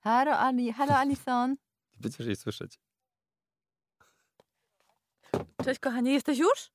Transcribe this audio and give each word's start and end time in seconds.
Halo, 0.00 0.38
Ali, 0.38 0.72
halo 0.72 0.96
Alison. 0.96 1.56
Będziesz 2.00 2.26
jej 2.26 2.36
słyszeć. 2.36 2.80
Cześć 5.64 5.80
kochanie, 5.80 6.12
jesteś 6.12 6.38
już? 6.38 6.70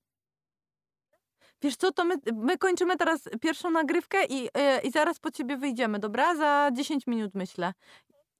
Wiesz 1.62 1.76
co, 1.76 1.92
to 1.92 2.06
my, 2.06 2.16
my 2.34 2.58
kończymy 2.58 2.98
teraz 2.98 3.30
pierwszą 3.42 3.72
nagrywkę 3.72 4.26
i, 4.26 4.44
yy, 4.44 4.50
i 4.84 4.92
zaraz 4.92 5.20
po 5.20 5.32
ciebie 5.32 5.58
wyjdziemy, 5.58 6.00
dobra? 6.00 6.36
Za 6.36 6.70
10 6.74 7.08
minut 7.08 7.32
myślę. 7.36 7.74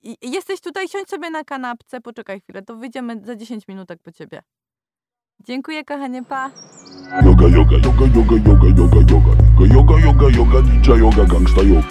I, 0.02 0.18
jesteś 0.22 0.62
tutaj, 0.62 0.88
siądź 0.88 1.10
sobie 1.10 1.30
na 1.30 1.44
kanapce, 1.44 2.02
poczekaj 2.02 2.42
chwilę, 2.42 2.62
to 2.62 2.76
wyjdziemy 2.76 3.22
za 3.24 3.36
10 3.36 3.68
minutek 3.68 4.02
po 4.02 4.12
ciebie. 4.12 4.44
Dziękuję 5.40 5.86
kochanie, 5.86 6.24
pa. 6.24 6.52
Yoga, 7.26 7.48
yoga, 7.48 7.76
yoga, 7.76 8.06
yoga, 8.16 8.36
yoga, 8.36 8.68
yoga, 8.78 8.98
yoga, 9.12 9.45
yoga, 9.68 10.00
yoga, 10.00 10.30
yoga, 10.30 10.62
ninja 10.62 10.96
yoga, 10.96 11.26
gangsta 11.26 11.62
yoga. 11.64 11.88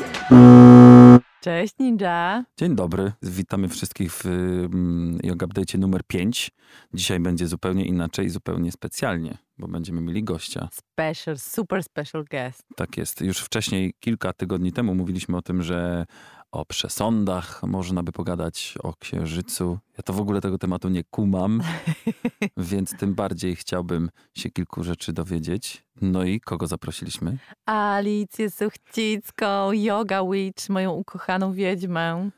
Cześć 1.40 1.74
Ninja. 1.78 2.44
Dzień 2.58 2.74
dobry, 2.74 3.12
witamy 3.22 3.68
wszystkich 3.68 4.12
w 4.12 4.24
um, 4.26 5.18
Yoga 5.22 5.46
Update 5.46 5.78
numer 5.78 6.00
5. 6.06 6.50
Dzisiaj 6.94 7.20
będzie 7.20 7.46
zupełnie 7.46 7.84
inaczej, 7.84 8.28
zupełnie 8.30 8.72
specjalnie, 8.72 9.38
bo 9.58 9.68
będziemy 9.68 10.00
mieli 10.00 10.24
gościa. 10.24 10.68
Special, 10.72 11.38
super 11.38 11.82
special 11.82 12.24
guest. 12.30 12.62
Tak 12.76 12.96
jest. 12.96 13.20
Już 13.20 13.38
wcześniej, 13.38 13.94
kilka 14.00 14.32
tygodni 14.32 14.72
temu 14.72 14.94
mówiliśmy 14.94 15.36
o 15.36 15.42
tym, 15.42 15.62
że 15.62 16.06
o 16.54 16.64
przesądach 16.64 17.62
można 17.62 18.02
by 18.02 18.12
pogadać, 18.12 18.74
o 18.82 18.94
księżycu. 18.94 19.78
Ja 19.96 20.02
to 20.02 20.12
w 20.12 20.20
ogóle 20.20 20.40
tego 20.40 20.58
tematu 20.58 20.88
nie 20.88 21.04
kumam, 21.04 21.62
więc 22.56 22.96
tym 22.98 23.14
bardziej 23.14 23.56
chciałbym 23.56 24.10
się 24.34 24.50
kilku 24.50 24.84
rzeczy 24.84 25.12
dowiedzieć. 25.12 25.84
No 26.00 26.24
i 26.24 26.40
kogo 26.40 26.66
zaprosiliśmy? 26.66 27.38
Alicję 27.66 28.50
Suchcicką, 28.50 29.72
Yoga 29.72 30.24
Witch, 30.32 30.68
moją 30.68 30.92
ukochaną 30.92 31.52
wiedźmę. 31.52 32.30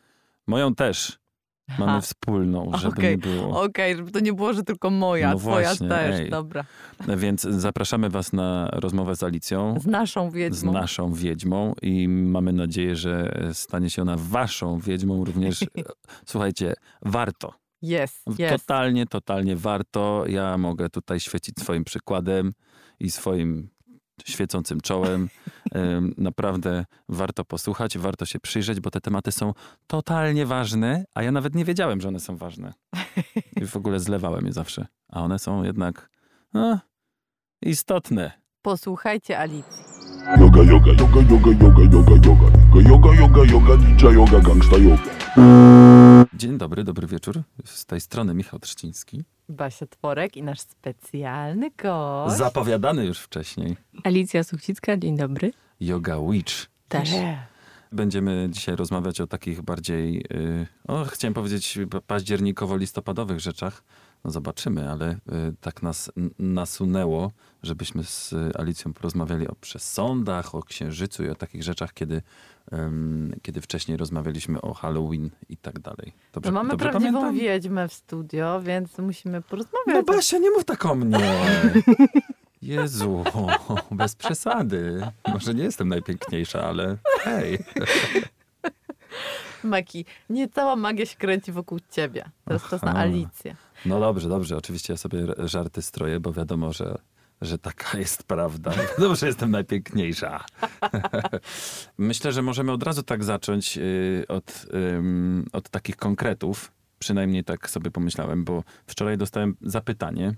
Moją 0.46 0.74
też. 0.74 1.18
Mamy 1.78 1.92
Ha. 1.92 2.00
wspólną, 2.00 2.70
żeby 2.78 2.88
Okej, 2.96 3.10
nie 3.10 3.18
było. 3.18 3.62
Okej, 3.62 3.96
żeby 3.96 4.10
to 4.10 4.20
nie 4.20 4.32
było, 4.32 4.52
że 4.52 4.62
tylko 4.62 4.90
moja, 4.90 5.30
No 5.32 5.38
twoja 5.38 5.66
właśnie, 5.68 5.88
też. 5.88 6.20
ej. 6.20 6.30
Dobra. 6.30 6.64
Więc 7.16 7.42
zapraszamy 7.42 8.10
was 8.10 8.32
na 8.32 8.68
rozmowę 8.72 9.16
z 9.16 9.22
Alicją. 9.22 9.80
Z 9.80 9.86
naszą 9.86 10.30
z 10.30 10.34
wiedźmą. 10.34 10.72
naszą 10.72 11.12
wiedźmą 11.12 11.74
i 11.82 12.08
mamy 12.08 12.52
nadzieję, 12.52 12.96
że 12.96 13.40
stanie 13.52 13.90
się 13.90 14.02
ona 14.02 14.16
waszą 14.16 14.78
wiedźmą 14.78 15.24
również. 15.24 15.64
Słuchajcie, 16.26 16.74
warto. 17.02 17.54
Jest, 17.82 18.22
jest. 18.38 18.66
Totalnie, 18.66 19.06
totalnie 19.06 19.56
warto. 19.56 20.24
Ja 20.28 20.58
mogę 20.58 20.88
tutaj 20.88 21.20
świecić 21.20 21.54
swoim 21.60 21.84
przykładem 21.84 22.52
i 23.00 23.10
swoim 23.10 23.68
świecącym 24.24 24.80
czołem. 24.80 25.28
Em, 25.72 26.14
Naprawdę 26.18 26.84
warto 27.08 27.44
posłuchać, 27.44 27.98
warto 27.98 28.26
się 28.26 28.40
przyjrzeć, 28.40 28.80
bo 28.80 28.90
te 28.90 29.00
tematy 29.00 29.32
są 29.32 29.52
totalnie 29.86 30.46
ważne, 30.46 31.04
a 31.14 31.22
ja 31.22 31.32
nawet 31.32 31.54
nie 31.54 31.64
wiedziałem, 31.64 32.00
że 32.00 32.08
one 32.08 32.20
są 32.20 32.36
ważne. 32.36 32.74
I 33.56 33.66
w 33.66 33.76
ogóle 33.76 34.00
zlewałem 34.00 34.46
je 34.46 34.52
zawsze. 34.52 34.86
A 35.08 35.22
one 35.22 35.38
są 35.38 35.62
jednak 35.64 36.10
no, 36.54 36.78
istotne. 37.62 38.32
Posłuchajcie 38.62 39.38
Alicji. 39.38 39.84
Yoga, 40.40 40.62
yoga, 40.62 40.92
yoga, 40.92 41.20
yoga, 41.30 41.50
yoga, 41.50 41.82
yoga, 41.82 42.14
yoga, 42.14 42.50
yoga, 42.90 43.14
yoga, 43.14 43.44
yoga, 43.44 43.76
ninja 43.76 44.10
yoga, 44.10 44.40
gangsta 44.40 44.76
yoga. 44.76 45.02
Dzień 46.34 46.58
dobry, 46.58 46.84
dobry 46.84 47.06
wieczór. 47.06 47.42
Z 47.64 47.86
tej 47.86 48.00
strony 48.00 48.34
Michał 48.34 48.58
Trzciński. 48.60 49.22
Basia 49.48 49.86
Tworek 49.86 50.36
i 50.36 50.42
nasz 50.42 50.60
specjalny 50.60 51.70
gość. 51.82 52.36
Zapowiadany 52.36 53.04
już 53.04 53.18
wcześniej. 53.20 53.76
Alicja 54.04 54.44
Suchcicka, 54.44 54.96
dzień 54.96 55.16
dobry. 55.16 55.52
Yoga 55.80 56.16
Witch. 56.30 56.54
Też. 56.88 57.12
Nie. 57.12 57.46
Będziemy 57.92 58.48
dzisiaj 58.50 58.76
rozmawiać 58.76 59.20
o 59.20 59.26
takich 59.26 59.62
bardziej, 59.62 60.14
yy, 60.30 60.66
o, 60.88 61.04
chciałem 61.04 61.34
powiedzieć, 61.34 61.78
pa- 61.90 61.98
październikowo-listopadowych 62.00 63.38
rzeczach. 63.38 63.82
No 64.26 64.32
zobaczymy, 64.32 64.90
ale 64.90 65.12
y, 65.12 65.18
tak 65.60 65.82
nas 65.82 66.12
nasunęło, 66.38 67.32
żebyśmy 67.62 68.04
z 68.04 68.34
Alicją 68.58 68.92
porozmawiali 68.92 69.48
o 69.48 69.54
przesądach, 69.54 70.54
o 70.54 70.62
księżycu 70.62 71.24
i 71.24 71.28
o 71.28 71.34
takich 71.34 71.62
rzeczach, 71.62 71.92
kiedy, 71.94 72.22
ym, 72.72 73.36
kiedy 73.42 73.60
wcześniej 73.60 73.96
rozmawialiśmy 73.96 74.60
o 74.60 74.74
Halloween 74.74 75.30
i 75.48 75.56
tak 75.56 75.78
dalej. 75.78 76.12
Dobrze, 76.32 76.50
No 76.52 76.62
mamy 76.62 76.76
prawdziwą 76.76 77.12
pamiętam? 77.20 77.34
wiedźmę 77.34 77.88
w 77.88 77.92
studio, 77.92 78.60
więc 78.62 78.98
musimy 78.98 79.42
porozmawiać. 79.42 79.94
No 79.94 80.02
Basia, 80.02 80.38
nie 80.38 80.50
mów 80.50 80.64
tak 80.64 80.86
o 80.86 80.94
mnie. 80.94 81.18
Jezu, 82.62 83.24
bez 83.90 84.14
przesady. 84.14 85.06
Może 85.32 85.54
nie 85.54 85.64
jestem 85.64 85.88
najpiękniejsza, 85.88 86.62
ale 86.64 86.96
hej. 87.20 87.58
Maki, 89.64 90.04
nie 90.30 90.48
cała 90.48 90.76
magia 90.76 91.06
się 91.06 91.16
kręci 91.16 91.52
wokół 91.52 91.78
ciebie. 91.90 92.24
Teraz 92.44 92.68
czas 92.70 92.82
na. 92.82 92.94
Alicję. 92.94 93.56
No 93.86 94.00
dobrze, 94.00 94.28
dobrze. 94.28 94.56
Oczywiście 94.56 94.92
ja 94.92 94.96
sobie 94.96 95.26
żarty 95.38 95.82
stroję, 95.82 96.20
bo 96.20 96.32
wiadomo, 96.32 96.72
że, 96.72 96.98
że 97.40 97.58
taka 97.58 97.98
jest 97.98 98.22
prawda. 98.24 98.70
Wiadomo, 98.98 99.14
że 99.16 99.26
jestem 99.26 99.50
najpiękniejsza. 99.50 100.44
Myślę, 101.98 102.32
że 102.32 102.42
możemy 102.42 102.72
od 102.72 102.82
razu 102.82 103.02
tak 103.02 103.24
zacząć 103.24 103.78
y, 103.78 104.24
od, 104.28 104.66
od 105.52 105.68
takich 105.68 105.96
konkretów. 105.96 106.72
Przynajmniej 106.98 107.44
tak 107.44 107.70
sobie 107.70 107.90
pomyślałem, 107.90 108.44
bo 108.44 108.62
wczoraj 108.86 109.18
dostałem 109.18 109.56
zapytanie, 109.62 110.34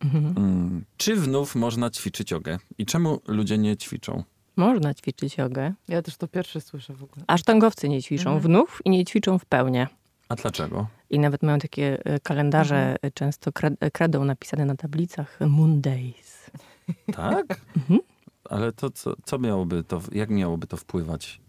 Mhm. 0.00 0.34
mm, 0.36 0.84
czy 0.96 1.20
znów 1.20 1.54
można 1.54 1.90
ćwiczyć 1.90 2.30
jogę 2.30 2.58
i 2.78 2.86
czemu 2.86 3.20
ludzie 3.28 3.58
nie 3.58 3.76
ćwiczą? 3.76 4.22
Można 4.56 4.94
ćwiczyć 4.94 5.36
jogę. 5.38 5.72
Ja 5.88 6.02
też 6.02 6.16
to 6.16 6.28
pierwszy 6.28 6.60
słyszę 6.60 6.94
w 6.94 7.02
ogóle. 7.02 7.24
Asztangowcy 7.26 7.88
nie 7.88 8.02
ćwiczą 8.02 8.30
Mhm. 8.30 8.40
wnów 8.42 8.82
i 8.84 8.90
nie 8.90 9.04
ćwiczą 9.04 9.38
w 9.38 9.44
pełnie. 9.44 9.86
A 10.28 10.34
dlaczego? 10.34 10.86
I 11.10 11.18
nawet 11.18 11.42
mają 11.42 11.58
takie 11.58 11.98
e, 12.04 12.20
kalendarze, 12.20 12.96
e, 13.02 13.10
często 13.10 13.50
e, 13.80 13.90
kredą 13.90 14.24
napisane 14.24 14.64
na 14.64 14.76
tablicach 14.76 15.38
Moon 15.40 15.80
Days. 15.80 16.50
Tak? 17.12 17.46
Mhm. 17.76 18.00
Ale 18.50 18.72
to 18.72 18.90
co, 18.90 19.14
co 19.24 19.38
miałoby 19.38 19.84
to, 19.84 20.00
jak 20.12 20.30
miałoby 20.30 20.66
to 20.66 20.76
wpływać 20.76 21.40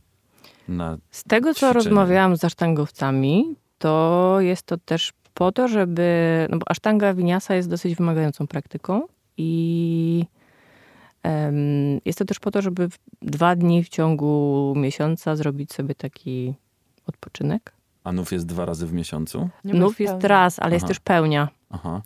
na... 0.67 0.97
Z 1.11 1.23
tego, 1.23 1.49
co 1.49 1.53
Ćwiczenie. 1.53 1.73
rozmawiałam 1.73 2.37
z 2.37 2.43
asztangowcami, 2.43 3.55
to 3.77 4.37
jest 4.39 4.63
to 4.63 4.77
też 4.77 5.13
po 5.33 5.51
to, 5.51 5.67
żeby... 5.67 6.47
No 6.49 6.57
bo 6.57 6.63
asztanga 6.69 7.13
winiasa 7.13 7.55
jest 7.55 7.69
dosyć 7.69 7.95
wymagającą 7.95 8.47
praktyką 8.47 9.07
i 9.37 10.25
em, 11.23 11.55
jest 12.05 12.19
to 12.19 12.25
też 12.25 12.39
po 12.39 12.51
to, 12.51 12.61
żeby 12.61 12.89
dwa 13.21 13.55
dni 13.55 13.83
w 13.83 13.89
ciągu 13.89 14.73
miesiąca 14.77 15.35
zrobić 15.35 15.73
sobie 15.73 15.95
taki 15.95 16.53
odpoczynek. 17.05 17.76
A 18.07 18.11
nów 18.11 18.31
jest 18.31 18.45
dwa 18.45 18.65
razy 18.65 18.87
w 18.87 18.93
miesiącu? 18.93 19.49
Nów 19.63 19.99
jest 19.99 20.23
raz, 20.23 20.59
ale 20.59 20.73
jest 20.73 20.83
Aha. 20.83 20.87
też 20.87 20.99
pełnia. 20.99 21.47
Aha. 21.69 22.01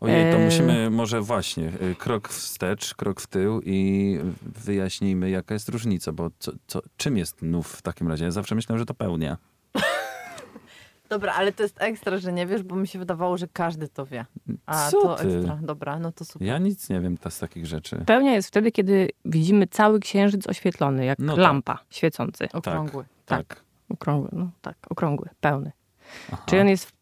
Ojej, 0.00 0.32
to 0.32 0.38
E, 0.38 0.44
musimy 0.44 0.90
może 0.90 1.20
właśnie 1.20 1.72
y, 1.82 1.94
krok 1.98 2.28
wstecz, 2.28 2.94
krok 2.94 3.20
w 3.20 3.26
tył 3.26 3.60
i 3.64 4.18
wyjaśnijmy, 4.42 5.30
jaka 5.30 5.54
jest 5.54 5.68
różnica, 5.68 6.12
bo 6.12 6.30
co, 6.38 6.52
co, 6.66 6.82
czym 6.96 7.16
jest 7.16 7.42
nów 7.42 7.72
w 7.72 7.82
takim 7.82 8.08
razie? 8.08 8.24
Ja 8.24 8.30
zawsze 8.30 8.54
myślałem, 8.54 8.78
że 8.78 8.86
to 8.86 8.94
pełnia. 8.94 9.36
Dobra, 11.08 11.32
ale 11.32 11.52
to 11.52 11.62
jest 11.62 11.76
ekstra, 11.82 12.18
że 12.18 12.32
nie 12.32 12.46
wiesz, 12.46 12.62
bo 12.62 12.76
mi 12.76 12.88
się 12.88 12.98
wydawało, 12.98 13.38
że 13.38 13.48
każdy 13.52 13.88
to 13.88 14.06
wie. 14.06 14.24
A 14.66 14.90
Co 14.90 15.02
to 15.02 15.14
ty? 15.14 15.36
ekstra. 15.36 15.58
Dobra, 15.62 15.98
no 15.98 16.12
to 16.12 16.24
super. 16.24 16.48
Ja 16.48 16.58
nic 16.58 16.88
nie 16.88 17.00
wiem 17.00 17.16
ta, 17.16 17.30
z 17.30 17.38
takich 17.38 17.66
rzeczy. 17.66 18.04
Pełnia 18.06 18.32
jest 18.32 18.48
wtedy, 18.48 18.72
kiedy 18.72 19.10
widzimy 19.24 19.66
cały 19.66 20.00
księżyc 20.00 20.46
oświetlony, 20.46 21.04
jak 21.04 21.18
No 21.18 21.32
tak. 21.34 21.42
lampa 21.42 21.78
świecący. 21.90 22.48
Okrągły. 22.52 23.04
Tak. 23.26 23.64
Okrągły, 23.94 24.28
no 24.32 24.50
tak, 24.62 24.76
okrągły, 24.90 25.28
pełny. 25.40 25.72
Aha. 26.32 26.42
Czyli 26.46 26.60
on 26.60 26.68
jest 26.68 26.84
w, 26.86 26.92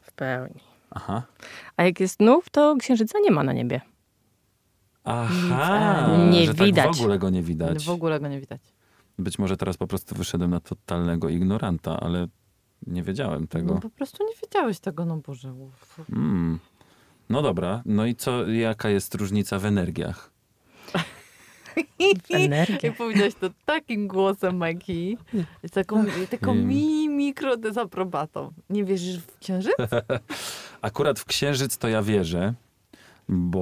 w 0.00 0.12
pełni. 0.12 0.60
Aha. 0.90 1.22
A 1.76 1.82
jak 1.84 2.00
jest 2.00 2.20
nów, 2.20 2.50
to 2.50 2.76
księżyca 2.80 3.18
nie 3.20 3.30
ma 3.30 3.42
na 3.42 3.52
niebie. 3.52 3.80
Aha. 5.04 6.16
Nie 6.30 6.46
że 6.46 6.54
widać. 6.54 6.86
Tak 6.86 6.96
w 6.96 7.00
ogóle 7.00 7.18
go 7.18 7.30
nie 7.30 7.42
widać. 7.42 7.84
W 7.84 7.90
ogóle 7.90 8.20
go 8.20 8.28
nie 8.28 8.40
widać. 8.40 8.60
Być 9.18 9.38
może 9.38 9.56
teraz 9.56 9.76
po 9.76 9.86
prostu 9.86 10.14
wyszedłem 10.14 10.50
na 10.50 10.60
totalnego 10.60 11.28
ignoranta, 11.28 12.00
ale 12.00 12.26
nie 12.86 13.02
wiedziałem 13.02 13.46
tego. 13.46 13.74
No 13.74 13.80
po 13.80 13.90
prostu 13.90 14.24
nie 14.24 14.34
wiedziałeś 14.42 14.80
tego, 14.80 15.04
no 15.04 15.16
Boże. 15.16 15.54
Mm. 16.12 16.58
No 17.28 17.42
dobra, 17.42 17.82
no 17.84 18.06
i 18.06 18.14
co, 18.14 18.46
jaka 18.46 18.88
jest 18.88 19.14
różnica 19.14 19.58
w 19.58 19.64
energiach? 19.64 20.30
Energia. 22.30 22.78
Jak 22.82 22.96
powiedziałeś 22.96 23.34
to 23.34 23.50
takim 23.64 24.08
głosem, 24.08 24.56
Maki. 24.56 25.18
Z 25.66 25.70
taką, 25.70 26.04
taką 26.30 26.54
Nie. 26.54 26.62
mi 26.64 27.08
mikro 27.08 27.56
dezaprobatą. 27.56 28.52
Nie 28.70 28.84
wierzysz 28.84 29.18
w 29.18 29.38
księżyc? 29.38 29.72
Akurat 30.82 31.18
w 31.20 31.24
księżyc 31.24 31.78
to 31.78 31.88
ja 31.88 32.02
wierzę, 32.02 32.54
bo, 33.28 33.60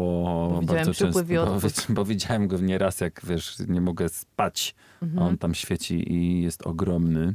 Bo 0.52 0.60
widziałem 0.60 0.66
bardzo 0.66 0.94
często, 0.94 1.20
i 1.20 1.36
bo, 1.36 1.94
bo 1.94 2.04
widziałem 2.04 2.48
go 2.48 2.58
nieraz, 2.58 3.00
jak 3.00 3.20
wiesz, 3.24 3.56
nie 3.68 3.80
mogę 3.80 4.08
spać, 4.08 4.74
a 5.00 5.04
Mhm. 5.04 5.22
on 5.28 5.38
tam 5.38 5.54
świeci 5.54 6.12
i 6.12 6.42
jest 6.42 6.66
ogromny. 6.66 7.34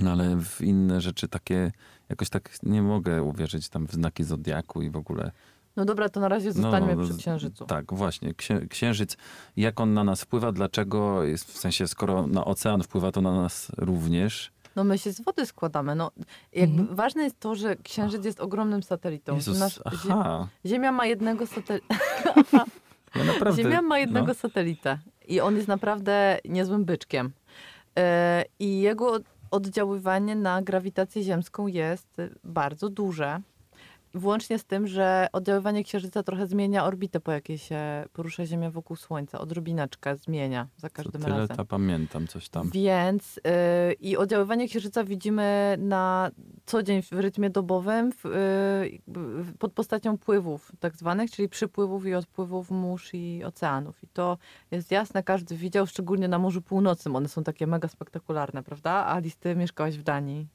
No 0.00 0.12
ale 0.12 0.36
w 0.36 0.60
inne 0.60 1.00
rzeczy 1.00 1.28
takie, 1.28 1.72
jakoś 2.08 2.28
tak 2.28 2.50
nie 2.62 2.82
mogę 2.82 3.22
uwierzyć 3.22 3.68
tam 3.68 3.86
w 3.86 3.92
znaki 3.92 4.24
zodiaku 4.24 4.82
i 4.82 4.90
w 4.90 4.96
ogóle. 4.96 5.32
No 5.78 5.84
dobra, 5.84 6.08
to 6.08 6.20
na 6.20 6.28
razie 6.28 6.52
zostańmy 6.52 7.04
przy 7.04 7.16
księżycu. 7.18 7.64
Tak, 7.66 7.94
właśnie. 7.94 8.34
Księ, 8.34 8.60
księżyc, 8.70 9.16
jak 9.56 9.80
on 9.80 9.94
na 9.94 10.04
nas 10.04 10.22
wpływa, 10.22 10.52
dlaczego, 10.52 11.24
jest, 11.24 11.52
w 11.52 11.58
sensie 11.58 11.88
skoro 11.88 12.26
na 12.26 12.44
ocean 12.44 12.82
wpływa, 12.82 13.12
to 13.12 13.20
na 13.20 13.32
nas 13.42 13.72
również. 13.76 14.50
No 14.76 14.84
my 14.84 14.98
się 14.98 15.12
z 15.12 15.20
wody 15.20 15.46
składamy. 15.46 15.94
No, 15.94 16.10
jakby 16.52 16.80
Mhm. 16.80 16.96
Ważne 16.96 17.22
jest 17.22 17.40
to, 17.40 17.54
że 17.54 17.76
księżyc 17.76 18.24
jest 18.24 18.40
ogromnym 18.40 18.82
satelitą. 18.82 19.34
Jezus, 19.34 19.58
Nasz- 19.58 19.80
aha. 19.84 20.48
Ziemia 20.66 20.92
ma 20.92 21.06
jednego 21.06 21.46
satelitę. 21.46 21.94
Ja 23.14 23.24
naprawdę, 23.32 23.62
Ziemia 23.62 23.82
ma 23.82 23.98
jednego 23.98 24.26
no. 24.26 24.34
satelitę 24.34 24.98
i 25.28 25.40
on 25.40 25.56
jest 25.56 25.68
naprawdę 25.68 26.38
niezłym 26.44 26.84
byczkiem. 26.84 27.32
E, 27.98 28.44
I 28.58 28.80
jego 28.80 29.12
od- 29.12 29.24
oddziaływanie 29.50 30.36
na 30.36 30.62
grawitację 30.62 31.22
ziemską 31.22 31.66
jest 31.66 32.16
bardzo 32.44 32.88
duże. 32.88 33.40
Włącznie 34.14 34.58
z 34.58 34.64
tym, 34.64 34.86
że 34.86 35.26
oddziaływanie 35.32 35.84
Księżyca 35.84 36.22
trochę 36.22 36.46
zmienia 36.46 36.84
orbitę, 36.84 37.20
po 37.20 37.32
jakiej 37.32 37.58
się 37.58 38.04
porusza 38.12 38.46
Ziemia 38.46 38.70
wokół 38.70 38.96
Słońca. 38.96 39.38
Odrobineczkę 39.38 40.16
zmienia 40.16 40.66
za 40.76 40.90
każdym 40.90 41.22
tyle 41.22 41.36
razem. 41.38 41.56
to 41.56 41.64
pamiętam, 41.64 42.26
coś 42.26 42.48
tam. 42.48 42.70
Więc 42.70 43.38
y, 43.38 43.40
i 43.92 44.16
oddziaływanie 44.16 44.68
księżyca 44.68 45.04
widzimy 45.04 45.76
na 45.80 46.30
co 46.66 46.82
dzień 46.82 47.02
w 47.02 47.12
rytmie 47.12 47.50
dobowym 47.50 48.12
w, 48.12 48.26
y, 48.26 48.30
w- 49.06 49.56
pod 49.58 49.72
postacią 49.72 50.18
pływów 50.18 50.72
tak 50.80 50.96
zwanych, 50.96 51.30
czyli 51.30 51.48
przypływów 51.48 52.06
i 52.06 52.14
odpływów 52.14 52.70
mórz 52.70 53.10
i 53.14 53.44
oceanów. 53.44 54.02
I 54.04 54.06
to 54.08 54.38
jest 54.70 54.90
jasne, 54.90 55.22
każdy 55.22 55.56
widział, 55.56 55.86
szczególnie 55.86 56.28
na 56.28 56.38
Morzu 56.38 56.62
Północnym. 56.62 57.16
One 57.16 57.28
są 57.28 57.44
takie 57.44 57.66
mega 57.66 57.88
spektakularne, 57.88 58.62
prawda? 58.62 59.06
Alice, 59.06 59.36
ty 59.40 59.56
mieszkałaś 59.56 59.98
w 59.98 60.02
Danii. 60.02 60.46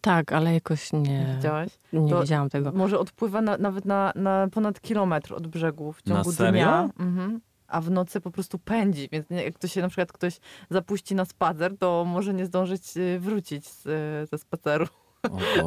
Tak, 0.00 0.32
ale 0.32 0.54
jakoś 0.54 0.92
nie, 0.92 1.32
Widziałaś? 1.36 1.68
nie 1.92 2.10
To- 2.10 2.20
widziałam 2.20 2.50
tego. 2.50 2.72
Może 2.72 2.98
odpływa 2.98 3.40
na, 3.42 3.58
nawet 3.58 3.84
na, 3.84 4.12
na 4.14 4.48
ponad 4.52 4.80
kilometr 4.80 5.34
od 5.34 5.46
brzegu 5.46 5.92
w 5.92 6.06
Na 6.06 6.14
ciągu 6.14 6.32
serio? 6.32 6.50
dnia. 6.52 6.90
Mhm. 6.98 7.40
A 7.68 7.80
w 7.80 7.90
nocy 7.90 8.20
po 8.20 8.30
prostu 8.30 8.58
pędzi, 8.58 9.08
więc 9.12 9.30
nie- 9.30 9.44
jak 9.44 9.58
to 9.58 9.68
się 9.68 9.82
na 9.82 9.88
przykład 9.88 10.12
ktoś 10.12 10.38
zapuści 10.70 11.14
na 11.14 11.24
spacer, 11.24 11.78
to 11.78 12.04
może 12.04 12.34
nie 12.34 12.46
zdążyć 12.46 12.96
y, 12.96 13.18
wrócić 13.20 13.66
z, 13.68 13.86
y, 13.86 14.26
ze 14.30 14.38
spaceru. 14.38 14.86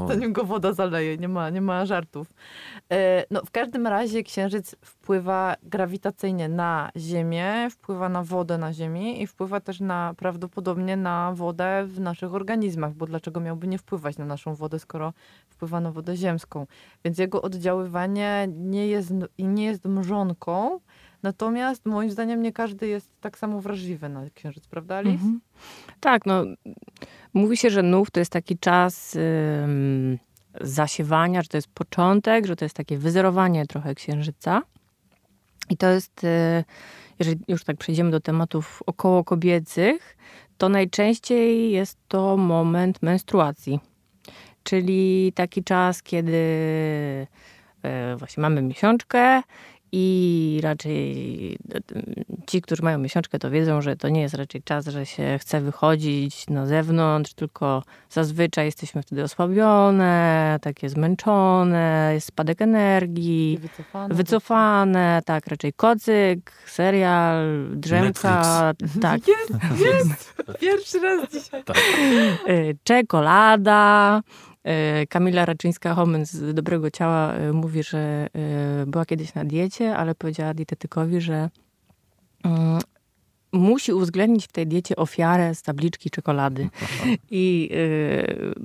Zanim 0.08 0.34
go 0.34 0.44
woda 0.44 0.74
zaleje. 0.74 1.18
Nie 1.18 1.28
ma, 1.28 1.50
nie 1.50 1.62
ma 1.62 1.86
żartów. 1.86 2.34
E, 2.92 3.26
No, 3.32 3.42
w 3.46 3.52
każdym 3.52 3.88
razie 3.88 4.24
księżyc 4.24 4.76
wpływa 4.86 5.56
grawitacyjnie 5.64 6.50
na 6.50 6.92
Ziemię, 6.98 7.68
wpływa 7.72 8.10
na 8.10 8.24
wodę 8.24 8.58
na 8.58 8.74
Ziemi 8.74 9.22
i 9.22 9.28
wpływa 9.28 9.60
też 9.60 9.80
na 9.80 10.14
prawdopodobnie 10.18 10.98
na 10.98 11.32
wodę 11.36 11.84
w 11.88 12.00
naszych 12.00 12.34
organizmach, 12.34 12.94
bo 12.94 13.06
dlaczego 13.06 13.40
miałby 13.40 13.68
nie 13.68 13.78
wpływać 13.78 14.18
na 14.18 14.26
naszą 14.26 14.56
wodę, 14.56 14.80
skoro 14.80 15.14
wpływa 15.50 15.80
na 15.80 15.92
wodę 15.92 16.16
ziemską. 16.16 16.68
Więc 17.06 17.18
jego 17.18 17.42
oddziaływanie 17.42 18.48
nie 18.56 18.88
jest, 18.88 19.14
nie 19.40 19.66
jest 19.66 19.86
mrzonką, 19.86 20.80
natomiast 21.24 21.86
moim 21.86 22.12
zdaniem 22.12 22.42
nie 22.42 22.54
każdy 22.54 22.88
jest 22.88 23.12
tak 23.22 23.38
samo 23.38 23.62
wrażliwy 23.62 24.10
na 24.10 24.30
księżyc, 24.30 24.68
prawda 24.68 24.96
Alice? 24.96 25.14
Mhm. 25.14 25.42
Tak, 26.00 26.26
no 26.26 26.44
mówi 27.34 27.58
się, 27.58 27.70
że 27.70 27.84
nów 27.84 28.12
to 28.12 28.20
jest 28.20 28.32
taki 28.32 28.58
czas 28.58 29.16
ym, 29.16 30.20
zasiewania, 30.62 31.42
że 31.42 31.48
to 31.48 31.58
jest 31.58 31.68
początek, 31.68 32.46
że 32.46 32.56
to 32.56 32.66
jest 32.66 32.76
takie 32.76 32.98
wyzerowanie 32.98 33.66
trochę 33.66 33.96
księżyca. 33.96 34.62
I 35.70 35.78
to 35.78 35.88
jest, 35.90 36.24
y, 36.24 36.64
jeżeli 37.20 37.40
już 37.48 37.64
tak 37.64 37.78
przejdziemy 37.78 38.12
do 38.12 38.20
tematów 38.20 38.84
około 38.86 39.24
kobiecych, 39.24 40.18
to 40.58 40.70
najczęściej 40.70 41.72
jest 41.72 41.98
to 42.08 42.38
moment 42.38 43.02
menstruacji. 43.02 43.80
Czyli 44.64 45.32
taki 45.36 45.64
czas, 45.64 46.04
kiedy 46.04 46.38
y, 47.86 48.16
właśnie 48.18 48.42
mamy 48.42 48.62
miesiączkę 48.62 49.42
i 49.92 50.60
raczej 50.64 51.58
e, 51.76 51.80
ci, 52.48 52.62
którzy 52.62 52.84
mają 52.84 52.98
miesiączkę, 53.00 53.40
to 53.40 53.52
wiedzą, 53.52 53.82
że 53.82 53.96
to 53.96 54.10
nie 54.10 54.22
jest 54.22 54.36
raczej 54.36 54.64
czas, 54.64 54.86
że 54.86 55.06
się 55.06 55.38
chce 55.42 55.62
wychodzić 55.62 56.48
na 56.50 56.66
zewnątrz, 56.66 57.34
tylko 57.34 57.84
zazwyczaj 58.10 58.66
jesteśmy 58.66 59.02
wtedy 59.02 59.24
osłabione, 59.24 60.60
takie 60.62 60.90
zmęczone, 60.90 62.12
jest 62.14 62.28
spadek 62.28 62.62
energii, 62.62 63.58
wycofane. 63.62 64.16
wycofane, 64.16 65.22
tak, 65.26 65.48
raczej 65.48 65.74
kocyk, 65.74 66.52
serial, 66.66 67.68
drzemka, 67.76 68.72
tak, 69.02 69.22
Jest, 69.28 69.52
jest! 69.82 70.34
Pierwszy 70.60 71.00
raz 71.00 71.30
dzisiaj. 71.32 71.64
y, 72.50 72.78
czekolada. 72.84 74.22
Y, 74.68 75.08
Kamila 75.08 75.46
Raczyńska-Homen 75.46 76.26
z 76.26 76.54
Dobrego 76.54 76.92
Ciała 76.92 77.38
y, 77.38 77.54
mówi, 77.54 77.84
że 77.84 78.28
y, 78.84 78.86
była 78.86 79.06
kiedyś 79.06 79.34
na 79.34 79.46
diecie, 79.46 79.96
ale 79.96 80.16
powiedziała 80.16 80.54
dietetykowi, 80.54 81.22
że 81.22 81.50
mm, 82.44 82.80
musi 83.54 83.94
uwzględnić 83.94 84.48
w 84.48 84.52
tej 84.52 84.68
diecie 84.68 84.96
ofiarę 84.96 85.56
z 85.56 85.62
tabliczki 85.62 86.10
czekolady. 86.10 86.70
I 87.32 87.70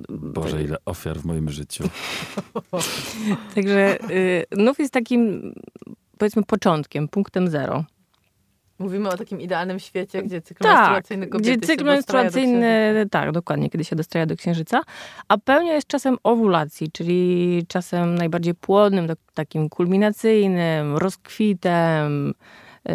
Boże, 0.09 0.63
ile 0.63 0.77
ofiar 0.85 1.19
w 1.19 1.25
moim 1.25 1.49
życiu. 1.49 1.89
także 3.55 3.97
y, 4.11 4.45
nów 4.51 4.79
jest 4.79 4.93
takim 4.93 5.53
powiedzmy 6.17 6.43
początkiem, 6.43 7.07
punktem 7.07 7.47
zero. 7.47 7.85
Mówimy 8.79 9.09
o 9.09 9.17
takim 9.17 9.41
idealnym 9.41 9.79
świecie, 9.79 10.23
gdzie 10.23 10.41
cykl 10.41 10.63
Tak, 10.63 10.75
menstruacyjny 10.75 11.27
kobiety 11.27 11.57
gdzie 11.57 11.67
cykl 11.67 11.85
dostraja 11.85 12.29
do 12.29 12.35
menstruacyjny, 12.35 13.05
tak, 13.11 13.31
dokładnie, 13.31 13.69
kiedy 13.69 13.83
się 13.83 13.95
dostraja 13.95 14.25
do 14.25 14.35
księżyca, 14.35 14.81
a 15.27 15.37
pełnia 15.37 15.73
jest 15.73 15.87
czasem 15.87 16.17
owulacji, 16.23 16.91
czyli 16.91 17.63
czasem 17.67 18.15
najbardziej 18.15 18.55
płodnym, 18.55 19.07
tak- 19.07 19.17
takim 19.33 19.69
kulminacyjnym, 19.69 20.97
rozkwitem, 20.97 22.33
yy, 22.85 22.93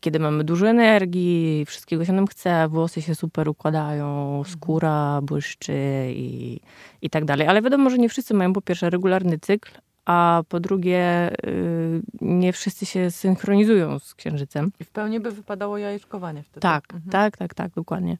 kiedy 0.00 0.18
mamy 0.18 0.44
dużo 0.44 0.68
energii, 0.68 1.64
wszystkiego 1.66 2.04
się 2.04 2.12
nam 2.12 2.26
chce, 2.26 2.68
włosy 2.68 3.02
się 3.02 3.14
super 3.14 3.48
układają, 3.48 4.42
skóra 4.46 5.20
błyszczy 5.22 6.06
i, 6.10 6.60
i 7.02 7.10
tak 7.10 7.24
dalej. 7.24 7.46
Ale 7.48 7.62
wiadomo, 7.62 7.90
że 7.90 7.98
nie 7.98 8.08
wszyscy 8.08 8.34
mają 8.34 8.52
po 8.52 8.60
pierwsze 8.62 8.90
regularny 8.90 9.38
cykl, 9.38 9.70
a 10.06 10.42
po 10.48 10.60
drugie 10.60 11.30
yy, 11.46 12.02
nie 12.20 12.52
wszyscy 12.52 12.86
się 12.86 13.10
synchronizują 13.10 13.98
z 13.98 14.14
księżycem. 14.14 14.72
I 14.80 14.84
w 14.84 14.90
pełni 14.90 15.20
by 15.20 15.30
wypadało 15.30 15.78
jajeczkowanie 15.78 16.42
wtedy. 16.42 16.60
Tak, 16.60 16.84
Mhm. 16.94 17.10
tak, 17.10 17.36
tak, 17.36 17.54
tak, 17.54 17.72
dokładnie. 17.72 18.18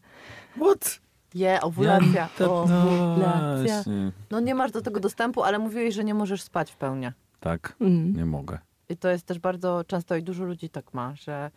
What? 0.57 1.01
Je, 1.35 1.61
owulacja. 1.61 2.29
To- 2.39 2.63
Owulacja. 2.63 3.75
właśnie. 3.75 4.13
No 4.31 4.41
nie 4.41 4.55
masz 4.55 4.71
do 4.73 4.83
tego 4.83 5.01
dostępu, 5.01 5.43
ale 5.43 5.59
mówiłeś, 5.59 5.95
że 5.95 6.05
nie 6.05 6.15
możesz 6.15 6.43
spać 6.43 6.73
w 6.73 6.77
pełni. 6.77 7.07
Tak, 7.41 7.77
Mm. 7.81 8.17
nie 8.17 8.25
mogę. 8.25 8.59
I 8.89 8.97
to 8.97 9.09
jest 9.09 9.27
też 9.27 9.39
bardzo 9.39 9.85
często 9.87 10.17
i 10.17 10.23
dużo 10.23 10.45
ludzi 10.45 10.69
tak 10.71 10.95
ma, 10.95 11.15
że, 11.15 11.51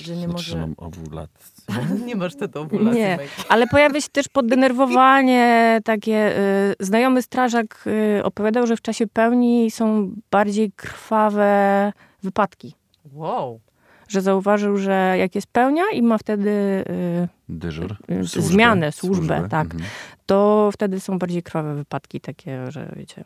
że 0.00 0.16
nie 0.16 0.28
może... 0.28 0.36
Zatrzymam 0.44 0.74
owulację. 0.76 1.46
nie 2.06 2.16
masz 2.16 2.32
wtedy 2.32 2.58
ovulacji. 2.58 3.00
Nie. 3.00 3.18
Ale 3.48 3.66
pojawia 3.66 4.00
się 4.00 4.08
też 4.12 4.28
poddenerwowanie, 4.28 5.80
takie. 5.84 6.38
Y, 6.38 6.74
znajomy 6.80 7.22
strażak 7.22 7.84
y, 8.18 8.24
opowiadał, 8.24 8.66
że 8.66 8.76
w 8.76 8.82
czasie 8.82 9.06
pełni 9.06 9.70
są 9.70 10.12
bardziej 10.30 10.72
krwawe 10.72 11.92
wypadki. 12.22 12.74
Wow. 13.12 13.60
Że 14.08 14.20
zauważył, 14.20 14.76
że 14.76 15.14
jak 15.18 15.34
jest 15.34 15.46
pełnia 15.46 15.82
i 15.92 16.02
ma 16.02 16.18
wtedy, 16.18 16.50
y, 16.50 17.28
Dyżur. 17.48 17.96
Y, 18.10 18.28
Służbę. 18.28 18.52
zmianę, 18.52 18.92
służbę, 18.92 19.46
tak. 19.50 19.64
Mhm. 19.64 19.82
to 20.26 20.70
wtedy 20.72 21.00
są 21.00 21.18
bardziej 21.18 21.42
krwawe 21.42 21.74
wypadki, 21.74 22.20
takie, 22.20 22.70
że 22.70 22.92
wiecie. 22.96 23.24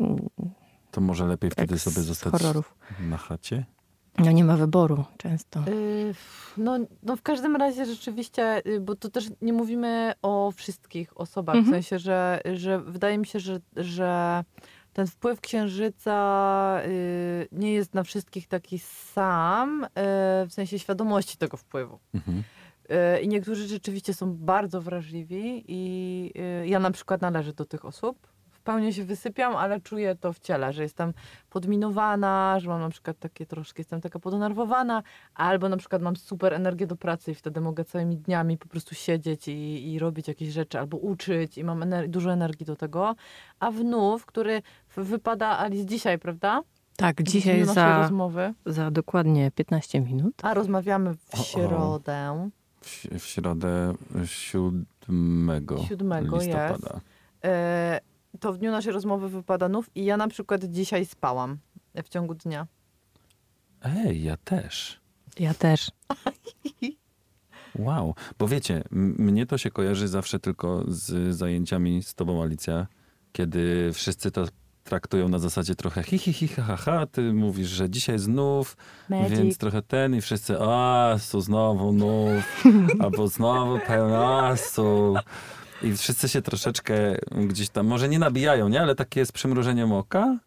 mm, 0.00 0.16
To 0.90 1.00
może 1.00 1.26
lepiej 1.26 1.50
wtedy 1.50 1.78
sobie 1.78 2.00
zostać 2.02 2.32
horrorów. 2.32 2.74
na 3.00 3.16
chacie? 3.16 3.64
No 4.18 4.30
nie 4.30 4.44
ma 4.44 4.56
wyboru 4.56 5.04
często. 5.16 5.60
Y, 5.68 6.14
No, 6.56 6.78
no 7.02 7.16
w 7.16 7.22
każdym 7.22 7.56
razie 7.56 7.86
rzeczywiście, 7.86 8.62
y, 8.66 8.80
bo 8.80 8.94
to 8.94 9.08
też 9.10 9.30
nie 9.42 9.52
mówimy 9.52 10.12
o 10.22 10.52
wszystkich 10.56 11.20
osobach, 11.20 11.54
w 11.54 11.58
Mhm. 11.58 11.74
sensie, 11.74 11.98
że, 11.98 12.40
że 12.54 12.80
wydaje 12.80 13.18
mi 13.18 13.26
się, 13.26 13.40
że, 13.40 13.60
że 13.76 14.44
ten 14.92 15.06
wpływ 15.06 15.40
księżyca 15.40 16.80
y, 16.86 17.48
nie 17.52 17.72
jest 17.72 17.94
na 17.94 18.02
wszystkich 18.02 18.48
taki 18.48 18.78
sam, 18.78 19.86
w 20.46 20.48
sensie 20.50 20.78
świadomości 20.78 21.36
tego 21.38 21.56
wpływu. 21.56 21.98
Mhm. 22.14 22.42
I 23.22 23.28
niektórzy 23.28 23.68
rzeczywiście 23.68 24.14
są 24.14 24.34
bardzo 24.36 24.80
wrażliwi 24.80 25.64
i 25.68 26.32
ja 26.64 26.78
na 26.78 26.90
przykład 26.90 27.20
należę 27.22 27.52
do 27.52 27.64
tych 27.64 27.84
osób. 27.84 28.33
W 28.64 28.66
pełni 28.66 28.92
się 28.92 29.04
wysypiam, 29.04 29.56
ale 29.56 29.80
czuję 29.80 30.14
to 30.16 30.32
w 30.32 30.38
ciele, 30.38 30.72
że 30.72 30.82
jestem 30.82 31.12
podminowana, 31.50 32.60
że 32.60 32.68
mam 32.68 32.80
na 32.80 32.88
przykład 32.88 33.18
takie 33.18 33.46
troszkę, 33.46 33.80
jestem 33.80 34.00
taka 34.00 34.18
podenerwowana, 34.18 35.02
albo 35.34 35.68
na 35.68 35.76
przykład 35.76 36.02
mam 36.02 36.16
super 36.16 36.54
energię 36.54 36.86
do 36.86 36.96
pracy 36.96 37.30
i 37.32 37.34
wtedy 37.34 37.60
mogę 37.60 37.84
całymi 37.84 38.16
dniami 38.16 38.58
po 38.58 38.68
prostu 38.68 38.94
siedzieć 38.94 39.48
i, 39.48 39.92
i 39.92 39.98
robić 39.98 40.28
jakieś 40.28 40.48
rzeczy, 40.48 40.78
albo 40.78 40.96
uczyć 40.96 41.58
i 41.58 41.64
mam 41.64 41.80
ener- 41.80 42.08
dużo 42.08 42.32
energii 42.32 42.66
do 42.66 42.76
tego. 42.76 43.14
A 43.60 43.70
wnów, 43.70 44.26
który 44.26 44.62
wypada 44.96 45.58
Alice 45.58 45.86
dzisiaj, 45.86 46.18
prawda? 46.18 46.62
Tak, 46.96 47.22
dzisiaj 47.22 47.64
za, 47.64 47.98
rozmowy. 47.98 48.54
za 48.66 48.90
dokładnie 48.90 49.50
15 49.50 50.00
minut. 50.00 50.34
A 50.42 50.54
rozmawiamy 50.54 51.14
w 51.14 51.34
O, 51.34 51.38
o. 51.38 51.42
środę. 51.42 52.50
W, 52.80 53.18
w 53.18 53.24
środę 53.26 53.94
7 54.24 54.84
Siódmego 55.88 56.36
listopada. 56.36 57.00
E, 57.44 58.00
to 58.44 58.52
w 58.52 58.58
dniu 58.58 58.70
naszej 58.70 58.92
rozmowy 58.92 59.28
wypada 59.28 59.68
nów 59.68 59.90
i 59.94 60.04
ja 60.04 60.16
na 60.16 60.28
przykład 60.28 60.64
dzisiaj 60.64 61.06
spałam. 61.06 61.58
w 62.04 62.08
ciągu 62.08 62.34
dnia. 62.34 62.66
Ej, 63.82 64.22
ja 64.22 64.36
też. 64.36 65.00
Ja 65.38 65.54
też. 65.54 65.90
Wow, 67.78 68.14
bo 68.38 68.48
wiecie, 68.48 68.84
mnie 68.90 69.46
to 69.46 69.58
się 69.58 69.70
kojarzy 69.70 70.08
zawsze 70.08 70.40
tylko 70.40 70.84
z 70.88 71.36
zajęciami 71.36 72.02
z 72.02 72.14
tobą, 72.14 72.42
Alicja, 72.42 72.86
kiedy 73.32 73.90
wszyscy 73.92 74.30
to 74.30 74.46
traktują 74.84 75.28
na 75.28 75.38
zasadzie 75.38 75.74
trochę 75.74 76.02
hi, 76.02 76.18
hi, 76.18 76.32
hi, 76.32 76.48
ha, 76.48 76.62
ha, 76.62 76.76
ha. 76.76 77.06
Ty 77.06 77.32
mówisz, 77.32 77.68
że 77.68 77.90
dzisiaj 77.90 78.18
znów, 78.18 78.76
więc 79.10 79.58
trochę 79.58 79.82
ten 79.82 80.14
i 80.14 80.20
wszyscy, 80.20 80.56
a, 80.60 81.16
su, 81.18 81.40
znowu 81.40 81.92
nów, 81.92 82.64
albo 83.00 83.28
znowu 83.28 83.78
pełnasu. 83.86 85.14
I 85.82 85.96
wszyscy 85.96 86.28
się 86.28 86.42
troszeczkę 86.42 86.94
gdzieś 87.46 87.68
tam, 87.68 87.86
może 87.86 88.08
nie 88.08 88.18
nabijają, 88.18 88.68
nie? 88.68 88.82
Ale 88.82 88.94
takie 88.94 89.26
z 89.26 89.32
przymrużeniem 89.32 89.92
oka. 89.92 90.38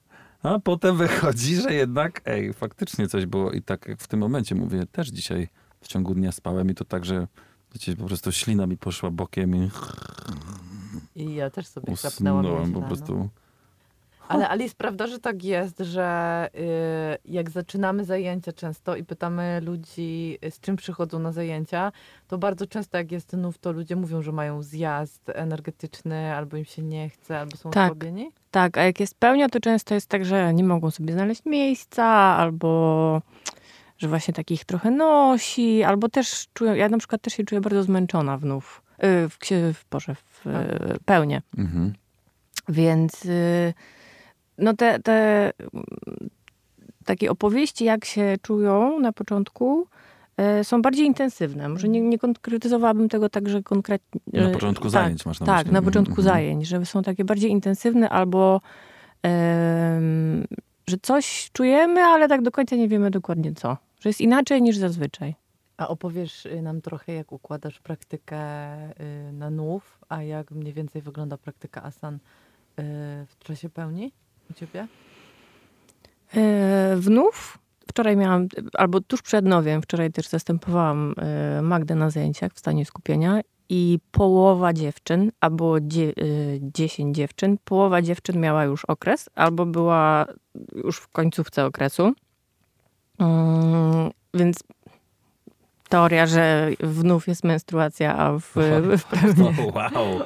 A 0.43 0.59
potem 0.59 0.97
wychodzi, 0.97 1.55
że 1.55 1.73
jednak, 1.73 2.21
ej, 2.25 2.53
faktycznie 2.53 3.07
coś 3.07 3.25
było. 3.25 3.51
I 3.51 3.61
tak 3.61 3.87
jak 3.87 4.01
w 4.01 4.07
tym 4.07 4.19
momencie 4.19 4.55
mówię, 4.55 4.85
też 4.91 5.07
dzisiaj 5.07 5.47
w 5.81 5.87
ciągu 5.87 6.13
dnia 6.15 6.31
spałem 6.31 6.69
i 6.69 6.75
to 6.75 6.85
tak, 6.85 7.05
że 7.05 7.27
wiecie, 7.73 7.95
po 7.95 8.05
prostu 8.05 8.31
ślina 8.31 8.67
mi 8.67 8.77
poszła 8.77 9.11
bokiem 9.11 9.55
i 9.55 9.69
I 11.15 11.35
ja 11.35 11.49
też 11.49 11.67
sobie 11.67 11.93
usnąłem 11.93 12.45
po 12.45 12.79
nieźle, 12.79 13.07
no. 13.17 13.29
Prostu. 14.27 14.43
Ale 14.43 14.49
Alice, 14.49 14.75
prawda, 14.77 15.07
że 15.07 15.19
tak 15.19 15.43
jest, 15.43 15.79
że 15.79 16.49
y, 17.25 17.31
jak 17.31 17.49
zaczynamy 17.49 18.05
zajęcia 18.05 18.51
często 18.53 18.95
i 18.95 19.03
pytamy 19.03 19.61
ludzi, 19.61 20.37
y, 20.45 20.51
z 20.51 20.59
czym 20.59 20.75
przychodzą 20.75 21.19
na 21.19 21.31
zajęcia, 21.31 21.91
to 22.27 22.37
bardzo 22.37 22.67
często 22.67 22.97
jak 22.97 23.11
jest 23.11 23.33
nów, 23.33 23.57
to 23.57 23.71
ludzie 23.71 23.95
mówią, 23.95 24.21
że 24.21 24.31
mają 24.31 24.63
zjazd 24.63 25.29
energetyczny, 25.29 26.33
albo 26.35 26.57
im 26.57 26.65
się 26.65 26.81
nie 26.81 27.09
chce, 27.09 27.39
albo 27.39 27.57
są 27.57 27.71
Tak. 27.71 27.83
osłabieni. 27.91 28.31
Tak, 28.51 28.77
a 28.77 28.83
jak 28.83 28.99
jest 28.99 29.15
pełnia, 29.15 29.49
to 29.49 29.59
często 29.59 29.93
jest 29.95 30.07
tak, 30.09 30.25
że 30.25 30.53
nie 30.53 30.63
mogą 30.63 30.91
sobie 30.91 31.13
znaleźć 31.13 31.45
miejsca, 31.45 32.05
albo 32.37 33.21
że 33.97 34.07
właśnie 34.07 34.33
takich 34.33 34.65
trochę 34.65 34.91
nosi, 34.91 35.83
albo 35.83 36.09
też 36.09 36.45
czują, 36.53 36.73
ja 36.73 36.89
na 36.89 36.97
przykład 36.97 37.21
też 37.21 37.33
się 37.33 37.43
czuję 37.43 37.61
bardzo 37.61 37.83
zmęczona 37.83 38.37
wnów, 38.37 38.81
y, 38.93 39.29
w, 39.29 39.37
księ- 39.39 39.73
w, 39.73 39.85
Boże, 39.91 40.15
w 40.15 40.47
y, 40.47 40.51
pełnię. 41.05 41.41
Mhm. 41.57 41.93
Więc 42.69 43.25
y, 43.25 43.73
no 44.57 44.73
te, 44.73 44.99
te 44.99 45.13
mm, 45.59 45.85
takie 47.05 47.31
opowieści, 47.31 47.85
jak 47.85 48.05
się 48.05 48.35
czują 48.41 48.99
na 48.99 49.11
początku, 49.13 49.87
y, 50.59 50.63
są 50.63 50.81
bardziej 50.81 51.05
intensywne. 51.05 51.69
Może 51.69 51.87
nie, 51.89 52.01
nie 52.01 52.17
konkretyzowałabym 52.19 53.09
tego 53.09 53.29
tak, 53.29 53.49
że 53.49 53.63
konkretnie... 53.63 54.21
Na 54.41 54.49
y, 54.49 54.51
początku 54.51 54.83
tak, 54.83 54.91
zajęć 54.91 55.25
masz 55.25 55.39
na 55.39 55.45
Tak, 55.45 55.57
myśli. 55.57 55.73
na 55.73 55.79
Mhm, 55.79 55.85
początku 55.85 56.21
mhm. 56.21 56.23
zajęć, 56.23 56.67
że 56.67 56.85
są 56.85 57.03
takie 57.03 57.25
bardziej 57.25 57.51
intensywne 57.51 58.09
albo 58.09 58.61
em, 59.23 60.45
że 60.89 60.97
coś 61.01 61.49
czujemy, 61.53 62.01
ale 62.01 62.27
tak 62.27 62.41
do 62.41 62.51
końca 62.51 62.75
nie 62.75 62.87
wiemy 62.87 63.11
dokładnie 63.11 63.53
co. 63.53 63.77
Że 63.99 64.09
jest 64.09 64.21
inaczej 64.21 64.61
niż 64.61 64.77
zazwyczaj. 64.77 65.35
A 65.77 65.87
opowiesz 65.87 66.45
y, 66.45 66.61
nam 66.61 66.81
trochę, 66.81 67.13
jak 67.13 67.31
układasz 67.31 67.79
praktykę 67.79 68.39
y, 69.29 69.31
na 69.33 69.49
nów, 69.49 69.99
a 70.09 70.23
jak 70.23 70.51
mniej 70.51 70.73
więcej 70.73 71.01
wygląda 71.01 71.37
praktyka 71.37 71.83
asan 71.83 72.15
y, 72.15 72.19
w 73.27 73.35
czasie 73.43 73.69
pełni 73.69 74.11
u 74.51 74.53
ciebie? 74.53 74.87
E, 76.35 76.95
Wnów, 76.97 77.57
wczoraj 77.89 78.17
miałam, 78.17 78.47
albo 78.73 79.01
tuż 79.01 79.21
przed 79.21 79.45
nowiem, 79.45 79.81
wczoraj 79.81 80.11
też 80.11 80.27
zastępowałam 80.27 81.13
e, 81.17 81.61
Magdę 81.61 81.95
na 81.95 82.09
zajęciach 82.09 82.53
w 82.53 82.59
stanie 82.59 82.85
skupienia 82.85 83.41
i 83.69 83.99
połowa 84.11 84.73
dziewczyn, 84.73 85.31
albo 85.39 85.79
dzie, 85.81 86.09
e, 86.09 86.13
10 86.61 87.15
dziewczyn, 87.15 87.57
połowa 87.63 88.01
dziewczyn 88.01 88.39
miała 88.39 88.63
już 88.63 88.85
okres, 88.85 89.29
albo 89.35 89.65
była 89.65 90.25
już 90.75 90.97
w 90.97 91.07
końcówce 91.07 91.65
okresu. 91.65 92.13
Mm, 93.19 94.11
Więc 94.33 94.57
teoria, 95.87 96.25
że 96.25 96.69
wnów 96.79 97.27
jest 97.27 97.43
menstruacja, 97.43 98.17
a 98.17 98.33
w, 98.39 98.43
w 98.97 99.03
pełni 99.35 99.71
Wow. 99.75 100.21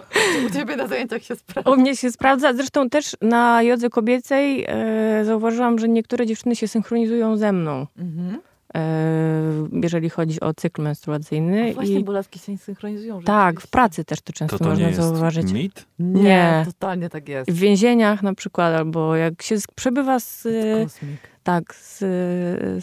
U 0.48 0.50
ciebie 0.54 0.76
na 0.76 0.88
zajęciach 0.88 1.24
się 1.24 1.36
sprawdza. 1.36 1.72
u 1.72 1.76
mnie 1.78 1.96
się 1.96 2.12
sprawdza. 2.12 2.54
Zresztą 2.54 2.90
też 2.90 3.16
na 3.22 3.64
jodze 3.64 3.90
kobiecej 3.90 4.66
e, 4.68 5.26
zauważyłam, 5.26 5.80
że 5.80 5.88
niektóre 5.90 6.26
dziewczyny 6.26 6.56
się 6.56 6.68
synchronizują 6.68 7.38
ze 7.38 7.52
mną, 7.52 7.88
Mhm. 8.00 8.42
E, 8.76 9.68
jeżeli 9.84 10.10
chodzi 10.10 10.40
o 10.40 10.54
cykl 10.54 10.82
menstruacyjny. 10.82 11.70
A 11.72 11.74
właśnie, 11.74 12.00
I, 12.00 12.04
bo 12.04 12.12
laski 12.12 12.40
się 12.40 12.58
synchronizują. 12.58 13.22
tak, 13.22 13.62
w 13.62 13.68
pracy 13.68 14.06
też 14.06 14.22
to 14.22 14.34
często 14.34 14.58
To 14.58 14.64
to 14.64 14.70
można 14.70 14.84
nie 14.86 14.92
jest 14.92 15.02
zauważyć. 15.02 15.52
mit? 15.52 15.86
Nie, 16.00 16.22
Nie. 16.24 16.64
totalnie 16.66 17.10
tak 17.10 17.30
jest. 17.30 17.52
W 17.52 17.56
więzieniach 17.56 18.24
na 18.24 18.34
przykład, 18.34 18.74
albo 18.76 19.16
jak 19.16 19.42
się 19.42 19.56
przebywa 19.76 20.20
z, 20.20 20.44
Kosmik. 20.84 21.20
tak, 21.44 21.76
z, 21.76 21.98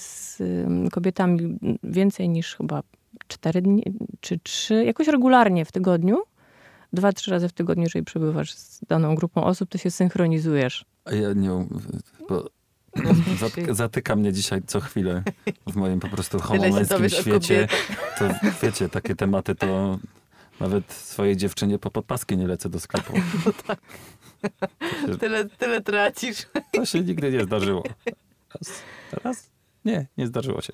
z 0.03 0.43
kobietami 0.93 1.59
więcej 1.83 2.29
niż 2.29 2.55
chyba 2.57 2.83
cztery 3.29 3.63
dni, 3.63 3.83
czy 4.21 4.39
trzy, 4.39 4.85
jakoś 4.85 5.09
regularnie 5.09 5.65
w 5.65 5.73
tygodniu, 5.73 6.19
dwa, 6.93 7.13
trzy 7.13 7.31
razy 7.31 7.49
w 7.49 7.53
tygodniu, 7.53 7.83
jeżeli 7.85 8.05
przebywasz 8.05 8.53
z 8.55 8.81
daną 8.89 9.15
grupą 9.15 9.45
osób, 9.45 9.69
to 9.69 9.79
się 9.79 9.91
synchronizujesz. 9.91 10.85
A 11.05 11.13
ja 11.15 11.33
nie... 11.33 11.67
Bo 12.29 12.45
zat- 13.41 13.75
zatyka 13.75 14.17
mnie 14.17 14.33
dzisiaj 14.33 14.61
co 14.67 14.81
chwilę 14.81 15.23
w 15.67 15.77
moim 15.77 16.01
po 16.01 16.09
prostu 16.09 16.39
o 16.39 17.09
świecie. 17.09 17.69
To 18.19 18.25
wiecie, 18.63 18.89
takie 18.89 19.15
tematy 19.15 19.55
to 19.55 19.99
nawet 20.61 20.93
swojej 20.93 21.37
dziewczynie 21.37 21.79
po 21.79 21.91
podpaski 21.91 22.37
nie 22.37 22.47
lecę 22.47 22.69
do 22.69 22.81
sklepu. 22.81 23.13
Tyle, 25.21 25.45
tyle 25.45 25.81
tracisz. 25.81 26.47
To 26.73 26.87
się 26.87 27.01
nigdy 27.01 27.31
nie 27.31 27.45
zdarzyło. 27.45 27.83
Raz, 28.55 28.83
raz? 29.25 29.51
Nie, 29.85 30.07
nie 30.17 30.27
zdarzyło 30.27 30.61
się. 30.61 30.73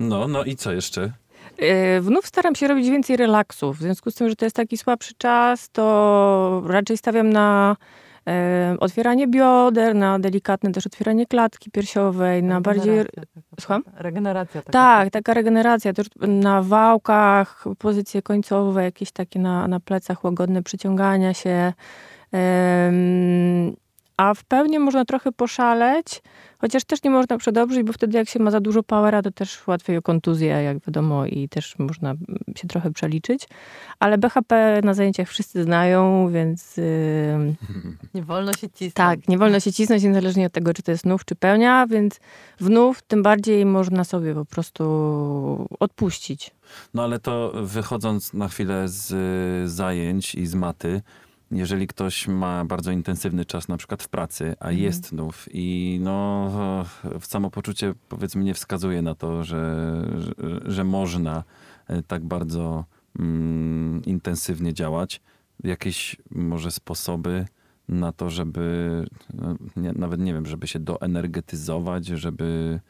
No, 0.00 0.28
no 0.28 0.44
i 0.44 0.56
co 0.56 0.72
jeszcze? 0.72 1.12
Yy, 1.58 2.00
Wnów 2.00 2.26
staram 2.26 2.54
się 2.54 2.68
robić 2.68 2.88
więcej 2.88 3.16
relaksów. 3.16 3.78
W 3.78 3.82
związku 3.82 4.10
z 4.10 4.14
tym, 4.14 4.28
że 4.28 4.36
to 4.36 4.46
jest 4.46 4.56
taki 4.56 4.78
słabszy 4.78 5.14
czas, 5.18 5.70
to 5.70 6.62
raczej 6.66 6.98
stawiam 6.98 7.30
na 7.30 7.76
e, 7.80 7.84
otwieranie 8.80 9.28
bioder, 9.28 9.94
na 9.94 10.18
delikatne 10.18 10.72
też 10.72 10.86
otwieranie 10.86 11.26
klatki 11.26 11.70
piersiowej, 11.70 12.42
na 12.42 12.60
bardziej... 12.60 13.00
Słucham? 13.60 13.82
Regeneracja 13.96 14.62
taka. 14.62 14.72
Tak, 14.72 15.10
taka 15.10 15.34
regeneracja, 15.34 15.92
też 15.92 16.06
na 16.16 16.62
wałkach, 16.62 17.64
pozycje 17.78 18.22
końcowe, 18.22 18.84
jakieś 18.84 19.12
takie 19.12 19.38
na, 19.38 19.68
na 19.68 19.80
plecach, 19.80 20.24
łagodne 20.24 20.62
przyciągania 20.62 21.34
się. 21.34 21.72
A 24.18 24.34
w 24.34 24.44
pełni 24.44 24.78
można 24.78 25.04
trochę 25.04 25.32
poszaleć, 25.32 26.22
chociaż 26.58 26.84
też 26.84 27.02
nie 27.02 27.10
można 27.10 27.38
przedobrzyć, 27.38 27.82
bo 27.82 27.92
wtedy 27.92 28.18
jak 28.18 28.28
się 28.28 28.38
ma 28.38 28.50
za 28.50 28.60
dużo 28.60 28.82
powera, 28.82 29.22
to 29.22 29.30
też 29.30 29.66
łatwiej 29.66 29.96
o 29.96 30.02
kontuzję, 30.02 30.48
jak 30.48 30.78
wiadomo, 30.86 31.26
i 31.26 31.48
też 31.48 31.78
można 31.78 32.14
się 32.56 32.68
trochę 32.68 32.90
przeliczyć. 32.92 33.48
Ale 33.98 34.18
BHP 34.18 34.80
na 34.84 34.94
zajęciach 34.94 35.28
wszyscy 35.28 35.62
znają, 35.64 36.28
więc 36.32 36.76
Nie 38.14 38.22
wolno 38.22 38.52
się 38.52 38.68
cisnąć. 38.70 38.94
tak, 38.94 39.28
nie 39.28 39.38
wolno 39.38 39.60
się 39.60 39.72
cisnąć 39.72 40.02
niezależnie 40.02 40.46
od 40.46 40.52
tego, 40.52 40.74
czy 40.74 40.82
to 40.82 40.90
jest 40.90 41.06
nów, 41.06 41.24
czy 41.24 41.34
pełnia, 41.34 41.86
więc 41.86 42.20
w 42.60 42.70
nów 42.70 43.02
tym 43.02 43.22
bardziej 43.22 43.66
można 43.66 44.04
sobie 44.04 44.34
po 44.34 44.44
prostu 44.44 45.68
odpuścić. 45.80 46.50
No 46.94 47.04
ale 47.04 47.18
to 47.18 47.52
wychodząc 47.54 48.34
na 48.34 48.48
chwilę 48.48 48.88
z 48.88 49.10
y, 49.64 49.68
zajęć 49.68 50.34
i 50.34 50.46
z 50.46 50.54
maty, 50.54 51.02
jeżeli 51.50 51.86
ktoś 51.86 52.28
ma 52.28 52.64
bardzo 52.64 52.90
intensywny 52.90 53.44
czas 53.44 53.68
na 53.68 53.76
przykład 53.76 54.02
w 54.02 54.08
pracy, 54.08 54.56
a 54.60 54.64
Mhm. 54.64 54.78
jest 54.78 55.12
nów 55.12 55.48
i 55.52 55.98
no 56.02 56.50
w 57.20 57.26
samopoczucie 57.26 57.94
powiedzmy 58.08 58.44
nie 58.44 58.54
wskazuje 58.54 59.02
na 59.02 59.14
to, 59.14 59.44
że, 59.44 60.04
że, 60.18 60.60
że 60.64 60.84
można 60.84 61.44
y, 61.90 62.02
tak 62.02 62.24
bardzo 62.24 62.84
mm, 63.18 64.04
intensywnie 64.04 64.74
działać, 64.74 65.20
jakieś 65.64 66.16
może 66.30 66.70
sposoby 66.70 67.46
na 67.88 68.12
to, 68.12 68.30
żeby 68.30 69.04
no, 69.34 69.56
nie, 69.76 69.92
nawet 69.92 70.20
nie 70.20 70.32
wiem, 70.32 70.46
żeby 70.46 70.66
się 70.66 70.78
doenergetyzować, 70.78 72.06
żeby 72.06 72.80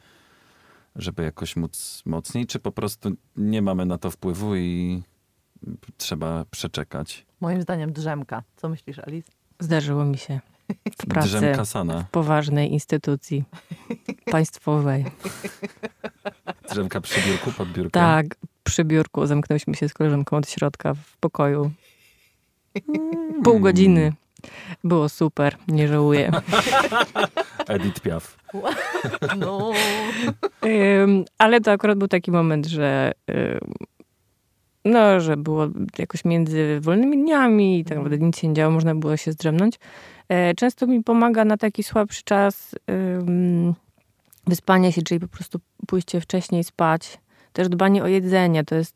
żeby 0.95 1.23
jakoś 1.23 1.55
móc 1.55 2.03
mocniej, 2.05 2.47
czy 2.47 2.59
po 2.59 2.71
prostu 2.71 3.11
nie 3.37 3.61
mamy 3.61 3.85
na 3.85 3.97
to 3.97 4.11
wpływu 4.11 4.55
i 4.55 5.03
trzeba 5.97 6.45
przeczekać. 6.51 7.25
Moim 7.41 7.61
zdaniem 7.61 7.93
drzemka. 7.93 8.43
Co 8.55 8.69
myślisz, 8.69 8.99
Alice? 8.99 9.31
Zdarzyło 9.59 10.05
mi 10.05 10.17
się 10.17 10.39
w 11.01 11.05
pracy 11.07 11.27
Drzemka 11.27 11.65
sana. 11.65 12.03
w 12.03 12.09
poważnej 12.09 12.73
instytucji 12.73 13.43
państwowej. 14.31 15.05
Drzemka 16.69 17.01
przy 17.01 17.21
biurku, 17.29 17.51
pod 17.51 17.67
biurkiem. 17.69 17.91
Tak, 17.91 18.25
przy 18.63 18.83
biurku 18.83 19.25
zamknęliśmy 19.25 19.75
się 19.75 19.89
z 19.89 19.93
koleżanką 19.93 20.37
od 20.37 20.49
środka 20.49 20.93
w 20.93 21.17
pokoju. 21.17 21.71
Pół 23.43 23.59
godziny. 23.59 24.13
Było 24.83 25.09
super, 25.09 25.57
nie 25.67 25.87
żałuję. 25.87 26.31
Edith 27.67 28.01
Piaf. 28.01 28.37
No. 29.37 29.71
Ale 31.37 31.61
to 31.61 31.71
akurat 31.71 31.97
był 31.97 32.07
taki 32.07 32.31
moment, 32.31 32.65
że 32.65 33.11
no, 34.89 35.19
że 35.19 35.37
było 35.37 35.67
jakoś 35.97 36.25
między 36.25 36.79
wolnymi 36.81 37.17
dniami 37.17 37.79
i 37.79 37.83
tak 37.85 37.97
naprawdę 37.97 38.25
nic 38.25 38.37
się 38.37 38.47
nie 38.47 38.53
działo, 38.53 38.71
można 38.71 38.95
było 38.95 39.17
się 39.17 39.31
zdrzemnąć. 39.31 39.79
E, 40.29 40.53
Często 40.53 40.87
mi 40.87 41.03
pomaga 41.03 41.45
na 41.45 41.57
taki 41.57 41.83
słabszy 41.83 42.23
czas 42.23 42.75
wyspanie 44.47 44.91
się, 44.91 45.01
czyli 45.01 45.19
po 45.19 45.27
prostu 45.27 45.59
pójście 45.87 46.21
wcześniej 46.21 46.63
spać. 46.63 47.19
Też 47.53 47.69
dbanie 47.69 48.03
o 48.03 48.07
jedzenie, 48.07 48.63
to 48.63 48.75
jest 48.75 48.95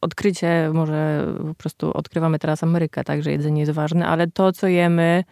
odkrycie, 0.00 0.70
może 0.74 1.26
po 1.48 1.54
prostu 1.54 1.92
odkrywamy 1.92 2.38
teraz 2.38 2.62
Amerykę, 2.62 3.04
tak, 3.04 3.22
że 3.22 3.30
jedzenie 3.30 3.60
jest 3.60 3.72
ważne, 3.72 4.06
ale 4.06 4.26
to, 4.26 4.52
co 4.52 4.66
jemy, 4.66 5.24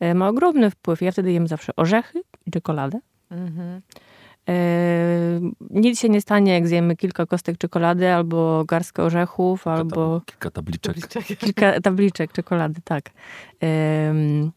e, 0.00 0.14
ma 0.14 0.28
ogromny 0.28 0.70
wpływ. 0.70 1.02
Ja 1.02 1.12
wtedy 1.12 1.32
jem 1.32 1.48
zawsze 1.48 1.76
orzechy 1.76 2.22
i 2.46 2.50
czekoladę. 2.50 2.98
Mhm. 3.30 3.80
E, 4.48 5.40
Nic 5.70 6.00
się 6.00 6.08
nie 6.08 6.20
stanie, 6.20 6.52
jak 6.52 6.68
zjemy 6.68 6.96
kilka 6.96 7.26
kostek 7.26 7.58
czekolady, 7.58 8.12
albo 8.12 8.64
garstkę 8.64 9.02
orzechów, 9.02 9.66
albo 9.66 10.20
Kilka 10.26 10.50
tabliczek. 10.50 10.96
kilka 11.38 11.80
tabliczek 11.80 12.32
czekolady, 12.32 12.80
tak. 12.84 13.10
Em, 13.60 14.50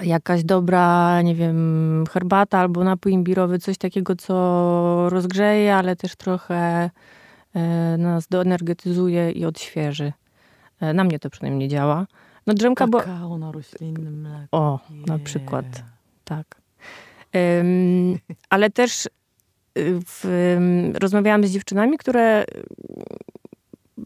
jakaś 0.00 0.44
dobra, 0.44 1.22
nie 1.22 1.34
wiem, 1.34 2.04
herbata 2.10 2.58
albo 2.58 2.84
napój 2.84 3.12
imbirowy, 3.12 3.58
coś 3.58 3.78
takiego, 3.78 4.16
co 4.16 5.06
rozgrzeje, 5.10 5.76
ale 5.76 5.96
też 5.96 6.16
trochę 6.16 6.90
e, 7.54 7.96
nas 7.98 8.28
doenergetyzuje 8.28 9.30
i 9.30 9.44
odświeży. 9.44 10.12
Na 10.94 11.04
mnie 11.04 11.18
to 11.18 11.30
przynajmniej 11.30 11.68
działa. 11.68 12.06
No 12.46 12.54
drzemka, 12.54 12.86
bo... 12.86 12.98
Kakao 12.98 13.38
na 13.38 13.52
roślinnym 13.52 14.20
mleku. 14.20 14.48
O, 14.52 14.80
na 15.06 15.18
przykład. 15.18 15.66
Tak. 16.24 16.59
Ale 18.50 18.70
też 18.70 19.06
y, 19.06 19.10
w, 20.06 20.24
rozmawiałam 21.00 21.46
z 21.46 21.50
dziewczynami, 21.50 21.98
które 21.98 22.42
y, 22.42 22.64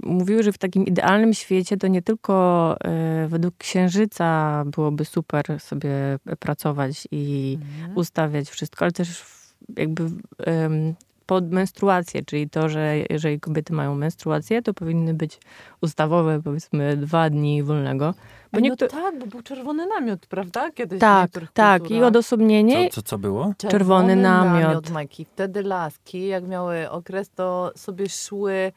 mówiły, 0.03 0.43
że 0.43 0.53
w 0.53 0.59
takim 0.59 0.87
idealnym 0.87 1.35
świecie 1.35 1.77
to 1.77 1.87
nie 1.89 2.03
tylko 2.03 2.77
y, 3.25 3.29
według 3.29 3.57
księżyca 3.57 4.63
byłoby 4.67 5.05
super 5.05 5.61
sobie 5.61 5.91
pracować 6.39 7.09
i 7.11 7.59
Mhm. 7.63 7.97
ustawiać 7.97 8.51
wszystko, 8.51 8.85
ale 8.85 8.93
też 8.93 9.19
w, 9.21 9.55
jakby 9.77 10.05
pod 11.27 11.51
menstruację, 11.53 12.25
czyli 12.25 12.51
to, 12.51 12.69
że 12.69 12.95
jeżeli 13.11 13.41
kobiety 13.41 13.73
mają 13.73 13.95
menstruację, 13.95 14.63
to 14.63 14.75
powinny 14.75 15.15
być 15.15 15.39
ustawowe 15.81 16.43
powiedzmy 16.43 16.97
dwa 16.97 17.31
dni 17.31 17.63
wolnego. 17.63 18.15
Bo. 18.53 18.61
No 18.61 18.77
tak, 18.89 19.19
bo 19.19 19.27
był 19.27 19.43
czerwony 19.43 19.87
namiot, 19.87 20.27
prawda? 20.27 20.71
Kiedyś 20.71 20.99
w 20.99 21.01
Tak, 21.01 21.31
tak. 21.53 21.83
I 21.83 21.87
kulturach. 21.87 22.09
odosobnienie. 22.09 22.89
Co, 22.91 22.95
co, 22.95 23.03
co 23.03 23.19
było? 23.19 23.55
czerwony 23.59 24.17
namiot. 24.17 24.91
Majki. 24.91 25.25
Wtedy 25.25 25.63
laski, 25.63 26.27
jak 26.27 26.45
miały 26.49 26.91
okres, 26.91 27.31
to 27.31 27.73
sobie 27.77 28.09
szły, 28.09 28.73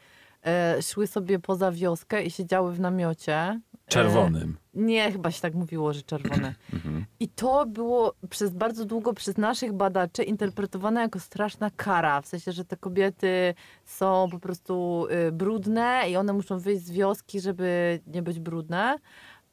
e, 0.46 0.82
szły 0.82 1.08
sobie 1.08 1.40
poza 1.40 1.72
wioskę 1.72 2.24
i 2.24 2.32
siedziały 2.32 2.74
w 2.74 2.80
namiocie. 2.80 3.60
E, 3.88 3.92
Czerwonym. 3.92 4.58
nie, 4.74 5.12
chyba 5.12 5.32
się 5.32 5.42
tak 5.42 5.54
mówiło, 5.54 5.94
że 5.94 6.02
czerwone. 6.02 6.56
Mhm. 6.74 7.06
I 7.20 7.30
to 7.30 7.66
było 7.66 8.14
przez 8.30 8.54
bardzo 8.54 8.86
długo 8.86 9.14
przez 9.14 9.38
naszych 9.38 9.74
badaczy 9.74 10.24
interpretowane 10.24 11.02
jako 11.02 11.20
straszna 11.20 11.70
kara. 11.76 12.22
W 12.22 12.28
sensie, 12.28 12.52
że 12.52 12.66
te 12.66 12.78
kobiety 12.78 13.54
są 13.86 14.28
po 14.32 14.40
prostu 14.40 15.06
y, 15.28 15.32
brudne 15.32 16.02
i 16.10 16.16
one 16.18 16.34
muszą 16.34 16.60
wyjść 16.60 16.84
z 16.84 16.92
wioski, 16.92 17.40
żeby 17.42 18.00
nie 18.08 18.22
być 18.22 18.40
brudne. 18.40 18.96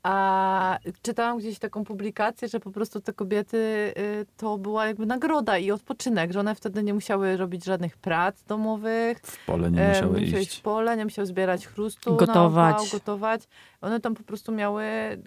A 0.04 0.78
czytałam 1.02 1.38
gdzieś 1.38 1.58
taką 1.58 1.84
publikację, 1.84 2.48
że 2.48 2.60
po 2.60 2.70
prostu 2.70 3.00
te 3.00 3.12
kobiety 3.12 3.56
y, 3.98 4.26
to 4.36 4.58
była 4.58 4.86
jakby 4.86 5.06
nagroda 5.06 5.58
i 5.58 5.70
odpoczynek, 5.70 6.32
że 6.32 6.40
one 6.40 6.54
wtedy 6.54 6.82
nie 6.82 6.94
musiały 6.94 7.36
robić 7.36 7.64
żadnych 7.64 7.96
prac 7.96 8.42
domowych. 8.42 9.18
W 9.18 9.46
pole 9.46 9.70
nie 9.70 9.82
E, 9.82 9.88
musiały 9.88 10.20
musiały 10.20 10.42
iść. 10.42 10.58
w 10.58 10.62
pole, 10.62 10.96
nie 10.96 11.04
musiały 11.04 11.26
zbierać 11.26 11.66
chrustu, 11.66 12.16
Gotować. 12.16 12.76
Opał, 12.76 12.86
gotować. 12.92 13.42
One 13.80 14.00
tam 14.00 14.14
po 14.14 14.22
prostu 14.22 14.52
miały 14.52 14.84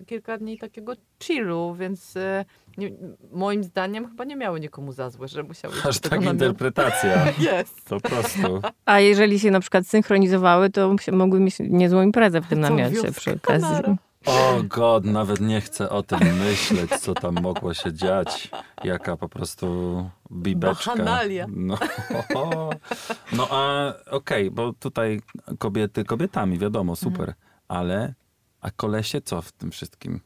kilka 0.07 0.37
dni 0.37 0.57
takiego 0.57 0.93
chillu, 1.23 1.75
więc 1.79 2.17
e, 2.17 2.45
nie, 2.77 2.91
moim 3.31 3.63
zdaniem 3.63 4.07
chyba 4.07 4.23
nie 4.23 4.35
miały 4.35 4.59
nikomu 4.59 4.91
za 4.91 5.09
złe, 5.09 5.27
że 5.27 5.43
musiały 5.43 5.73
Aż 5.85 5.99
tak 5.99 6.23
interpretacja. 6.23 7.25
Jest. 7.51 7.89
Po 7.89 7.99
prostu. 7.99 8.61
A 8.85 8.99
jeżeli 8.99 9.39
się 9.39 9.51
na 9.51 9.59
przykład 9.59 9.87
synchronizowały, 9.87 10.69
to 10.69 10.95
mogły 11.11 11.39
mieć 11.39 11.55
niezłą 11.59 12.01
imprezę 12.01 12.41
w 12.41 12.47
tym 12.47 12.59
namiocie 12.59 13.11
przy 13.11 13.31
okazji. 13.33 13.97
O 14.25 14.63
god, 14.63 15.05
nawet 15.05 15.39
nie 15.39 15.61
chcę 15.61 15.89
o 15.89 16.03
tym 16.03 16.19
myśleć, 16.19 16.91
co 16.91 17.13
tam 17.13 17.35
mogło 17.41 17.73
się 17.73 17.93
dziać. 17.93 18.49
Jaka 18.83 19.17
po 19.17 19.29
prostu 19.29 19.65
bibeczka. 20.31 20.91
Bachanalia. 20.91 21.45
No, 21.49 21.77
no 23.33 23.47
a 23.51 23.93
okej, 24.11 24.51
bo 24.51 24.73
tutaj 24.73 25.21
kobiety 25.59 26.03
kobietami, 26.03 26.59
wiadomo, 26.59 26.95
super. 26.95 27.33
Ale, 27.67 28.13
a 28.61 28.71
kolesie 28.71 29.21
co 29.21 29.41
w 29.41 29.51
tym 29.51 29.71
wszystkim? 29.71 30.21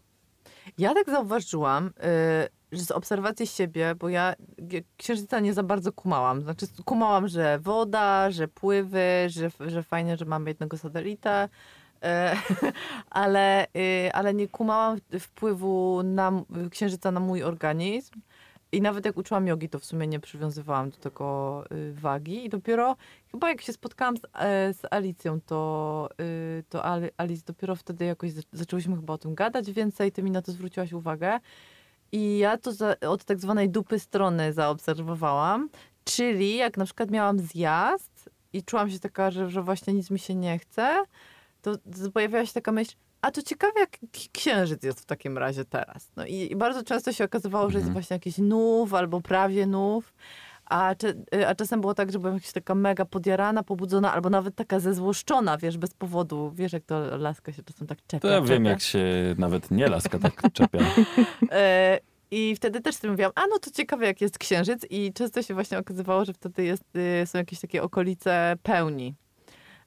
Ja 0.77 0.93
tak 0.93 1.09
zauważyłam, 1.09 1.87
y, 1.87 1.91
że 2.71 2.81
z 2.81 2.91
obserwacji 2.91 3.47
siebie, 3.47 3.95
bo 3.95 4.09
ja 4.09 4.33
księżyca 4.97 5.39
nie 5.39 5.53
za 5.53 5.63
bardzo 5.63 5.91
kumałam. 5.93 6.41
Znaczy 6.41 6.65
kumałam, 6.85 7.27
że 7.27 7.59
woda, 7.59 8.31
że 8.31 8.47
pływy, 8.47 9.03
że, 9.27 9.51
że 9.59 9.83
fajnie, 9.83 10.17
że 10.17 10.25
mamy 10.25 10.49
jednego 10.49 10.77
satelita, 10.77 11.49
ale, 13.09 13.67
y, 13.77 14.13
ale 14.13 14.33
nie 14.33 14.47
kumałam 14.47 14.97
wpływu 15.19 16.01
na, 16.03 16.31
księżyca 16.71 17.11
na 17.11 17.19
mój 17.19 17.43
organizm. 17.43 18.13
I 18.73 18.81
nawet 18.81 19.05
jak 19.05 19.17
uczyłam 19.17 19.47
jogi, 19.47 19.69
to 19.69 19.79
w 19.79 19.85
sumie 19.85 20.07
nie 20.07 20.19
przywiązywałam 20.19 20.89
do 20.89 20.97
tego 20.97 21.63
y, 21.71 21.93
wagi. 21.93 22.45
I 22.45 22.49
dopiero 22.49 22.95
chyba 23.31 23.49
jak 23.49 23.61
się 23.61 23.73
spotkałam 23.73 24.17
z, 24.17 24.21
e, 24.33 24.73
z 24.73 24.81
Alicją, 24.91 25.41
to, 25.41 26.09
y, 26.21 26.63
to 26.69 26.85
Ali- 26.85 27.09
Alice 27.17 27.43
dopiero 27.45 27.75
wtedy 27.75 28.05
jakoś 28.05 28.31
za- 28.31 28.41
zaczęłyśmy 28.53 28.95
chyba 28.95 29.13
o 29.13 29.17
tym 29.17 29.35
gadać 29.35 29.71
więcej. 29.71 30.11
Ty 30.11 30.23
mi 30.23 30.31
na 30.31 30.41
to 30.41 30.51
zwróciłaś 30.51 30.93
uwagę. 30.93 31.39
I 32.11 32.37
ja 32.37 32.57
to 32.57 32.71
za, 32.71 32.95
od 33.07 33.23
tak 33.23 33.39
zwanej 33.39 33.69
dupy 33.69 33.99
strony 33.99 34.53
zaobserwowałam. 34.53 35.69
Czyli 36.03 36.55
jak 36.55 36.77
na 36.77 36.85
przykład 36.85 37.11
miałam 37.11 37.39
zjazd 37.39 38.29
i 38.53 38.63
czułam 38.63 38.89
się 38.89 38.99
taka, 38.99 39.31
że, 39.31 39.49
że 39.49 39.61
właśnie 39.61 39.93
nic 39.93 40.11
mi 40.11 40.19
się 40.19 40.35
nie 40.35 40.59
chce, 40.59 41.03
to 41.61 41.75
pojawiała 42.13 42.45
się 42.45 42.53
taka 42.53 42.71
myśl, 42.71 42.95
a 43.21 43.31
to 43.31 43.41
ciekawe, 43.41 43.79
jak 43.79 43.97
księżyc 44.31 44.83
jest 44.83 44.99
w 45.01 45.05
takim 45.05 45.37
razie 45.37 45.65
teraz. 45.65 46.11
No 46.15 46.25
i, 46.25 46.51
i 46.51 46.55
bardzo 46.55 46.83
często 46.83 47.11
się 47.13 47.23
okazywało, 47.23 47.69
że 47.69 47.77
jest 47.77 47.87
Mhm. 47.87 47.93
właśnie 47.93 48.13
jakiś 48.15 48.37
nów 48.37 48.93
albo 48.93 49.21
prawie 49.21 49.65
nów. 49.67 50.13
A, 50.65 50.91
y, 51.35 51.47
a 51.47 51.55
czasem 51.55 51.81
było 51.81 51.93
tak, 51.93 52.11
że 52.11 52.19
byłam 52.19 52.35
jakaś 52.35 52.51
taka 52.51 52.75
mega 52.75 53.05
podjarana, 53.05 53.63
pobudzona, 53.63 54.13
albo 54.13 54.29
nawet 54.29 54.55
taka 54.55 54.79
zezłoszczona, 54.79 55.57
wiesz, 55.57 55.77
bez 55.77 55.93
powodu. 55.93 56.51
Wiesz, 56.55 56.73
jak 56.73 56.83
to 56.83 57.17
laska 57.17 57.53
się 57.53 57.63
czasem 57.63 57.87
tak 57.87 57.97
czepia. 58.07 58.19
To 58.21 58.27
ja 58.27 58.41
wiem, 58.41 58.47
czepia. 58.57 58.69
jak 58.69 58.81
się 58.81 59.05
nawet 59.37 59.71
nie 59.71 59.87
laska 59.87 60.19
tak 60.19 60.41
czepia. 60.53 60.79
E, 61.51 61.99
I 62.31 62.55
wtedy 62.55 62.81
też 62.81 62.95
sobie 62.95 63.11
mówiłam, 63.11 63.31
a 63.35 63.41
no 63.47 63.59
to 63.59 63.71
ciekawe 63.71 64.05
jak 64.05 64.21
jest 64.21 64.37
księżyc 64.37 64.85
i 64.89 65.13
często 65.13 65.41
się 65.41 65.53
właśnie 65.53 65.77
okazywało, 65.77 66.25
że 66.25 66.33
wtedy 66.33 66.63
jest, 66.63 66.83
y, 67.23 67.25
są 67.27 67.37
jakieś 67.37 67.59
takie 67.59 67.83
okolice 67.83 68.55
pełni. 68.63 69.15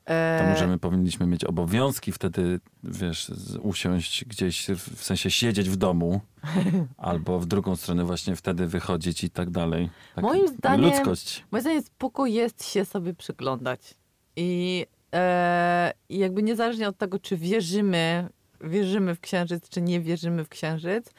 E, 0.07 0.39
To 0.43 0.49
możemy, 0.51 0.79
powinniśmy 0.79 1.27
mieć 1.27 1.45
obowiązki 1.45 2.13
wtedy, 2.13 2.61
wiesz, 2.85 3.31
usiąść 3.63 4.25
gdzieś, 4.25 4.67
w 4.97 5.05
sensie 5.05 5.31
siedzieć 5.31 5.71
w 5.71 5.77
domu, 5.77 6.21
albo 6.97 7.39
w 7.41 7.47
drugą 7.47 7.77
stronę 7.77 8.05
właśnie 8.05 8.37
wtedy 8.37 8.67
wychodzić 8.67 9.25
i 9.25 9.31
tak 9.31 9.51
dalej. 9.51 9.91
Tak, 10.15 10.25
Moim 10.25 10.49
zdaniem- 10.49 10.81
Ludzkość. 10.91 11.45
Moim 11.51 11.63
zdaniem 11.63 11.83
spoko 11.83 12.27
jest 12.27 12.65
się 12.65 12.85
sobie 12.85 13.15
przyglądać. 13.15 13.95
I, 14.37 14.87
e, 15.15 15.93
I 16.09 16.19
jakby 16.19 16.43
niezależnie 16.43 16.89
od 16.89 16.99
tego, 16.99 17.19
czy 17.19 17.37
wierzymy, 17.37 18.29
wierzymy 18.61 19.15
w 19.15 19.21
księżyc, 19.21 19.69
czy 19.69 19.83
nie 19.83 20.01
wierzymy 20.01 20.45
w 20.45 20.49
księżyc, 20.49 21.11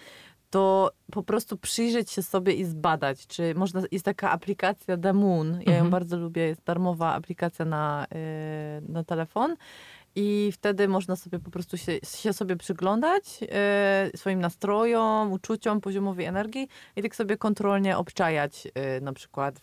to 0.56 0.92
po 1.12 1.24
prostu 1.24 1.58
przyjrzeć 1.58 2.12
się 2.12 2.24
sobie 2.24 2.54
i 2.54 2.66
zbadać, 2.66 3.28
czy 3.28 3.56
można, 3.56 3.82
jest 3.92 4.06
taka 4.06 4.32
aplikacja 4.32 4.98
The 4.98 5.14
Moon, 5.14 5.52
ja 5.54 5.60
ją 5.72 5.72
Mhm. 5.72 5.90
bardzo 5.90 6.18
lubię, 6.18 6.42
jest 6.42 6.62
darmowa 6.66 7.14
aplikacja 7.14 7.66
na, 7.66 8.06
e, 8.16 8.82
na 8.90 9.04
telefon 9.04 9.56
i 10.16 10.50
wtedy 10.54 10.88
można 10.88 11.16
sobie 11.16 11.40
po 11.40 11.52
prostu 11.52 11.78
się, 11.78 12.00
się 12.04 12.34
sobie 12.34 12.56
przyglądać 12.56 13.24
e, 13.52 14.10
swoim 14.16 14.40
nastrojom, 14.40 15.32
uczuciom, 15.32 15.82
poziomowi 15.82 16.24
energii 16.24 16.68
i 16.96 17.02
tak 17.02 17.16
sobie 17.16 17.38
kontrolnie 17.38 17.98
obczajać 17.98 18.68
e, 18.76 19.02
na 19.02 19.14
przykład, 19.14 19.56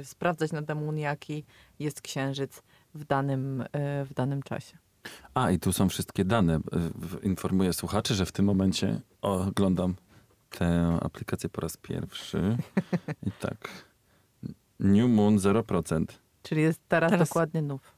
e, 0.00 0.04
sprawdzać 0.04 0.52
na 0.52 0.62
The 0.62 0.74
Moon, 0.74 0.98
jaki 0.98 1.44
jest 1.78 2.00
księżyc 2.02 2.62
w 2.94 3.04
danym, 3.04 3.60
e, 3.72 4.04
w 4.04 4.14
danym 4.14 4.42
czasie. 4.42 4.78
A, 5.34 5.50
i 5.50 5.58
tu 5.58 5.72
są 5.72 5.88
wszystkie 5.88 6.24
dane. 6.24 6.58
W- 6.94 7.24
Informuję 7.24 7.72
słuchaczy, 7.72 8.14
że 8.14 8.26
w 8.26 8.32
tym 8.32 8.44
momencie 8.44 9.00
oglądam 9.22 9.94
tę 10.58 10.98
aplikację 11.02 11.48
po 11.48 11.60
raz 11.60 11.76
pierwszy. 11.76 12.56
I 13.26 13.30
tak. 13.40 13.68
New 14.80 15.10
Moon 15.10 15.36
0%. 15.38 16.04
Czyli 16.42 16.62
jest 16.62 16.80
teraz, 16.88 17.10
Teraz- 17.10 17.28
dokładnie 17.28 17.62
nów. 17.62 17.92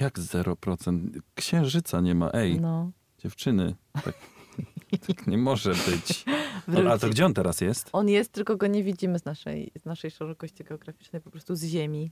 Jak 0.00 0.18
0%? 0.18 1.20
Księżyca 1.34 2.00
nie 2.00 2.14
ma. 2.14 2.30
Ej, 2.32 2.60
No. 2.60 2.90
dziewczyny. 3.18 3.74
Tak, 4.04 4.14
tak 5.06 5.26
nie 5.26 5.38
może 5.38 5.70
być. 5.70 6.24
No, 6.68 6.90
a 6.92 6.98
to 6.98 7.08
gdzie 7.08 7.26
on 7.26 7.34
teraz 7.34 7.60
jest? 7.60 7.88
On 7.92 8.08
jest, 8.08 8.32
tylko 8.32 8.56
go 8.56 8.66
nie 8.66 8.84
widzimy 8.84 9.18
z 9.18 9.24
naszej, 9.24 9.70
z 9.82 9.84
naszej 9.84 10.10
szerokości 10.10 10.64
geograficznej, 10.64 11.22
po 11.22 11.30
prostu 11.30 11.54
z 11.56 11.64
Ziemi. 11.64 12.10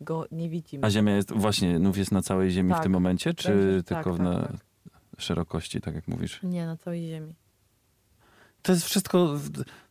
go 0.00 0.26
nie 0.30 0.48
widzimy. 0.50 0.86
A 0.86 0.90
Ziemia 0.90 1.16
jest, 1.16 1.32
właśnie, 1.32 1.78
nów 1.78 1.98
jest 1.98 2.12
na 2.12 2.22
całej 2.22 2.50
Ziemi 2.50 2.70
w 2.70 2.72
Tak. 2.72 2.82
tym 2.82 2.92
momencie, 2.92 3.34
czy 3.34 3.48
Będzie- 3.48 3.82
tylko 3.82 4.10
tak, 4.10 4.18
na 4.22 4.40
tak, 4.40 4.50
tak. 4.52 4.60
szerokości, 5.20 5.80
tak 5.80 5.94
jak 5.94 6.08
mówisz? 6.08 6.40
Nie, 6.42 6.66
na 6.66 6.76
całej 6.76 7.06
ziemi. 7.08 7.34
To 8.66 8.72
jest 8.72 8.84
wszystko 8.84 9.34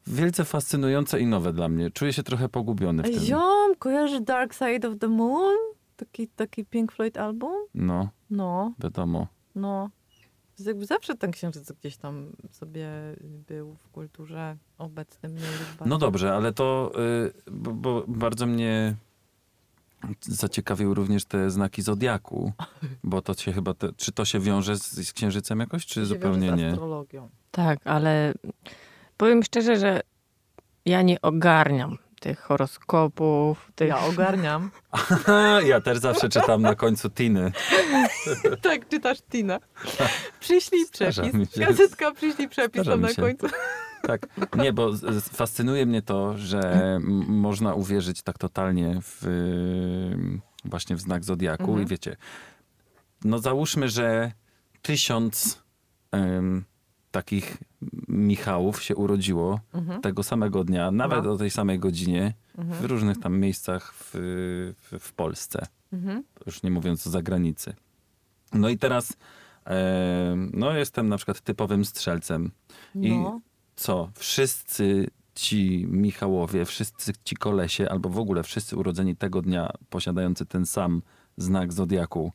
wielce 0.07 0.45
fascynujące 0.45 1.19
i 1.19 1.25
nowe 1.25 1.53
dla 1.53 1.69
mnie. 1.69 1.91
Czuję 1.91 2.13
się 2.13 2.23
trochę 2.23 2.49
pogubiony 2.49 3.03
w 3.03 3.05
tym. 3.05 3.19
Ziom, 3.19 3.75
kojarzysz 3.79 4.21
Dark 4.21 4.53
Side 4.53 4.88
of 4.89 4.93
the 4.99 5.07
Moon? 5.07 5.55
Taki, 5.95 6.27
taki 6.27 6.65
Pink 6.65 6.91
Floyd 6.91 7.17
album? 7.17 7.51
No, 7.73 8.09
No, 8.29 8.73
wiadomo. 8.79 9.27
no. 9.55 9.89
Jakby 10.59 10.85
zawsze 10.85 11.15
ten 11.15 11.31
księżyc 11.31 11.71
gdzieś 11.71 11.97
tam 11.97 12.31
sobie 12.51 12.88
był 13.47 13.75
w 13.75 13.89
kulturze 13.89 14.57
obecnym. 14.77 15.33
Bardziej. 15.33 15.85
No 15.85 15.97
dobrze, 15.97 16.33
ale 16.35 16.53
to, 16.53 16.91
y, 17.47 17.51
bo, 17.51 17.71
bo 17.73 18.03
bardzo 18.07 18.45
mnie 18.45 18.95
zaciekawiły 20.21 20.95
również 20.95 21.25
te 21.25 21.51
znaki 21.51 21.81
Zodiaku, 21.81 22.53
bo 23.03 23.21
to 23.21 23.33
się 23.33 23.53
chyba, 23.53 23.73
te, 23.73 23.93
czy 23.97 24.11
to 24.11 24.25
się 24.25 24.39
wiąże 24.39 24.77
z, 24.77 25.07
z 25.07 25.13
Księżycem 25.13 25.59
jakoś, 25.59 25.85
czy 25.85 25.95
To 25.95 25.99
się 26.01 26.05
zupełnie 26.05 26.47
wiąże 26.47 26.57
z 26.57 26.59
nie? 26.61 26.71
astrologią. 26.71 27.29
Tak, 27.51 27.79
ale 27.83 28.33
powiem 29.17 29.43
szczerze, 29.43 29.77
że 29.77 30.01
ja 30.85 31.01
nie 31.01 31.21
ogarniam 31.21 31.97
tych 32.19 32.39
horoskopów, 32.39 33.71
tych... 33.75 33.89
Ja 33.89 33.99
ogarniam. 33.99 34.71
ja 35.71 35.81
też 35.81 35.97
zawsze 35.97 36.29
czytam 36.29 36.61
na 36.61 36.75
końcu 36.75 37.09
Tiny. 37.09 37.51
tak, 38.61 38.89
czytasz 38.89 39.17
Tina. 39.31 39.59
Przyślij 40.39 40.85
przepis. 40.91 41.57
Gazetka, 41.57 42.11
przyślij 42.11 42.49
przepis 42.49 42.85
tam 42.85 43.01
na 43.01 43.13
końcu. 43.13 43.47
Tak, 44.07 44.27
nie, 44.57 44.73
bo 44.73 44.91
fascynuje 45.21 45.85
mnie 45.85 46.01
to, 46.01 46.37
że 46.37 46.99
można 47.27 47.73
uwierzyć 47.73 48.21
tak 48.21 48.37
totalnie 48.37 48.97
w 49.01 49.23
y, 49.27 50.69
właśnie 50.69 50.95
w 50.95 50.99
znak 51.01 51.23
Zodiaku 51.23 51.63
Mhm. 51.63 51.81
i 51.83 51.85
wiecie, 51.85 52.15
no 53.23 53.39
załóżmy, 53.39 53.89
że 53.89 54.31
tysiąc 54.81 55.61
em, 56.11 56.65
takich 57.11 57.57
Michałów 58.07 58.83
się 58.83 58.95
urodziło 58.95 59.59
Mhm. 59.73 60.01
tego 60.01 60.23
samego 60.23 60.63
dnia, 60.63 60.91
nawet 60.91 61.25
No. 61.25 61.31
o 61.31 61.37
tej 61.37 61.49
samej 61.49 61.79
godzinie, 61.79 62.33
w 62.55 62.59
Mhm. 62.59 62.85
różnych 62.85 63.19
tam 63.19 63.39
miejscach 63.39 63.93
w, 63.93 64.09
w, 64.81 64.99
w 64.99 65.13
Polsce, 65.13 65.67
Mhm. 65.93 66.23
już 66.45 66.63
nie 66.63 66.71
mówiąc 66.71 67.07
o 67.07 67.09
zagranicy. 67.09 67.73
No 68.53 68.69
i 68.69 68.77
teraz, 68.77 69.13
no 70.53 70.71
jestem 70.71 71.09
na 71.09 71.17
przykład 71.17 71.41
typowym 71.41 71.85
strzelcem. 71.85 72.51
I 72.95 73.11
No. 73.17 73.41
Co? 73.75 74.09
Wszyscy 74.15 75.07
ci 75.35 75.85
Michałowie, 75.89 76.65
wszyscy 76.65 77.13
ci 77.23 77.35
kolesie, 77.35 77.89
albo 77.89 78.09
w 78.09 78.19
ogóle 78.19 78.43
wszyscy 78.43 78.77
urodzeni 78.77 79.15
tego 79.15 79.41
dnia, 79.41 79.71
posiadający 79.89 80.45
ten 80.45 80.65
sam 80.65 81.01
znak 81.38 81.73
Zodiaku, 81.73 82.31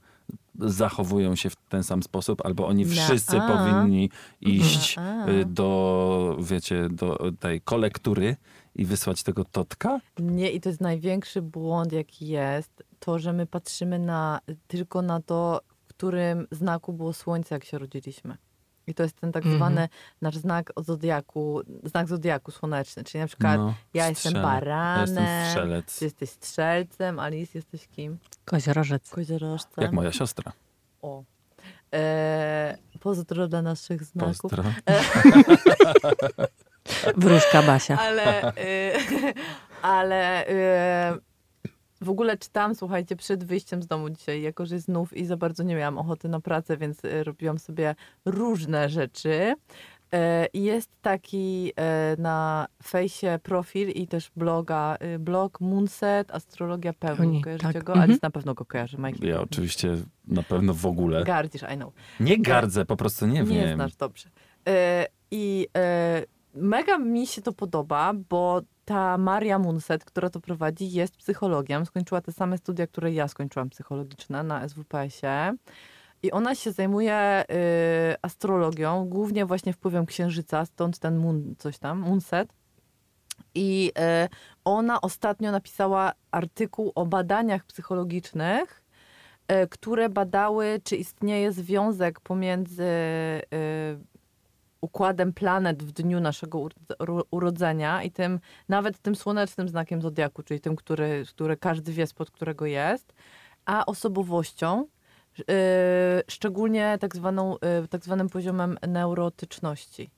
zachowują 0.59 1.37
się 1.37 1.51
w 1.51 1.57
ten 1.57 1.83
sam 1.83 2.03
sposób, 2.03 2.47
albo 2.47 2.67
oni 2.67 2.85
wszyscy 2.87 3.37
powinni 3.49 4.11
iść 4.41 4.97
Na 4.97 5.25
a. 5.25 5.29
y, 5.29 5.45
do, 5.45 6.37
wiecie, 6.41 6.89
do 6.91 7.33
tej 7.41 7.61
kolektury 7.61 8.37
i 8.75 8.85
wysłać 8.85 9.23
tego 9.23 9.45
totka? 9.45 10.01
Nie, 10.19 10.51
i 10.51 10.61
to 10.61 10.69
jest 10.69 10.81
największy 10.81 11.43
błąd, 11.43 11.93
jaki 11.93 12.27
jest, 12.29 12.83
to, 12.99 13.19
że 13.19 13.33
my 13.33 13.47
patrzymy 13.47 13.99
na, 13.99 14.41
tylko 14.69 15.03
na 15.03 15.23
to, 15.23 15.61
w 15.85 15.89
którym 15.89 16.47
znaku 16.51 16.93
było 16.93 17.13
słońce, 17.13 17.55
jak 17.55 17.65
się 17.65 17.79
rodziliśmy. 17.79 18.37
I 18.91 18.95
to 18.95 19.03
jest 19.03 19.21
ten 19.21 19.33
tak 19.33 19.43
Mhm. 19.43 19.57
zwany 19.57 19.89
nasz 20.23 20.37
znak 20.37 20.71
od 20.77 20.87
zodiaku, 20.87 21.61
znak 21.85 22.09
zodiaku 22.09 22.51
słoneczny. 22.51 23.05
Czyli 23.05 23.21
na 23.21 23.27
przykład 23.27 23.57
No, 23.57 23.75
ja 23.95 24.09
jestem 24.09 24.33
baranem, 24.33 25.17
Ja 25.17 25.31
jestem 25.31 25.51
strzelec. 25.51 25.99
ty 25.99 26.05
jesteś 26.05 26.31
strzelcem, 26.31 27.19
Alice 27.19 27.59
jesteś 27.59 27.89
kim? 27.89 28.19
Koziorożec. 28.45 29.11
Koziorożcem. 29.11 29.83
Jak 29.85 29.93
moja 29.93 30.13
siostra. 30.13 30.53
O. 31.03 31.23
E, 31.95 32.77
pozdro 33.01 33.49
dla 33.49 33.63
naszych 33.63 34.05
znaków. 34.05 34.51
Pozdro. 34.51 34.65
Wróżka 37.17 37.63
Basia. 37.63 37.99
Ale, 37.99 38.53
y, 38.57 39.35
ale 39.83 40.47
y, 40.49 41.21
w 42.01 42.11
ogóle 42.11 42.37
czytałam, 42.39 42.75
słuchajcie, 42.75 43.17
przed 43.17 43.45
wyjściem 43.45 43.83
z 43.83 43.87
domu 43.87 44.11
dzisiaj, 44.11 44.43
jako 44.43 44.67
że 44.67 44.79
znów 44.79 45.17
i 45.17 45.27
za 45.27 45.37
bardzo 45.37 45.63
nie 45.63 45.75
miałam 45.77 45.99
ochoty 45.99 46.29
na 46.29 46.41
pracę, 46.41 46.77
więc 46.77 47.05
y, 47.05 47.25
robiłam 47.25 47.59
sobie 47.59 47.95
różne 48.25 48.89
rzeczy. 48.89 49.55
I 50.53 50.63
jest 50.63 50.91
taki 51.03 51.73
y, 52.17 52.21
na 52.21 52.67
fejsie 52.83 53.39
profil 53.43 53.89
i 53.89 54.07
też 54.07 54.31
bloga, 54.37 54.97
y, 55.15 55.19
blog 55.19 55.61
Moonset, 55.61 56.31
Astrologia 56.31 56.93
Pełna. 56.93 57.23
Oni, 57.23 57.43
Kojarzycie 57.43 57.73
tak. 57.73 57.85
go? 57.85 57.93
Mhm. 57.93 58.11
Alice 58.11 58.21
na 58.23 58.31
pewno 58.31 58.55
go 58.55 58.65
kojarzy. 58.65 58.97
Michael 58.97 59.29
Ja 59.31 59.41
oczywiście 59.41 59.97
na 60.27 60.43
pewno 60.43 60.75
w 60.75 60.87
ogóle. 60.87 61.25
Gardzisz, 61.25 61.63
I 61.75 61.77
know. 61.77 61.95
Nie 62.21 62.39
gardzę, 62.39 62.85
po 62.85 62.97
prostu 62.97 63.27
nie, 63.27 63.43
Nie 63.43 63.61
wiem. 63.61 63.75
znasz 63.75 63.97
dobrze. 63.97 64.29
E, 64.69 65.07
I 65.31 65.69
e, 65.77 66.25
mega 66.55 66.99
mi 66.99 67.27
się 67.27 67.43
to 67.43 67.53
podoba, 67.53 68.13
bo 68.31 68.63
ta 68.91 69.19
Maria 69.19 69.59
Munset, 69.59 70.05
która 70.05 70.31
to 70.31 70.41
prowadzi, 70.41 70.93
jest 70.93 71.17
psychologiem. 71.17 71.87
Skończyła 71.87 72.21
te 72.21 72.33
same 72.33 72.59
studia, 72.59 72.87
które 72.87 73.13
ja 73.13 73.29
skończyłam 73.29 73.71
psychologiczne 73.71 74.43
na 74.43 74.69
SWPS-ie. 74.69 75.55
I 76.23 76.33
ona 76.33 76.55
się 76.55 76.73
zajmuje 76.73 77.45
y, 77.51 78.17
astrologią, 78.23 79.05
głównie 79.05 79.47
właśnie 79.47 79.73
wpływem 79.73 80.07
księżyca, 80.07 80.65
stąd 80.65 80.99
ten 80.99 81.17
moon, 81.17 81.55
coś 81.59 81.79
tam, 81.79 81.99
Moonset. 81.99 82.53
I 83.55 83.93
y, 84.25 84.29
ona 84.65 85.01
ostatnio 85.01 85.53
napisała 85.53 86.13
artykuł 86.31 86.93
o 86.95 87.07
badaniach 87.07 87.65
psychologicznych, 87.65 88.85
y, 89.53 89.69
które 89.69 90.09
badały, 90.09 90.81
czy 90.85 90.97
istnieje 90.97 91.53
związek 91.53 92.21
pomiędzy 92.21 92.83
y, 92.83 94.10
układem 94.81 95.33
planet 95.33 95.83
w 95.83 95.93
dniu 95.93 96.21
naszego 96.21 96.59
uro- 96.59 96.97
uro- 96.99 97.25
urodzenia 97.31 98.03
i 98.03 98.11
tym, 98.11 98.41
nawet 98.69 98.99
tym 98.99 99.17
słonecznym 99.17 99.69
znakiem 99.69 100.03
zodiaku, 100.03 100.43
czyli 100.43 100.61
tym, 100.61 100.77
który, 100.77 101.25
który 101.29 101.57
każdy 101.57 101.93
wie, 101.93 102.07
spod 102.07 102.31
którego 102.31 102.67
jest, 102.67 103.13
a 103.65 103.87
osobowością, 103.87 104.87
y, 105.41 105.45
szczególnie 106.29 106.99
tak, 107.01 107.17
zwaną, 107.17 107.57
y, 107.85 107.89
tak 107.89 108.05
zwanym 108.05 108.29
poziomem 108.29 108.79
neurotyczności. 108.89 110.11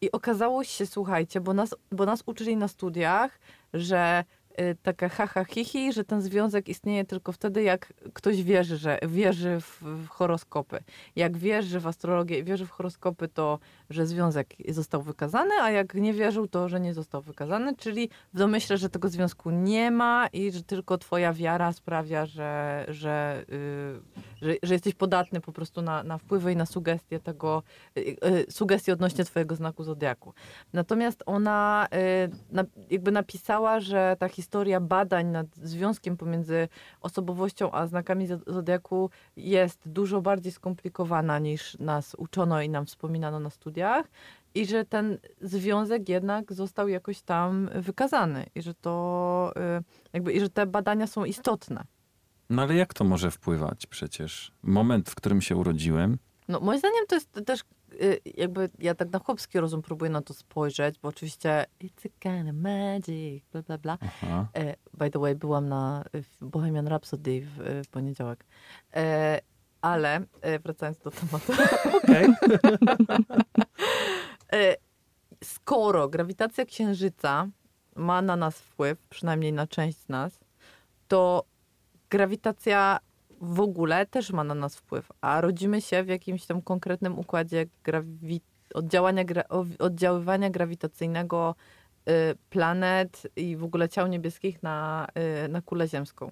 I 0.00 0.12
okazało 0.12 0.64
się, 0.64 0.86
słuchajcie, 0.86 1.40
bo 1.40 1.54
nas, 1.54 1.74
bo 1.92 2.06
nas 2.06 2.22
uczyli 2.26 2.56
na 2.56 2.68
studiach, 2.68 3.38
że 3.74 4.24
taka 4.82 5.08
haha 5.08 5.44
hihi, 5.44 5.92
że 5.92 6.04
ten 6.04 6.22
związek 6.22 6.68
istnieje 6.68 7.04
tylko 7.04 7.32
wtedy, 7.32 7.62
jak 7.62 7.92
ktoś 8.12 8.42
wierzy, 8.42 8.76
że 8.76 8.98
wierzy 9.02 9.60
w, 9.60 9.82
w 9.82 10.08
horoskopy. 10.08 10.78
Jak 11.16 11.36
wierzy 11.36 11.80
w 11.80 11.86
astrologię 11.86 12.38
i 12.38 12.44
wierzy 12.44 12.66
w 12.66 12.70
horoskopy, 12.70 13.28
to 13.28 13.58
że 13.90 14.06
związek 14.06 14.54
został 14.68 15.02
wykazany, 15.02 15.54
a 15.62 15.70
jak 15.70 15.94
nie 15.94 16.12
wierzył, 16.12 16.46
to 16.46 16.68
że 16.68 16.80
nie 16.80 16.94
został 16.94 17.22
wykazany, 17.22 17.76
czyli 17.76 18.10
w 18.34 18.38
domyśle, 18.38 18.78
że 18.78 18.88
tego 18.88 19.08
związku 19.08 19.50
nie 19.50 19.90
ma 19.90 20.26
i 20.32 20.52
że 20.52 20.62
tylko 20.62 20.98
twoja 20.98 21.32
wiara 21.32 21.72
sprawia, 21.72 22.26
że, 22.26 22.84
że, 22.88 23.44
y, 23.52 24.00
że, 24.42 24.54
że 24.62 24.74
jesteś 24.74 24.94
podatny 24.94 25.40
po 25.40 25.52
prostu 25.52 25.82
na, 25.82 26.02
na 26.02 26.18
wpływy 26.18 26.52
i 26.52 26.56
na 26.56 26.66
sugestie 26.66 27.20
tego, 27.20 27.62
y, 27.98 28.00
y, 28.00 28.46
sugestie 28.50 28.92
odnośnie 28.92 29.24
twojego 29.24 29.56
znaku 29.56 29.84
zodiaku. 29.84 30.34
Natomiast 30.72 31.22
ona 31.26 31.86
y, 32.26 32.52
na, 32.52 32.64
jakby 32.90 33.12
napisała, 33.12 33.80
że 33.80 34.16
ta 34.18 34.28
historia 34.28 34.39
badań 34.80 35.26
nad 35.26 35.46
związkiem 35.56 36.16
pomiędzy 36.16 36.68
osobowością 37.00 37.70
a 37.72 37.86
znakami 37.86 38.28
zo- 38.28 38.52
zodiaku 38.52 39.10
jest 39.36 39.88
dużo 39.88 40.20
bardziej 40.22 40.52
skomplikowana 40.52 41.38
niż 41.38 41.78
nas 41.78 42.14
uczono 42.18 42.62
i 42.62 42.68
nam 42.68 42.86
wspominano 42.86 43.40
na 43.40 43.50
studiach 43.50 44.06
i 44.54 44.66
że 44.66 44.84
ten 44.84 45.18
związek 45.40 46.08
jednak 46.08 46.52
został 46.52 46.88
jakoś 46.88 47.22
tam 47.22 47.70
wykazany 47.74 48.46
i 48.54 48.62
że 48.62 48.74
to 48.74 49.52
y, 49.78 49.82
jakby 50.12 50.32
i 50.32 50.40
że 50.40 50.48
te 50.50 50.66
badania 50.66 51.06
są 51.06 51.24
istotne. 51.24 51.84
No 52.50 52.62
ale 52.62 52.74
jak 52.74 52.94
to 52.94 53.04
może 53.04 53.30
wpływać 53.30 53.86
przecież? 53.86 54.52
Moment, 54.62 55.10
w 55.10 55.14
którym 55.14 55.40
się 55.40 55.56
urodziłem, 55.56 56.18
No, 56.48 56.60
moim 56.60 56.78
zdaniem 56.78 57.06
to 57.08 57.14
jest 57.14 57.40
też 57.46 57.60
jakby 58.36 58.70
ja 58.78 58.94
tak 58.94 59.12
na 59.12 59.18
chłopski 59.18 59.60
rozum 59.60 59.82
próbuję 59.82 60.10
na 60.10 60.22
to 60.22 60.34
spojrzeć, 60.34 60.98
bo 60.98 61.08
oczywiście 61.08 61.66
it's 61.80 62.06
a 62.06 62.10
kind 62.20 62.48
of 62.48 62.54
magic, 62.54 63.44
bla 63.52 63.62
bla 63.62 63.78
bla. 63.78 63.98
aha, 64.00 64.48
E, 64.54 64.74
by 64.94 65.10
the 65.10 65.18
way, 65.18 65.34
byłam 65.34 65.68
na 65.68 66.04
Bohemian 66.40 66.88
Rhapsody 66.88 67.40
w, 67.40 67.82
w 67.86 67.88
poniedziałek. 67.88 68.44
E, 68.94 69.40
ale 69.80 70.20
e, 70.40 70.58
wracając 70.58 70.98
do 70.98 71.10
tematu. 71.10 71.52
E, 74.52 74.76
skoro 75.44 76.08
grawitacja 76.08 76.64
Księżyca 76.64 77.48
ma 77.96 78.22
na 78.22 78.36
nas 78.36 78.58
wpływ, 78.58 78.98
przynajmniej 79.10 79.52
na 79.52 79.66
część 79.66 79.98
z 79.98 80.08
nas, 80.08 80.40
to 81.08 81.44
grawitacja 82.10 82.98
w 83.40 83.60
ogóle 83.60 84.06
też 84.06 84.30
ma 84.32 84.44
na 84.44 84.54
nas 84.54 84.76
wpływ, 84.76 85.08
a 85.20 85.40
rodzimy 85.40 85.80
się 85.80 86.02
w 86.02 86.08
jakimś 86.08 86.46
tam 86.46 86.62
konkretnym 86.62 87.18
układzie 87.18 87.66
grawi- 87.84 88.40
oddziałania, 88.74 89.24
gra- 89.24 89.48
oddziaływania 89.78 90.50
grawitacyjnego 90.50 91.54
y, 92.08 92.12
planet 92.50 93.22
i 93.36 93.56
w 93.56 93.64
ogóle 93.64 93.88
ciał 93.88 94.06
niebieskich 94.06 94.62
na, 94.62 95.06
y, 95.44 95.48
na 95.48 95.62
kulę 95.62 95.88
ziemską. 95.88 96.30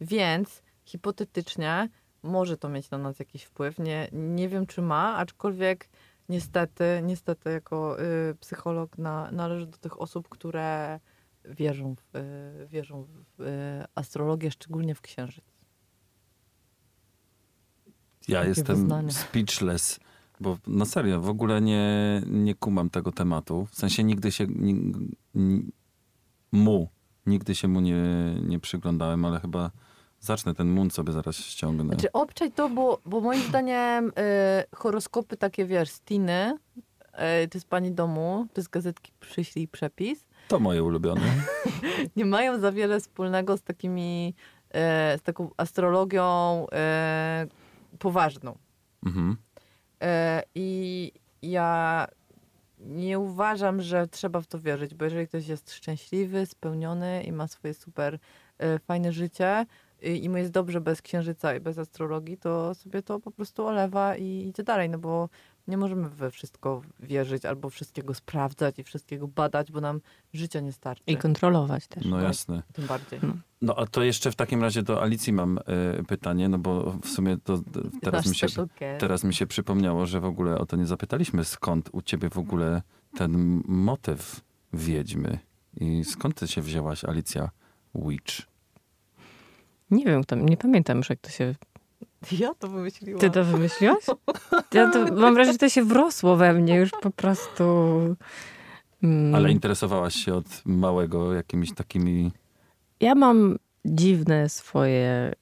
Więc 0.00 0.62
hipotetycznie 0.84 1.88
może 2.22 2.56
to 2.56 2.68
mieć 2.68 2.90
na 2.90 2.98
nas 2.98 3.18
jakiś 3.18 3.44
wpływ. 3.44 3.78
Nie, 3.78 4.08
nie 4.12 4.48
wiem, 4.48 4.66
czy 4.66 4.82
ma, 4.82 5.16
aczkolwiek 5.16 5.88
niestety, 6.28 7.00
niestety 7.02 7.50
jako 7.50 8.02
y, 8.02 8.34
psycholog 8.40 8.98
na, 8.98 9.30
należy 9.32 9.66
do 9.66 9.78
tych 9.78 10.00
osób, 10.00 10.28
które 10.28 11.00
wierzą 11.44 11.94
w, 11.94 12.16
y, 12.16 12.66
wierzą 12.66 13.06
w 13.38 13.40
y, 13.40 13.44
astrologię, 13.94 14.50
szczególnie 14.50 14.94
w 14.94 15.00
księżyc. 15.00 15.57
Ja 18.28 18.38
Takie 18.38 18.48
jestem 18.48 18.76
wyznania. 18.76 19.10
speechless, 19.10 20.00
bo 20.40 20.58
na 20.66 20.84
serio, 20.84 21.20
w 21.20 21.28
ogóle 21.28 21.60
nie, 21.60 22.22
nie 22.26 22.54
kumam 22.54 22.90
tego 22.90 23.12
tematu. 23.12 23.66
W 23.70 23.74
sensie 23.74 24.04
nigdy 24.04 24.32
się 24.32 24.46
ni, 24.46 24.92
ni, 25.34 25.62
mu, 26.52 26.88
nigdy 27.26 27.54
się 27.54 27.68
mu 27.68 27.80
nie, 27.80 28.34
nie 28.42 28.60
przyglądałem, 28.60 29.24
ale 29.24 29.40
chyba 29.40 29.70
zacznę 30.20 30.54
ten 30.54 30.70
mun 30.70 30.90
sobie 30.90 31.12
zaraz 31.12 31.36
ściągnę. 31.36 31.84
Znaczy 31.84 32.12
obczaj 32.12 32.52
to, 32.52 32.68
bo, 32.68 33.00
bo 33.06 33.20
moim 33.20 33.42
zdaniem 33.42 34.08
y, 34.08 34.12
horoskopy 34.76 35.36
takie, 35.36 35.66
wiesz, 35.66 35.90
z 35.90 36.00
Tiny, 36.00 36.58
y, 37.44 37.48
to 37.48 37.58
jest 37.58 37.68
pani 37.68 37.92
domu, 37.92 38.46
to 38.54 38.60
jest 38.60 38.70
gazetki 38.70 39.12
Przyślij 39.20 39.68
Przepis, 39.68 40.26
To 40.48 40.60
moje 40.60 40.82
ulubione. 40.82 41.20
nie 42.16 42.24
mają 42.24 42.58
za 42.60 42.72
wiele 42.72 43.00
wspólnego 43.00 43.56
z 43.56 43.62
takimi, 43.62 44.34
e, 44.70 45.18
z 45.18 45.22
taką 45.22 45.50
astrologią 45.56 46.66
e, 46.72 47.46
poważną. 47.98 48.58
Mhm. 49.06 49.36
E, 50.02 50.42
I 50.54 51.12
ja 51.42 52.06
nie 52.78 53.18
uważam, 53.18 53.82
że 53.82 54.08
trzeba 54.08 54.40
w 54.40 54.46
to 54.46 54.58
wierzyć, 54.58 54.94
bo 54.94 55.04
jeżeli 55.04 55.28
ktoś 55.28 55.48
jest 55.48 55.72
szczęśliwy, 55.72 56.46
spełniony 56.46 57.22
i 57.22 57.32
ma 57.32 57.48
swoje 57.48 57.74
super 57.74 58.18
e, 58.58 58.78
fajne 58.78 59.12
życie 59.12 59.66
i, 60.02 60.24
i 60.24 60.28
mu 60.28 60.36
jest 60.36 60.50
dobrze 60.50 60.80
bez 60.80 61.02
księżyca 61.02 61.54
i 61.54 61.60
bez 61.60 61.78
astrologii, 61.78 62.38
to 62.38 62.74
sobie 62.74 63.02
to 63.02 63.20
po 63.20 63.30
prostu 63.30 63.66
olewa 63.66 64.16
i 64.16 64.48
idzie 64.48 64.62
dalej, 64.62 64.88
no 64.90 64.98
bo 64.98 65.28
nie 65.68 65.76
możemy 65.76 66.08
we 66.08 66.30
wszystko 66.30 66.82
wierzyć 67.00 67.44
albo 67.44 67.70
wszystkiego 67.70 68.14
sprawdzać 68.14 68.78
i 68.78 68.84
wszystkiego 68.84 69.28
badać, 69.28 69.72
bo 69.72 69.80
nam 69.80 70.00
życia 70.32 70.60
nie 70.60 70.72
starczy. 70.72 71.02
I 71.06 71.16
kontrolować 71.16 71.86
też. 71.86 72.04
No 72.04 72.20
jasne. 72.20 72.62
Tym 72.72 72.86
bardziej. 72.86 73.20
No 73.62 73.74
a 73.76 73.86
to 73.86 74.02
jeszcze 74.02 74.30
w 74.30 74.36
takim 74.36 74.62
razie 74.62 74.82
do 74.82 75.02
Alicji 75.02 75.32
mam 75.32 75.58
y, 75.58 76.04
pytanie, 76.08 76.48
no 76.48 76.58
bo 76.58 76.98
w 77.02 77.08
sumie 77.08 77.36
to 77.44 77.60
teraz 78.02 78.24
Nasz 78.24 78.30
mi, 78.30 78.50
się, 78.50 78.66
teraz 78.98 79.24
mi 79.24 79.34
się 79.34 79.46
przypomniało, 79.46 80.06
że 80.06 80.20
w 80.20 80.24
ogóle 80.24 80.58
o 80.58 80.66
to 80.66 80.76
nie 80.76 80.86
zapytaliśmy, 80.86 81.44
skąd 81.44 81.88
u 81.92 82.02
ciebie 82.02 82.30
w 82.30 82.38
ogóle 82.38 82.82
ten 83.16 83.62
motyw 83.66 84.40
wiedźmy 84.72 85.38
i 85.76 86.04
skąd 86.04 86.34
ty 86.34 86.48
się 86.48 86.62
wzięłaś, 86.62 87.04
Alicja 87.04 87.50
Witch? 87.94 88.42
Nie 89.90 90.04
wiem, 90.04 90.22
kto, 90.22 90.36
nie 90.36 90.56
pamiętam 90.56 90.96
już, 90.96 91.10
jak 91.10 91.20
to 91.20 91.30
się... 91.30 91.54
Ja 92.32 92.54
to 92.54 92.68
wymyśliłam. 92.68 93.20
Ty 93.20 93.30
to 93.30 93.44
wymyśliłaś? 93.44 94.04
Ja 94.72 94.90
to, 94.90 94.98
mam 95.14 95.34
wrażenie, 95.34 95.52
że 95.52 95.58
to 95.58 95.68
się 95.68 95.84
wrosło 95.84 96.36
we 96.36 96.52
mnie 96.52 96.76
już 96.76 96.90
po 96.90 97.10
prostu... 97.10 97.64
Mm. 99.02 99.34
Ale 99.34 99.50
interesowałaś 99.50 100.14
się 100.14 100.34
od 100.34 100.62
małego 100.64 101.34
jakimiś 101.34 101.74
takimi... 101.74 102.32
Ja 103.00 103.14
mam 103.14 103.58
dziwne 103.84 104.48
swoje, 104.48 105.32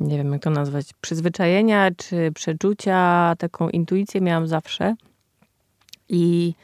nie 0.00 0.16
wiem 0.16 0.32
jak 0.32 0.42
to 0.42 0.50
nazwać, 0.50 0.90
przyzwyczajenia 1.00 1.90
czy 1.96 2.32
przeczucia, 2.34 3.34
taką 3.38 3.68
intuicję 3.68 4.20
miałam 4.20 4.46
zawsze. 4.46 4.94
I 6.08 6.54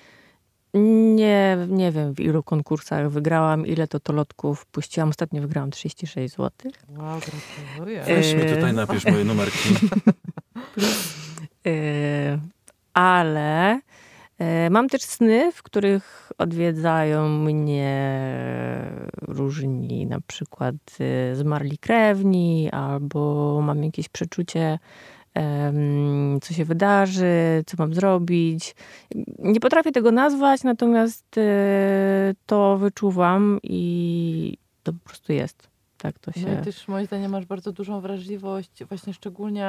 nie, 0.75 1.59
nie 1.69 1.93
wiem 1.93 2.15
w 2.15 2.21
ilu 2.21 2.43
konkursach 2.43 3.11
wygrałam, 3.11 3.67
ile 3.67 3.87
to 3.87 4.01
to 4.01 4.13
lotków 4.13 4.67
puściłam. 4.67 5.09
Ostatnio 5.09 5.43
wygrałam 5.43 5.71
36 5.71 6.35
zł. 6.35 6.51
Wow, 6.89 7.21
gratuluję. 7.21 8.03
E, 8.03 8.15
Weźmy 8.15 8.55
tutaj 8.55 8.73
napisz 8.73 9.05
moje 9.05 9.25
numerki. 9.25 9.69
Yy, 11.65 11.73
ale 12.95 13.81
yy, 14.39 14.71
mam 14.71 14.89
też 14.89 15.03
sny, 15.03 15.53
w 15.53 15.63
których 15.63 16.33
odwiedzają 16.39 17.29
mnie 17.29 18.13
różni, 19.23 20.07
na 20.07 20.21
przykład 20.21 20.75
yy, 20.99 21.37
zmarli 21.37 21.79
krewni, 21.79 22.71
albo 22.71 23.61
mam 23.63 23.85
jakieś 23.85 24.09
przeczucie, 24.09 24.79
co 26.43 26.55
się 26.55 26.65
wydarzy, 26.65 27.65
co 27.67 27.77
mam 27.79 27.95
zrobić. 27.95 28.75
Nie 29.39 29.61
potrafię 29.61 29.93
tego 29.93 30.13
nazwać, 30.13 30.63
natomiast 30.63 31.37
yy, 31.37 31.43
to 32.47 32.79
wyczuwam 32.79 33.59
i 33.63 34.59
to 34.83 34.93
po 34.93 34.99
prostu 34.99 35.33
jest. 35.33 35.69
Tak 35.99 36.19
to 36.19 36.33
się... 36.33 36.47
No 36.47 36.61
i 36.61 36.65
też 36.65 36.89
moim 36.89 37.07
zdaniem 37.07 37.31
masz 37.31 37.47
bardzo 37.47 37.73
dużą 37.73 38.01
wrażliwość, 38.01 38.85
właśnie 38.85 39.15
szczególnie 39.15 39.67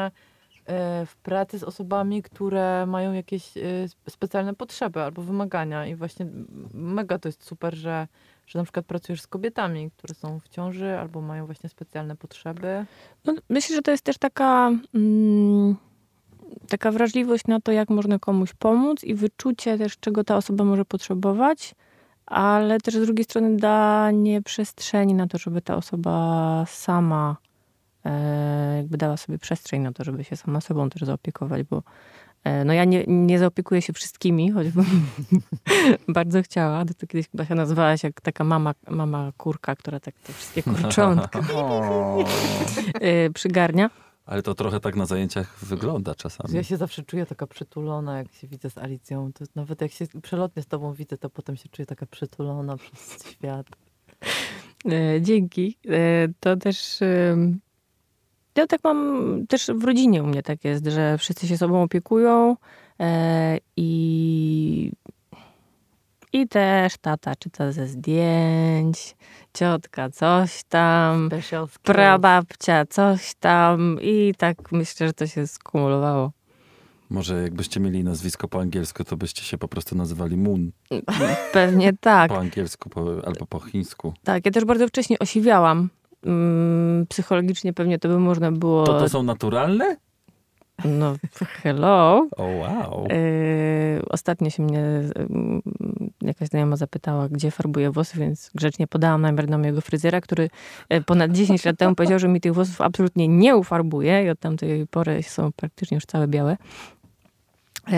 e, 0.66 1.06
w 1.06 1.16
pracy 1.16 1.60
z 1.60 1.64
osobami, 1.64 2.24
które 2.24 2.86
mają 2.86 3.14
jakieś 3.14 3.58
e, 3.58 3.62
spe- 3.88 4.10
specjalne 4.10 4.54
potrzeby 4.54 5.02
albo 5.02 5.22
wymagania. 5.22 5.88
I 5.88 5.96
właśnie 5.96 6.26
mega 6.74 7.20
to 7.20 7.28
jest 7.28 7.46
super, 7.46 7.76
że, 7.76 8.08
że 8.48 8.60
na 8.60 8.64
przykład 8.64 8.86
pracujesz 8.86 9.22
z 9.22 9.28
kobietami, 9.28 9.92
które 9.92 10.14
są 10.14 10.40
w 10.40 10.50
ciąży 10.50 10.98
albo 11.00 11.22
mają 11.22 11.46
właśnie 11.46 11.70
specjalne 11.70 12.16
potrzeby. 12.16 12.86
No, 13.26 13.34
myślę, 13.50 13.76
że 13.76 13.82
to 13.82 13.92
jest 13.92 14.04
też 14.04 14.18
taka, 14.18 14.72
mm, 14.94 15.76
taka 16.68 16.92
wrażliwość 16.92 17.48
na 17.48 17.62
to, 17.62 17.72
jak 17.72 17.90
można 17.90 18.20
komuś 18.20 18.54
pomóc 18.54 19.04
i 19.04 19.16
wyczucie 19.16 19.78
też, 19.78 19.98
czego 20.00 20.24
ta 20.24 20.38
osoba 20.38 20.64
może 20.64 20.86
potrzebować, 20.86 21.76
ale 22.26 22.80
też 22.80 22.94
z 22.94 23.06
drugiej 23.06 23.24
strony 23.24 23.58
danie 23.58 24.42
przestrzeni 24.42 25.14
na 25.14 25.28
to, 25.28 25.38
żeby 25.38 25.62
ta 25.62 25.76
osoba 25.76 26.66
sama 26.68 27.38
e, 28.06 28.78
jakby 28.78 28.98
dała 28.98 29.18
sobie 29.18 29.38
przestrzeń 29.38 29.82
na 29.82 29.92
to, 29.92 30.04
żeby 30.04 30.24
się 30.24 30.36
sama 30.36 30.62
sobą 30.62 30.90
też 30.90 31.02
zaopiekować, 31.02 31.64
bo 31.64 31.84
no 32.66 32.74
ja 32.74 32.86
nie, 32.86 33.04
nie 33.08 33.40
zaopiekuję 33.40 33.82
się 33.82 33.94
wszystkimi, 33.94 34.52
choćbym 34.52 34.86
bardzo 36.08 36.42
chciała. 36.44 36.86
To 36.86 37.08
kiedyś 37.08 37.30
chyba 37.30 37.46
się 37.46 37.56
nazywałaś 37.56 38.04
jak 38.04 38.22
taka 38.22 38.44
mama, 38.44 38.74
mama 38.90 39.32
kurka, 39.38 39.76
która 39.76 40.00
tak 40.00 40.16
te 40.16 40.34
wszystkie 40.34 40.64
kurczątka 40.64 41.40
e, 43.02 43.30
przygarnia. 43.40 43.90
ale 44.26 44.42
to 44.44 44.56
trochę 44.56 44.80
tak 44.80 44.96
na 44.96 45.06
zajęciach 45.06 45.60
wygląda 45.66 46.16
czasami. 46.16 46.54
Ja 46.56 46.64
się 46.64 46.78
zawsze 46.78 47.04
czuję 47.04 47.26
taka 47.26 47.48
przytulona, 47.48 48.18
jak 48.18 48.32
się 48.34 48.48
widzę 48.48 48.70
z 48.70 48.78
Alicją. 48.78 49.34
To 49.34 49.46
nawet 49.56 49.82
jak 49.82 49.92
się 49.92 50.06
przelotnie 50.22 50.64
z 50.64 50.68
tobą 50.68 50.94
widzę, 50.94 51.18
to 51.18 51.30
potem 51.30 51.56
się 51.56 51.70
czuję 51.70 51.86
taka 51.86 52.06
przytulona 52.06 52.78
przez 52.78 53.24
świat. 53.32 53.68
E, 54.92 55.22
Dzięki. 55.22 55.78
E, 55.90 56.28
To 56.40 56.56
też. 56.58 57.00
Ja 58.56 58.68
tak 58.68 58.84
mam 58.84 59.48
też 59.48 59.68
w 59.76 59.84
rodzinie 59.84 60.24
u 60.24 60.28
mnie 60.28 60.44
tak 60.44 60.64
jest, 60.64 60.86
że 60.86 61.18
wszyscy 61.18 61.48
się 61.48 61.58
sobą 61.58 61.84
opiekują 61.84 62.58
e, 63.00 63.58
i. 63.78 64.92
I 66.36 66.48
też 66.48 66.98
tata 66.98 67.36
czyta 67.36 67.72
ze 67.72 67.88
zdjęć, 67.88 69.16
ciotka 69.54 70.10
coś 70.10 70.64
tam, 70.64 71.30
prababcia 71.84 72.86
coś 72.86 73.34
tam 73.40 73.98
i 74.02 74.34
tak 74.38 74.72
myślę, 74.72 75.08
że 75.08 75.14
to 75.14 75.28
się 75.28 75.48
skumulowało. 75.48 76.32
Może 77.10 77.42
jakbyście 77.42 77.80
mieli 77.80 78.04
nazwisko 78.04 78.48
po 78.48 78.60
angielsku, 78.60 79.04
to 79.04 79.18
byście 79.18 79.44
się 79.44 79.58
po 79.58 79.68
prostu 79.68 79.96
nazywali 79.96 80.38
Moon. 80.38 80.72
Pewnie 81.54 81.94
tak. 82.00 82.32
Po 82.32 82.38
angielsku 82.38 82.90
po, 82.90 83.02
albo 83.26 83.46
po 83.46 83.60
chińsku. 83.60 84.14
Tak, 84.24 84.46
ja 84.46 84.52
też 84.52 84.66
bardzo 84.66 84.88
wcześnie 84.88 85.20
osiwiałam. 85.20 85.90
Mm, 86.26 87.06
Psychologicznie 87.10 87.74
pewnie 87.74 88.00
to 88.00 88.10
by 88.10 88.20
można 88.20 88.52
było. 88.52 88.84
To 88.84 89.00
to 89.00 89.10
są 89.10 89.24
naturalne? 89.24 89.96
No, 90.86 91.16
hello. 91.64 92.28
O 92.38 92.44
wow. 92.44 93.08
Yy, 93.10 94.02
ostatnio 94.10 94.50
się 94.50 94.64
mnie 94.64 94.80
yy, 94.80 95.62
jakaś 96.22 96.48
znajoma 96.48 96.76
zapytała, 96.76 97.30
gdzie 97.30 97.52
farbuję 97.52 97.92
włosy, 97.92 98.20
więc 98.20 98.52
grzecznie 98.56 98.88
podałam 98.88 99.22
numer 99.22 99.48
do 99.48 99.58
mojego 99.58 99.82
fryzjera, 99.82 100.22
który 100.22 100.50
yy, 100.90 101.02
ponad 101.02 101.32
10 101.32 101.66
lat 101.66 101.78
temu 101.78 101.96
powiedział, 101.96 102.20
że 102.20 102.28
mi 102.28 102.42
tych 102.42 102.54
włosów 102.54 102.82
absolutnie 102.82 103.28
nie 103.28 103.56
ufarbuje 103.56 104.26
i 104.26 104.30
od 104.30 104.40
tamtej 104.40 104.88
pory 104.88 105.24
są 105.24 105.52
praktycznie 105.52 105.96
już 105.96 106.06
całe 106.06 106.28
białe. 106.28 106.58
Yy, 107.88 107.96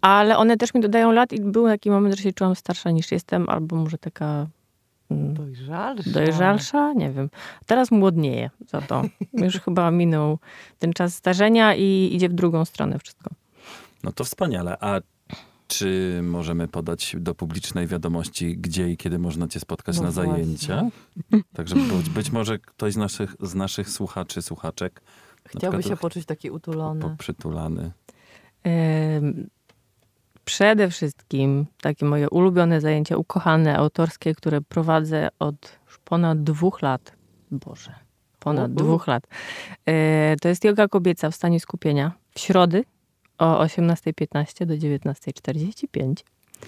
ale 0.00 0.38
one 0.38 0.56
też 0.56 0.74
mi 0.74 0.80
dodają 0.80 1.12
lat 1.12 1.32
i 1.32 1.40
był 1.40 1.66
taki 1.66 1.90
moment, 1.90 2.14
że 2.14 2.22
się 2.22 2.32
czułam 2.32 2.54
starsza 2.54 2.90
niż 2.90 3.12
jestem, 3.12 3.48
albo 3.48 3.76
może 3.76 3.98
taka 3.98 4.46
Dojrzalsza. 5.10 6.10
Dojrzalsza? 6.10 6.92
Nie 6.92 7.10
wiem. 7.10 7.30
Teraz 7.66 7.90
młodnieje 7.90 8.50
za 8.68 8.80
to. 8.80 9.02
Już 9.32 9.60
chyba 9.64 9.90
minął 9.90 10.38
ten 10.78 10.92
czas 10.92 11.14
starzenia 11.14 11.74
i 11.74 12.10
idzie 12.12 12.28
w 12.28 12.32
drugą 12.32 12.64
stronę 12.64 12.98
wszystko. 12.98 13.30
No 14.04 14.12
to 14.12 14.24
wspaniale. 14.24 14.76
A 14.80 15.00
czy 15.68 16.20
możemy 16.22 16.68
podać 16.68 17.16
do 17.18 17.34
publicznej 17.34 17.86
wiadomości, 17.86 18.56
gdzie 18.58 18.90
i 18.90 18.96
kiedy 18.96 19.18
można 19.18 19.48
cię 19.48 19.60
spotkać 19.60 19.96
No 19.96 20.02
na 20.02 20.10
właśnie. 20.10 20.32
zajęcia? 20.32 20.82
Także 21.56 21.76
być, 21.76 22.08
być 22.10 22.30
może 22.32 22.58
ktoś 22.58 22.92
z 22.92 22.96
naszych, 22.96 23.36
z 23.40 23.54
naszych 23.54 23.90
słuchaczy, 23.90 24.42
słuchaczek 24.42 25.02
Chciałby 25.46 25.82
się 25.82 25.96
poczuć 25.96 26.24
taki 26.26 26.50
utulony. 26.50 27.00
poprzytulany. 27.00 27.92
Przede 30.44 30.90
wszystkim 30.90 31.66
takie 31.80 32.06
moje 32.06 32.30
ulubione 32.30 32.80
zajęcia, 32.80 33.16
ukochane, 33.16 33.76
autorskie, 33.76 34.34
które 34.34 34.60
prowadzę 34.60 35.28
od 35.38 35.78
już 35.86 35.98
ponad 35.98 36.42
dwóch 36.42 36.82
lat. 36.82 37.12
Boże, 37.50 37.94
ponad 38.38 38.74
dwóch 38.74 39.06
lat. 39.06 39.26
E, 39.86 40.36
To 40.42 40.48
jest 40.48 40.64
yoga 40.64 40.88
kobieca 40.88 41.30
w 41.30 41.34
stanie 41.34 41.60
skupienia 41.60 42.12
w 42.34 42.40
środy 42.40 42.84
o 43.38 43.64
18.15 43.64 44.66
do 44.66 44.74
19.45. 44.74 46.14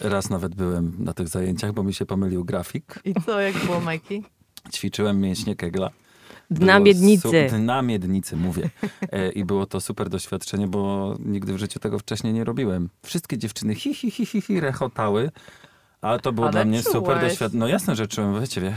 Raz 0.00 0.30
nawet 0.30 0.54
byłem 0.54 0.96
na 0.98 1.12
tych 1.12 1.28
zajęciach, 1.28 1.72
bo 1.72 1.82
mi 1.82 1.94
się 1.94 2.06
pomylił 2.06 2.44
grafik. 2.44 2.98
I 3.04 3.14
co, 3.26 3.40
jak 3.40 3.54
było, 3.66 3.80
Majki? 3.80 4.22
Ćwiczyłem 4.72 5.20
mięśnie 5.20 5.56
kegla. 5.56 5.90
Dna 6.52 6.72
Było 6.74 6.84
miednicy. 6.86 7.48
Su- 7.50 7.56
dna 7.56 7.82
miednicy, 7.82 8.36
mówię. 8.36 8.70
E, 9.12 9.28
I 9.32 9.44
było 9.44 9.66
to 9.66 9.80
super 9.80 10.08
doświadczenie, 10.08 10.66
bo 10.68 11.14
nigdy 11.20 11.54
w 11.54 11.58
życiu 11.58 11.80
tego 11.80 11.98
wcześniej 11.98 12.32
nie 12.32 12.44
robiłem. 12.44 12.88
Wszystkie 13.02 13.38
dziewczyny 13.38 13.74
hi, 13.74 13.94
hi, 13.94 14.10
hi, 14.10 14.26
hi, 14.26 14.40
hi 14.40 14.60
rechotały, 14.60 15.30
ale 16.00 16.20
to 16.20 16.32
było 16.32 16.46
Ale 16.46 16.52
dla 16.52 16.64
mnie 16.64 16.82
super 16.82 17.16
czułeś. 17.16 17.30
doświadczenie. 17.30 17.60
No 17.60 17.68
jasne, 17.68 17.96
że 17.96 18.06
czułem, 18.06 18.40
wiecie, 18.40 18.60
wie. 18.60 18.74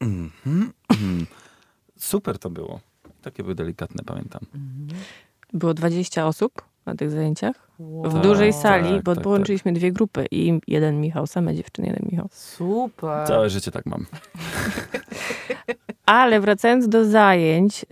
Super 1.96 2.38
to 2.38 2.50
było. 2.50 2.80
Takie 3.22 3.42
były 3.42 3.54
delikatne, 3.54 4.04
pamiętam. 4.06 4.40
Było 5.52 5.74
20 5.74 6.26
osób 6.26 6.62
na 6.86 6.94
tych 6.94 7.10
zajęciach. 7.10 7.56
W 7.78 8.14
Wow. 8.14 8.22
dużej 8.22 8.52
Tak, 8.52 8.62
sali, 8.62 9.02
bo 9.02 9.14
tak, 9.14 9.24
połączyliśmy 9.24 9.72
dwie 9.72 9.92
grupy 9.92 10.26
i 10.30 10.60
jeden 10.66 11.00
Michał, 11.00 11.26
same 11.26 11.54
dziewczyny, 11.54 11.88
jeden 11.88 12.08
Michał. 12.12 12.28
Super. 12.32 13.26
Całe 13.28 13.50
życie 13.50 13.70
tak 13.70 13.86
mam. 13.86 14.06
Ale 16.08 16.40
wracając 16.40 16.88
do 16.88 17.04
zajęć, 17.04 17.84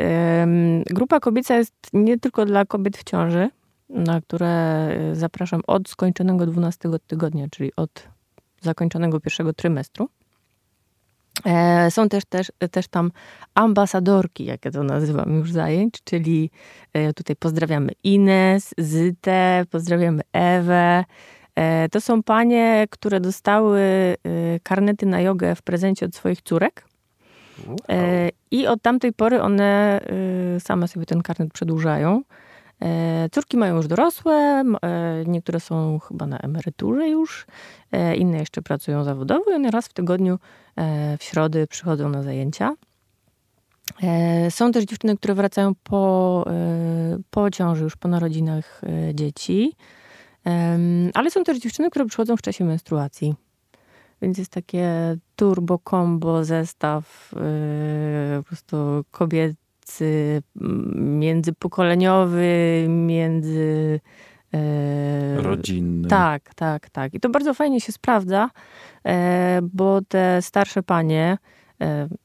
grupa 0.87 1.20
kobieca 1.20 1.57
jest 1.57 1.74
nie 1.92 2.18
tylko 2.18 2.46
dla 2.46 2.64
kobiet 2.64 2.96
w 2.96 3.05
ciąży, 3.05 3.50
na 3.88 4.20
które 4.20 4.48
e, 4.48 5.14
zapraszam 5.14 5.61
od 5.66 5.88
skończonego 5.88 6.46
12 6.46 6.88
tygodnia, 7.07 7.46
czyli 7.50 7.72
od 7.76 8.09
zakończonego 8.61 9.20
pierwszego 9.20 9.52
trymestru. 9.52 10.09
E, 11.44 11.90
Są 11.90 12.09
też, 12.09 12.24
też, 12.24 12.52
też 12.70 12.88
tam 12.88 13.11
ambasadorki, 13.55 14.44
jak 14.44 14.64
ja 14.64 14.70
to 14.70 14.83
nazywam 14.83 15.35
już 15.35 15.52
zajęć, 15.52 15.94
czyli 16.05 16.50
e, 16.92 17.12
tutaj 17.12 17.37
pozdrawiamy 17.37 17.92
Ines, 18.05 18.74
Zytę, 18.79 19.64
pozdrawiamy 19.70 20.22
Ewę. 20.33 21.05
To 21.92 22.00
są 22.00 22.22
panie, 22.22 22.87
które 22.90 23.20
dostały 23.20 23.81
karnety 24.62 25.07
na 25.07 25.20
jogę 25.20 25.55
w 25.55 25.62
prezencie 25.62 26.07
od 26.07 26.14
swoich 26.14 26.42
córek. 26.42 26.85
E, 27.88 28.31
I 28.51 28.66
od 28.66 28.83
tamtej 28.83 29.12
pory 29.12 29.42
one 29.42 30.01
e, 30.57 30.61
same 30.61 30.88
sobie 30.88 31.07
ten 31.07 31.23
karnet 31.23 31.53
przedłużają. 31.53 32.23
E, 32.83 33.29
Córki 33.33 33.57
mają 33.57 33.77
już 33.77 33.87
dorosłe, 33.87 34.35
e, 34.35 35.25
niektóre 35.27 35.61
są 35.61 35.99
chyba 35.99 36.27
na 36.27 36.38
emeryturze 36.38 37.09
już, 37.09 37.47
inne 38.16 38.38
jeszcze 38.38 38.62
pracują 38.62 39.05
zawodowo 39.05 39.51
i 39.51 39.55
one 39.55 39.71
raz 39.71 39.87
w 39.87 39.92
tygodniu 39.92 40.38
w 41.19 41.25
środy 41.25 41.66
przychodzą 41.66 42.09
na 42.09 42.23
zajęcia. 42.23 42.75
Są 44.51 44.73
też 44.73 44.85
dziewczyny, 44.85 45.16
które 45.16 45.35
wracają 45.35 45.73
po, 45.83 46.45
po 47.31 47.51
ciąży, 47.51 47.85
już 47.85 47.97
po 47.97 48.09
narodzinach 48.09 48.81
dzieci, 49.14 49.73
ale 51.14 51.31
są 51.31 51.45
też 51.45 51.59
dziewczyny, 51.59 51.90
które 51.90 52.07
przychodzą 52.07 52.37
w 52.37 52.42
czasie 52.42 52.64
menstruacji. 52.64 53.35
Więc 54.22 54.38
jest 54.38 54.50
takie 54.52 55.16
turbo 55.37 55.79
combo 55.90 56.44
zestaw 56.44 57.33
yy, 57.33 58.42
po 58.42 58.42
prostu 58.42 59.05
kobiecy, 59.11 60.42
m, 60.61 61.18
międzypokoleniowy, 61.18 62.87
między... 62.88 64.00
yy, 64.52 65.42
Rodzinny. 65.42 66.09
tak, 66.09 66.55
tak, 66.55 66.90
tak. 66.90 67.14
I 67.14 67.20
to 67.20 67.29
bardzo 67.29 67.55
fajnie 67.55 67.81
się 67.81 67.92
sprawdza, 67.92 68.50
e, 69.07 69.61
bo 69.62 70.00
te 70.09 70.42
starsze 70.42 70.83
panie, 70.83 71.38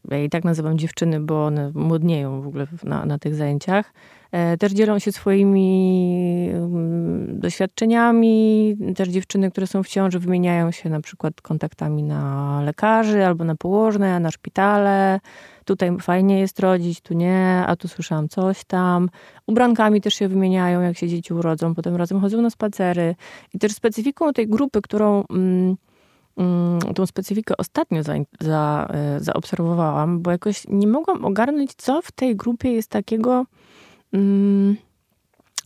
ja 0.09 0.23
i 0.23 0.29
tak 0.29 0.43
nazywam 0.43 0.77
dziewczyny, 0.77 1.19
bo 1.19 1.45
one 1.45 1.71
młodnieją 1.75 2.41
w 2.41 2.47
ogóle 2.47 2.67
na, 2.83 3.05
na 3.05 3.19
tych 3.19 3.35
zajęciach, 3.35 3.93
e, 4.31 4.57
też 4.57 4.71
dzielą 4.71 4.99
się 4.99 5.11
swoimi 5.11 6.49
mm, 6.53 7.39
doświadczeniami. 7.39 8.77
Też 8.95 9.09
dziewczyny, 9.09 9.51
które 9.51 9.67
są 9.67 9.83
w 9.83 9.87
ciąży, 9.87 10.19
wymieniają 10.19 10.71
się 10.71 10.89
na 10.89 11.01
przykład 11.01 11.41
kontaktami 11.41 12.03
na 12.03 12.61
lekarzy 12.61 13.25
albo 13.25 13.43
na 13.43 13.55
położne, 13.55 14.19
na 14.19 14.31
szpitale. 14.31 15.19
Tutaj 15.65 15.97
fajnie 16.01 16.39
jest 16.39 16.59
rodzić, 16.59 17.01
tu 17.01 17.13
nie, 17.13 17.63
a 17.67 17.75
tu 17.75 17.87
słyszałam 17.87 18.29
coś 18.29 18.63
tam. 18.63 19.09
Ubrankami 19.47 20.01
też 20.01 20.13
się 20.13 20.27
wymieniają, 20.27 20.81
jak 20.81 20.97
się 20.97 21.07
dzieci 21.07 21.33
urodzą, 21.33 21.75
potem 21.75 21.95
razem 21.95 22.21
chodzą 22.21 22.41
na 22.41 22.49
spacery. 22.49 23.15
I 23.53 23.59
też 23.59 23.71
specyfiką 23.71 24.33
tej 24.33 24.47
grupy, 24.47 24.81
którą 24.81 25.23
mm, 25.29 25.75
tą 26.95 27.05
specyfikę 27.05 27.57
ostatnio 27.57 28.03
za, 28.03 28.13
za, 28.39 28.87
e, 28.93 29.19
zaobserwowałam, 29.19 30.21
bo 30.21 30.31
jakoś 30.31 30.63
nie 30.67 30.87
mogłam 30.87 31.25
ogarnąć, 31.25 31.73
co 31.77 32.01
w 32.01 32.11
tej 32.11 32.35
grupie 32.35 32.71
jest 32.71 32.89
takiego, 32.89 33.45
mm, 34.13 34.75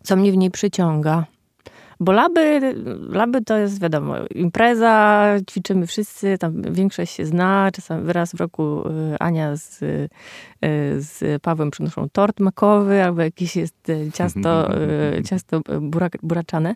co 0.04 0.16
mnie 0.16 0.32
w 0.32 0.38
niej 0.38 0.52
przyciąga. 0.52 1.26
Bo 2.00 2.12
laby, 2.12 2.76
laby 3.10 3.42
to 3.42 3.58
jest 3.58 3.82
wiadomo, 3.82 4.16
impreza, 4.36 5.26
ćwiczymy 5.50 5.88
wszyscy, 5.88 6.38
tam 6.38 6.62
większość 6.62 7.14
się 7.14 7.26
zna, 7.26 7.70
czasami 7.74 8.14
raz 8.14 8.32
w 8.32 8.40
roku 8.40 8.84
y, 9.14 9.20
Ania 9.20 9.56
z, 9.56 9.82
y, 9.82 10.10
z 10.98 11.42
Pawłem 11.42 11.72
przynoszą 11.72 12.10
tort 12.10 12.40
makowy 12.40 13.04
albo 13.04 13.22
jakieś 13.22 13.56
jest 13.56 13.90
y, 13.90 14.12
ciasto, 14.14 14.70
ciasto 15.30 15.62
burak, 15.82 16.18
buraczane. 16.24 16.76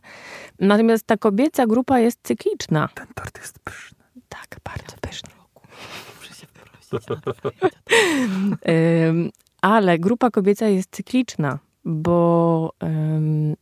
Natomiast 0.60 1.08
ta 1.08 1.17
kobieca 1.17 1.67
grupa 1.67 1.99
jest 1.99 2.19
cykliczna. 2.23 2.89
Ten 2.93 3.08
tort 3.15 3.38
jest 3.38 3.60
pyszny. 3.60 3.97
Tak, 4.29 4.58
bardzo 4.63 4.97
pyszny. 5.01 5.29
Muszę 6.19 6.34
się 6.34 6.47
ale 9.62 9.99
grupa 9.99 10.29
kobieca 10.29 10.67
jest 10.67 10.91
cykliczna, 10.91 11.60
bo 11.86 12.73
ym, 12.84 13.55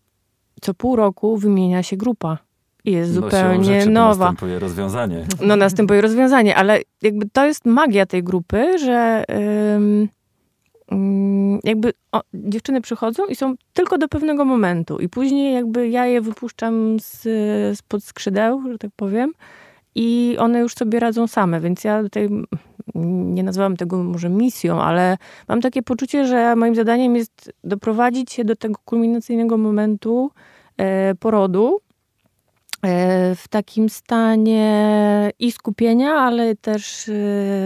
co 0.62 0.74
pół 0.74 0.96
roku 0.96 1.38
wymienia 1.38 1.84
się 1.84 1.98
grupa. 1.98 2.38
I 2.86 2.92
jest 2.92 3.16
No, 3.16 3.22
zupełnie 3.22 3.86
nowa. 3.86 4.26
następuje 4.26 4.60
rozwiązanie. 4.60 5.26
No 5.42 5.56
następuje 5.56 6.02
rozwiązanie, 6.02 6.56
ale 6.56 6.80
jakby 7.02 7.30
to 7.30 7.46
jest 7.46 7.66
magia 7.66 8.06
tej 8.06 8.24
grupy, 8.24 8.80
że 8.80 9.24
ym, 9.76 10.10
ym, 10.92 11.60
jakby 11.64 11.94
o, 12.12 12.22
dziewczyny 12.34 12.82
przychodzą 12.82 13.26
i 13.26 13.36
są 13.36 13.56
tylko 13.74 13.98
do 13.98 14.08
pewnego 14.08 14.46
momentu 14.46 14.98
i 15.00 15.10
później 15.10 15.54
jakby 15.54 15.90
ja 15.90 16.06
je 16.06 16.22
wypuszczam 16.22 16.98
z, 17.00 17.28
spod 17.78 18.04
skrzydeł, 18.04 18.62
że 18.72 18.78
tak 18.78 18.92
powiem 18.96 19.32
i 19.96 20.36
one 20.40 20.60
już 20.60 20.74
sobie 20.74 21.00
radzą 21.00 21.28
same, 21.28 21.60
więc 21.62 21.84
ja 21.84 22.04
tutaj 22.04 22.26
mm, 22.26 22.46
nie 22.96 23.44
nazwałam 23.44 23.78
tego 23.78 24.04
może 24.04 24.30
misją, 24.30 24.82
ale 24.82 25.18
mam 25.48 25.62
takie 25.62 25.84
poczucie, 25.84 26.28
że 26.28 26.56
moim 26.56 26.76
zadaniem 26.76 27.16
jest 27.16 27.52
doprowadzić 27.64 28.32
się 28.32 28.46
do 28.46 28.56
tego 28.56 28.80
kulminacyjnego 28.86 29.58
momentu 29.58 30.32
e, 30.78 31.16
porodu, 31.16 31.80
e, 32.82 33.36
w 33.36 33.48
takim 33.48 33.90
stanie 33.90 35.32
i 35.40 35.52
skupienia, 35.52 36.14
ale 36.14 36.56
też 36.56 37.10
e, 37.10 37.14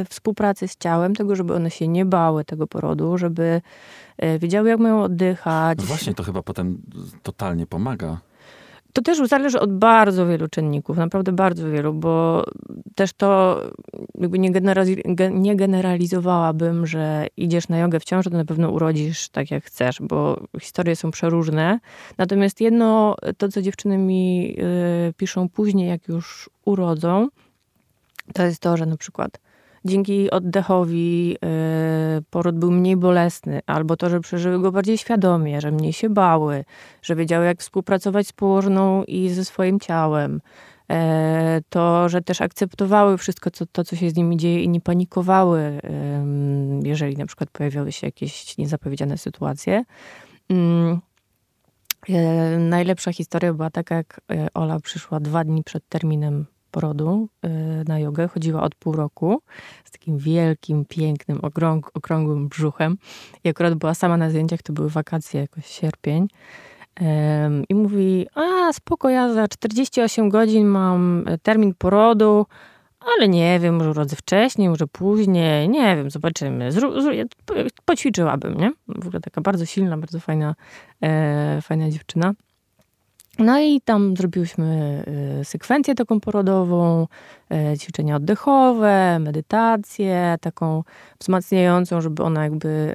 współpracy 0.10 0.68
z 0.68 0.78
ciałem, 0.78 1.16
tego, 1.16 1.36
żeby 1.36 1.56
one 1.56 1.72
się 1.72 1.88
nie 1.88 2.06
bały 2.06 2.46
tego 2.46 2.68
porodu, 2.68 3.18
żeby 3.18 3.62
wiedziały, 4.40 4.70
jak 4.70 4.80
mają 4.80 5.04
oddychać. 5.04 5.78
No 5.78 5.84
właśnie, 5.84 6.14
to 6.14 6.24
chyba 6.24 6.44
potem 6.44 6.82
totalnie 7.24 7.68
pomaga. 7.68 8.18
To 8.94 9.02
też 9.02 9.28
zależy 9.28 9.60
od 9.60 9.74
bardzo 9.74 10.28
wielu 10.28 10.48
czynników, 10.48 10.98
naprawdę 10.98 11.32
bardzo 11.32 11.70
wielu, 11.70 11.94
bo 11.94 12.44
też 12.96 13.14
to 13.14 13.62
jakby 14.16 14.40
nie, 14.40 14.52
nie 15.32 15.56
generalizowałabym, 15.56 16.88
że 16.88 17.28
idziesz 17.38 17.68
na 17.68 17.78
jogę 17.78 18.00
w 18.00 18.04
ciąży, 18.04 18.30
to 18.30 18.38
na 18.38 18.46
pewno 18.46 18.70
urodzisz 18.70 19.30
tak 19.30 19.52
jak 19.52 19.64
chcesz, 19.64 20.02
bo 20.02 20.42
historie 20.62 20.96
są 20.96 21.12
przeróżne. 21.12 21.80
Natomiast 22.18 22.62
jedno, 22.62 23.16
to 23.38 23.50
co 23.50 23.62
dziewczyny 23.62 23.98
mi 23.98 24.56
y, 25.10 25.14
piszą 25.14 25.50
później, 25.50 25.90
jak 25.90 26.08
już 26.08 26.50
urodzą, 26.66 27.28
to 28.34 28.44
jest 28.44 28.62
to, 28.62 28.78
że 28.78 28.86
na 28.86 28.98
przykład 28.98 29.40
dzięki 29.86 30.32
oddechowi 30.32 31.38
y, 32.20 32.24
poród 32.30 32.56
był 32.56 32.72
mniej 32.72 32.98
bolesny, 32.98 33.60
albo 33.66 33.98
to, 33.98 34.10
że 34.10 34.20
przeżyły 34.20 34.60
go 34.60 34.72
bardziej 34.72 34.98
świadomie, 34.98 35.62
że 35.62 35.72
mniej 35.72 35.94
się 35.94 36.10
bały, 36.10 36.66
że 37.02 37.16
wiedziały, 37.16 37.46
jak 37.46 37.60
współpracować 37.60 38.28
z 38.28 38.34
położną 38.34 39.04
i 39.04 39.30
ze 39.30 39.46
swoim 39.46 39.80
ciałem. 39.80 40.42
E, 40.92 41.62
To, 41.70 42.10
że 42.10 42.22
też 42.22 42.42
akceptowały 42.42 43.18
wszystko, 43.18 43.52
co, 43.52 43.66
to, 43.66 43.84
co 43.84 43.96
się 43.96 44.10
z 44.10 44.16
nimi 44.16 44.38
dzieje 44.38 44.64
i 44.64 44.70
nie 44.70 44.82
panikowały, 44.82 45.82
jeżeli 46.84 47.18
na 47.18 47.26
przykład 47.26 47.50
pojawiały 47.50 47.92
się 47.92 48.08
jakieś 48.08 48.58
niezapowiedziane 48.58 49.18
sytuacje. 49.18 49.84
Mm, 50.50 51.00
e, 52.10 52.58
Najlepsza 52.58 53.14
historia 53.14 53.54
była 53.54 53.70
taka, 53.70 53.96
jak 53.96 54.22
e, 54.32 54.48
Ola 54.54 54.80
przyszła 54.80 55.20
dwa 55.20 55.44
dni 55.44 55.64
przed 55.64 55.90
terminem 55.90 56.46
porodu 56.72 57.28
e, 57.42 57.50
na 57.88 58.00
jogę. 58.00 58.28
Chodziła 58.28 58.64
od 58.64 58.76
pół 58.76 58.94
roku 58.94 59.42
z 59.86 59.92
takim 59.92 60.18
wielkim, 60.18 60.86
pięknym, 60.86 61.40
okrąg, 61.42 61.92
okrągłym 61.94 62.48
brzuchem. 62.48 62.98
I 63.44 63.50
akurat 63.50 63.74
była 63.76 63.94
sama 63.94 64.18
na 64.18 64.30
zdjęciach, 64.30 64.62
to 64.62 64.74
były 64.74 64.90
wakacje, 64.90 65.42
jakoś 65.42 65.66
sierpień. 65.66 66.28
I 67.70 67.76
mówi, 67.76 68.28
a 68.36 68.74
spoko, 68.74 69.10
ja 69.10 69.34
za 69.34 69.48
48 69.48 70.30
godzin 70.30 70.68
mam 70.68 71.24
e, 71.28 71.38
termin 71.38 71.74
porodu, 71.74 72.46
ale 73.00 73.28
nie 73.28 73.60
wiem, 73.60 73.76
może 73.76 73.90
urodzę 73.90 74.16
wcześniej, 74.16 74.70
może 74.70 74.88
później, 74.88 75.70
nie 75.70 75.96
wiem, 75.96 76.12
zobaczymy. 76.12 76.70
Ja 77.14 77.24
po- 77.46 77.54
poćwiczyłabym, 77.86 78.58
nie? 78.58 78.72
W 78.88 79.08
ogóle 79.08 79.22
taka 79.22 79.42
bardzo 79.42 79.66
silna, 79.66 79.98
bardzo 79.98 80.20
fajna, 80.20 80.56
e, 81.04 81.60
fajna 81.62 81.90
dziewczyna. 81.90 82.34
No 83.40 83.60
i 83.60 83.82
tam 83.82 84.18
zrobiłyśmy 84.18 85.04
e, 85.42 85.46
sekwencję 85.46 85.96
taką 85.96 86.20
porodową, 86.20 87.08
e, 87.52 87.78
ćwiczenia 87.78 88.16
oddechowe, 88.16 89.20
medytację 89.20 90.36
taką 90.42 90.84
wzmacniającą, 91.20 92.02
żeby 92.02 92.24
ona 92.24 92.44
jakby 92.44 92.94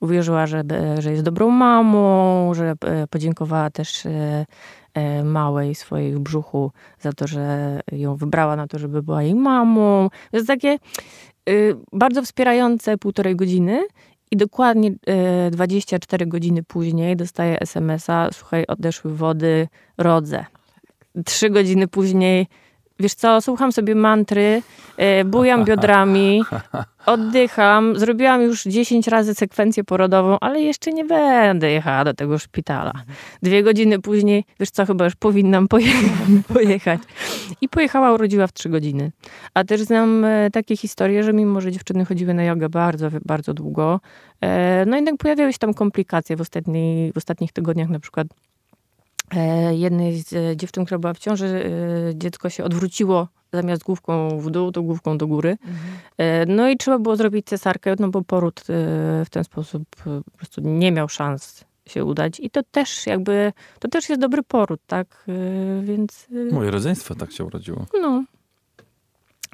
uwierzyła, 0.00 0.46
że, 0.46 0.62
że 0.98 1.10
jest 1.10 1.22
dobrą 1.22 1.50
mamą, 1.50 2.54
że 2.54 2.74
e, 2.84 3.06
podziękowała 3.06 3.70
też 3.70 4.06
e, 4.06 4.46
e, 4.94 5.24
małej 5.24 5.74
swojej 5.74 6.12
w 6.12 6.18
brzuchu 6.18 6.72
za 7.00 7.12
to, 7.12 7.26
że 7.26 7.80
ją 7.92 8.16
wybrała 8.16 8.56
na 8.56 8.66
to, 8.66 8.78
żeby 8.78 9.02
była 9.02 9.22
jej 9.22 9.34
mamą. 9.34 10.08
To 10.30 10.36
jest 10.36 10.46
takie 10.46 10.78
y, 11.48 11.76
bardzo 11.92 12.22
wspierające 12.22 12.98
półtorej 12.98 13.36
godziny 13.36 13.86
i 14.30 14.36
dokładnie 14.36 14.90
y, 15.46 15.50
24 15.50 16.26
godziny 16.26 16.62
później 16.62 17.16
dostaję 17.16 17.60
SMS-a, 17.60 18.28
słuchaj, 18.32 18.64
odeszły 18.68 19.14
wody, 19.14 19.68
rodzę. 19.98 20.44
Trzy 21.24 21.50
godziny 21.50 21.88
później, 21.88 22.46
wiesz 22.98 23.14
co, 23.14 23.40
słucham 23.40 23.72
sobie 23.72 23.94
mantry, 23.94 24.62
y, 25.20 25.24
bujam 25.24 25.64
biodrami, 25.64 26.42
oddycham, 27.06 27.98
zrobiłam 27.98 28.42
już 28.42 28.62
10 28.62 29.08
razy 29.08 29.34
sekwencję 29.34 29.84
porodową, 29.84 30.36
ale 30.40 30.60
jeszcze 30.60 30.92
nie 30.92 31.04
będę 31.04 31.70
jechała 31.70 32.04
do 32.04 32.14
tego 32.14 32.38
szpitala. 32.38 32.92
Dwie 33.42 33.62
godziny 33.62 33.98
później, 33.98 34.44
wiesz 34.60 34.70
co, 34.70 34.86
chyba 34.86 35.04
już 35.04 35.16
powinnam 35.16 35.68
poje- 35.68 36.08
pojechać. 36.54 37.00
I 37.60 37.68
pojechała, 37.68 38.12
urodziła 38.12 38.46
w 38.46 38.52
trzy 38.52 38.68
godziny. 38.68 39.12
A 39.54 39.64
też 39.64 39.80
znam 39.80 40.24
e, 40.24 40.50
takie 40.50 40.76
historie, 40.76 41.22
że 41.22 41.32
mimo, 41.32 41.60
że 41.60 41.72
dziewczyny 41.72 42.04
chodziły 42.04 42.34
na 42.34 42.44
jogę 42.44 42.68
bardzo, 42.68 43.08
bardzo 43.24 43.54
długo, 43.54 44.00
e, 44.40 44.84
no 44.86 44.96
jednak 44.96 45.16
pojawiały 45.16 45.52
się 45.52 45.58
tam 45.58 45.74
komplikacje 45.74 46.36
w, 46.36 46.40
ostatniej, 46.40 47.12
w 47.12 47.16
ostatnich 47.16 47.52
tygodniach, 47.52 47.88
na 47.88 48.00
przykład 48.00 48.26
e, 48.26 48.57
jednej 49.70 50.22
z 50.22 50.32
e, 50.32 50.56
dziewczyn, 50.56 50.84
która 50.84 50.98
była 50.98 51.14
w 51.14 51.18
ciąży, 51.18 51.46
e, 52.10 52.14
dziecko 52.18 52.50
się 52.50 52.64
odwróciło 52.64 53.28
zamiast 53.52 53.82
główką 53.82 54.40
w 54.40 54.50
dół, 54.50 54.72
to 54.72 54.82
główką 54.82 55.18
do 55.18 55.26
góry. 55.26 55.56
E, 56.18 56.46
No 56.46 56.68
i 56.68 56.76
trzeba 56.76 56.98
było 56.98 57.16
zrobić 57.16 57.46
cesarkę, 57.46 57.94
no 57.98 58.08
bo 58.08 58.22
poród 58.22 58.60
e, 58.60 58.64
w 59.24 59.30
ten 59.30 59.44
sposób 59.44 59.82
e, 60.06 60.20
po 60.24 60.30
prostu 60.38 60.60
nie 60.60 60.92
miał 60.92 61.08
szans 61.08 61.64
się 61.86 62.04
udać. 62.04 62.40
I 62.40 62.50
to 62.50 62.62
też 62.70 63.06
jakby, 63.06 63.52
to 63.78 63.88
też 63.88 64.08
jest 64.08 64.20
dobry 64.20 64.42
poród, 64.42 64.80
tak? 64.86 65.24
E, 65.28 65.82
Więc 65.82 66.26
e, 66.50 66.54
Moje 66.54 66.70
rodzeństwo 66.70 67.14
tak 67.14 67.32
się 67.32 67.44
urodziło. 67.44 67.86
no. 68.02 68.24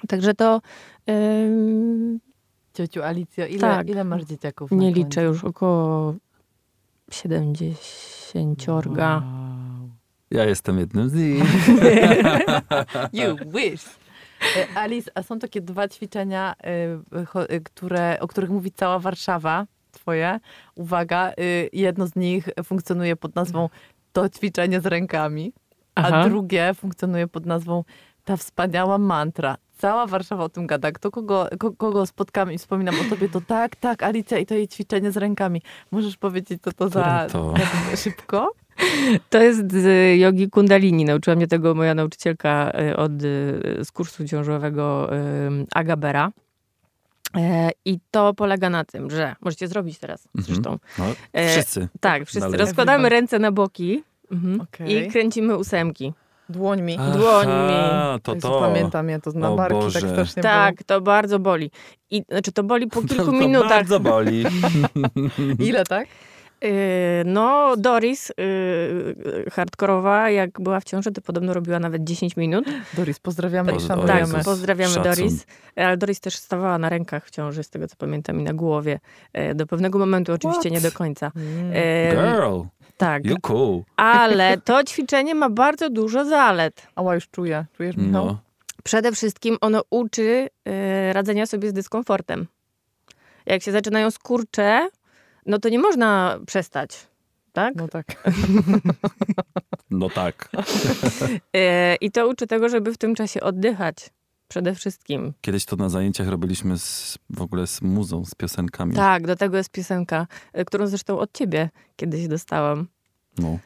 Także 0.09 0.35
to 0.35 0.61
em, 1.07 2.21
Ciociu 2.75 3.03
Alicjo, 3.03 3.47
ile, 3.47 3.61
Tak. 3.61 3.89
ile 3.89 4.05
masz 4.05 4.23
dzieciaków? 4.25 4.71
nie 4.71 4.93
liczę 4.93 5.23
już 5.23 5.45
około 5.45 6.15
70. 7.11 8.69
Wow. 8.69 9.21
Ja 10.35 10.45
jestem 10.45 10.79
jednym 10.79 11.09
z 11.09 11.15
nich. 11.15 11.45
You 13.13 13.37
wish. 13.47 13.85
E, 14.57 14.79
Alice, 14.79 15.11
a 15.15 15.23
są 15.23 15.39
takie 15.39 15.61
dwa 15.61 15.89
ćwiczenia, 15.89 16.55
cho- 17.25 17.53
y, 17.53 17.61
które, 17.61 18.17
o 18.21 18.29
których 18.29 18.51
mówi 18.51 18.71
cała 18.73 18.99
Warszawa, 18.99 19.67
twoje. 19.93 20.41
Uwaga, 20.75 21.33
jedno 21.73 22.07
z 22.07 22.17
nich 22.17 22.49
funkcjonuje 22.65 23.17
pod 23.17 23.35
nazwą 23.35 23.69
to 24.13 24.29
ćwiczenie 24.29 24.81
z 24.81 24.87
rękami, 24.87 25.53
a 25.95 26.03
Aha. 26.03 26.25
drugie 26.29 26.75
funkcjonuje 26.75 27.27
pod 27.29 27.47
nazwą 27.47 27.85
ta 28.25 28.37
wspaniała 28.37 28.99
mantra. 28.99 29.57
Cała 29.79 30.07
Warszawa 30.07 30.45
o 30.45 30.49
tym 30.49 30.67
gada. 30.67 30.93
Kto 30.93 31.11
kogo, 31.11 31.49
ko- 31.59 31.73
kogo 31.73 32.07
spotkam 32.07 32.53
i 32.53 32.59
wspominam 32.59 32.95
o 33.01 33.11
tobie, 33.11 33.29
to 33.29 33.41
tak, 33.41 33.77
tak, 33.77 34.03
Alicja 34.03 34.39
i 34.39 34.47
to 34.47 34.55
jej 34.55 34.69
ćwiczenie 34.69 35.13
z 35.13 35.17
rękami. 35.17 35.63
Możesz 35.91 36.17
powiedzieć, 36.17 36.63
co 36.63 36.73
to 36.73 36.89
za... 36.89 37.27
To? 37.33 37.55
za- 37.91 37.97
Szybko? 38.03 38.53
To 39.31 39.43
jest 39.43 39.73
z 39.73 40.19
jogi 40.21 40.51
kundalini. 40.51 41.05
Nauczyła 41.05 41.37
mnie 41.37 41.47
tego 41.47 41.75
moja 41.75 41.95
nauczycielka 41.95 42.73
y, 42.91 42.97
od, 42.97 43.13
y, 43.13 43.85
z 43.85 43.93
kursu 43.93 44.25
ciążowego 44.29 45.15
y, 45.15 45.19
Agabera. 45.75 46.31
E, 47.37 47.71
I 47.85 47.99
to 48.11 48.35
polega 48.35 48.71
na 48.71 48.85
tym, 48.85 49.11
że 49.11 49.37
możecie 49.41 49.69
zrobić 49.69 49.99
teraz 49.99 50.27
Mhm. 50.39 50.45
zresztą. 50.55 50.79
No, 50.99 51.05
E, 51.33 51.49
wszyscy. 51.49 51.89
Tak, 52.01 52.23
wszyscy 52.25 52.41
Dalej. 52.41 52.59
rozkładamy 52.59 53.09
ręce 53.09 53.39
na 53.39 53.53
boki 53.53 54.03
mhm, 54.33 54.61
Okej. 54.61 54.97
i 55.07 55.11
kręcimy 55.11 55.57
ósemki. 55.57 56.13
Dłońmi. 56.49 56.97
dłońmi. 56.97 57.75
Aha, 57.75 58.19
to 58.23 58.35
Jezu, 58.35 58.49
to. 58.49 58.61
Pamiętam 58.61 59.09
ja 59.09 59.21
to 59.21 59.31
na 59.33 59.51
O 59.51 59.57
barki 59.57 59.75
tak 59.75 59.83
Boże. 59.85 60.01
strasznie 60.11 60.43
Tak, 60.43 60.83
to 60.83 61.01
bardzo 61.01 61.39
boli. 61.39 61.71
I 62.11 62.23
znaczy 62.31 62.53
to 62.53 62.63
boli 62.63 62.87
po 62.87 63.03
kilku 63.09 63.25
to 63.25 63.33
minutach. 63.33 63.69
bardzo 63.69 64.01
boli. 64.01 64.45
Ile 65.69 65.85
tak? 65.85 66.09
Yy, 66.65 66.71
No, 67.25 67.75
Doris, 67.77 68.33
yy, 68.39 69.51
hardkorowa, 69.51 70.31
jak 70.31 70.61
była 70.61 70.81
w 70.81 70.85
ciąży, 70.85 71.13
to 71.13 71.21
podobno 71.21 71.55
robiła 71.55 71.79
nawet 71.79 72.05
10 72.05 72.37
minut. 72.37 72.65
Doris, 72.95 73.19
pozdrawiamy 73.19 73.73
i 73.73 73.75
Poz- 73.75 73.87
szanujemy. 73.87 74.19
Jezus. 74.21 74.35
Tak, 74.35 74.45
pozdrawiamy 74.45 74.95
Szacun. 74.95 75.13
Doris. 75.13 75.47
Ale 75.77 75.97
Doris 75.97 76.21
też 76.21 76.37
stawała 76.37 76.79
na 76.79 76.89
rękach 76.89 77.27
w 77.27 77.31
ciąży, 77.31 77.63
z 77.63 77.71
tego 77.71 77.89
co 77.89 77.97
pamiętam, 77.97 78.41
i 78.41 78.43
na 78.43 78.55
głowie. 78.55 79.01
E, 79.33 79.55
Do 79.55 79.67
pewnego 79.67 79.99
momentu 79.99 80.33
oczywiście 80.33 80.71
nie 80.71 80.81
do 80.81 80.93
końca. 80.93 81.33
Mm. 81.37 81.73
E, 81.75 82.11
Girl, 82.11 82.61
Tak, 82.97 83.27
you 83.27 83.37
cool. 83.43 83.83
ale 83.97 84.59
to 84.59 84.85
ćwiczenie 84.85 85.35
ma 85.35 85.51
bardzo 85.51 85.91
dużo 85.91 86.25
zalet. 86.25 86.87
Ała, 86.95 87.15
już 87.15 87.29
czuję. 87.29 87.65
Czujesz, 87.77 87.97
Michał? 87.97 88.27
No. 88.27 88.39
Przede 88.85 89.13
wszystkim 89.13 89.57
ono 89.61 89.83
uczy 89.91 90.49
e, 90.65 91.13
radzenia 91.13 91.47
sobie 91.47 91.69
z 91.69 91.73
dyskomfortem. 91.73 92.47
Jak 93.47 93.63
się 93.63 93.73
zaczynają 93.73 94.11
skurcze, 94.11 94.89
no 95.47 95.59
to 95.59 95.69
nie 95.69 95.79
można 95.79 96.39
przestać. 96.47 97.07
Tak? 97.53 97.75
No 97.77 97.89
tak. 97.89 98.07
no 99.91 100.11
tak. 100.11 100.49
E, 101.57 101.97
I 102.01 102.11
to 102.11 102.29
uczy 102.29 102.47
tego, 102.47 102.69
żeby 102.69 102.93
w 102.93 102.99
tym 102.99 103.15
czasie 103.15 103.41
oddychać. 103.41 104.11
Przede 104.49 104.75
wszystkim. 104.75 105.33
Kiedyś 105.41 105.65
to 105.65 105.77
na 105.77 105.89
zajęciach 105.89 106.29
robiliśmy 106.29 106.79
z, 106.79 107.19
w 107.31 107.43
ogóle 107.43 107.67
z 107.67 107.83
muzą, 107.83 108.25
z 108.25 108.35
piosenkami. 108.35 108.95
Tak, 108.95 109.27
do 109.27 109.37
tego 109.37 109.57
jest 109.57 109.71
piosenka, 109.71 110.27
e, 110.53 110.65
którą 110.65 110.87
zresztą 110.87 111.19
od 111.19 111.33
ciebie 111.33 111.71
kiedyś 111.97 112.29
dostałam. 112.29 112.87
No, 113.39 113.59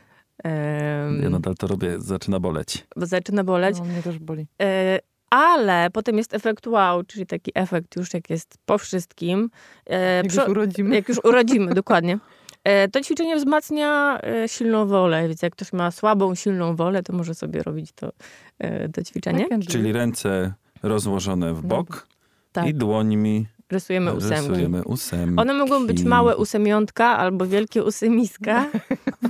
ja 1.22 1.30
nadal 1.30 1.54
to 1.54 1.66
robię, 1.66 2.00
zaczyna 2.00 2.40
boleć. 2.40 2.86
Bo 2.96 3.06
zaczyna 3.06 3.44
boleć. 3.44 3.78
No, 3.78 3.84
mnie 3.84 4.02
też 4.02 4.18
boli. 4.18 4.46
E, 4.62 4.98
ale 5.30 5.90
potem 5.92 6.18
jest 6.18 6.34
efekt 6.34 6.66
wow, 6.66 7.02
czyli 7.04 7.26
taki 7.26 7.50
efekt 7.54 7.96
już 7.96 8.14
jak 8.14 8.30
jest 8.30 8.58
po 8.66 8.78
wszystkim. 8.78 9.50
E, 9.86 10.16
Jak 10.16 10.26
przy- 10.26 10.40
już 10.40 10.48
urodzimy. 10.48 10.94
jak 10.94 11.08
już 11.08 11.18
urodzimy, 11.24 11.74
dokładnie. 11.82 12.18
E, 12.64 12.88
to 12.88 13.00
ćwiczenie 13.00 13.36
wzmacnia 13.36 14.20
e, 14.22 14.48
silną 14.48 14.86
wolę, 14.86 15.28
więc 15.28 15.42
jak 15.42 15.52
ktoś 15.52 15.72
ma 15.72 15.90
słabą, 15.90 16.34
silną 16.34 16.76
wolę, 16.76 17.02
to 17.02 17.12
może 17.12 17.34
sobie 17.34 17.62
robić 17.62 17.92
to, 17.92 18.12
e, 18.58 18.88
to 18.88 19.02
ćwiczenie. 19.02 19.46
Do 19.50 19.66
Czyli 19.66 19.92
ręce 19.92 20.52
rozłożone 20.82 21.54
w 21.54 21.62
bok 21.62 22.06
Tak. 22.52 22.66
i 22.66 22.74
dłońmi 22.74 23.46
Rysujemy 23.70 24.12
ósemki. 24.12 24.48
rysujemy 24.48 24.84
ósemki. 24.84 25.40
One 25.40 25.54
mogą 25.54 25.86
być 25.86 26.02
małe 26.02 26.36
ósemiątka 26.36 27.06
albo 27.06 27.46
wielkie 27.46 27.84
ósemiska. 27.84 28.66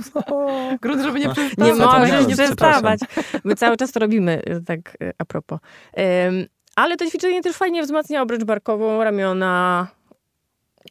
Grunt, 0.81 1.01
żeby 1.01 1.19
nie 1.19 1.25
Nie 1.27 1.33
przestawać. 1.33 1.77
Zapomniałem, 1.77 2.11
możesz 2.11 2.27
nie 2.27 2.35
przestawać. 2.35 2.99
My 3.43 3.55
cały 3.55 3.77
czas 3.77 3.91
to 3.91 3.99
robimy, 3.99 4.41
e, 4.45 4.61
tak 4.61 4.97
e, 5.01 5.13
a 5.17 5.25
propos. 5.25 5.59
Em, 5.93 6.45
ale 6.75 6.97
to 6.97 7.09
ćwiczenie 7.09 7.41
też 7.41 7.55
fajnie 7.55 7.83
wzmacnia 7.83 8.21
obręcz 8.21 8.43
barkową, 8.43 9.03
ramiona. 9.03 9.87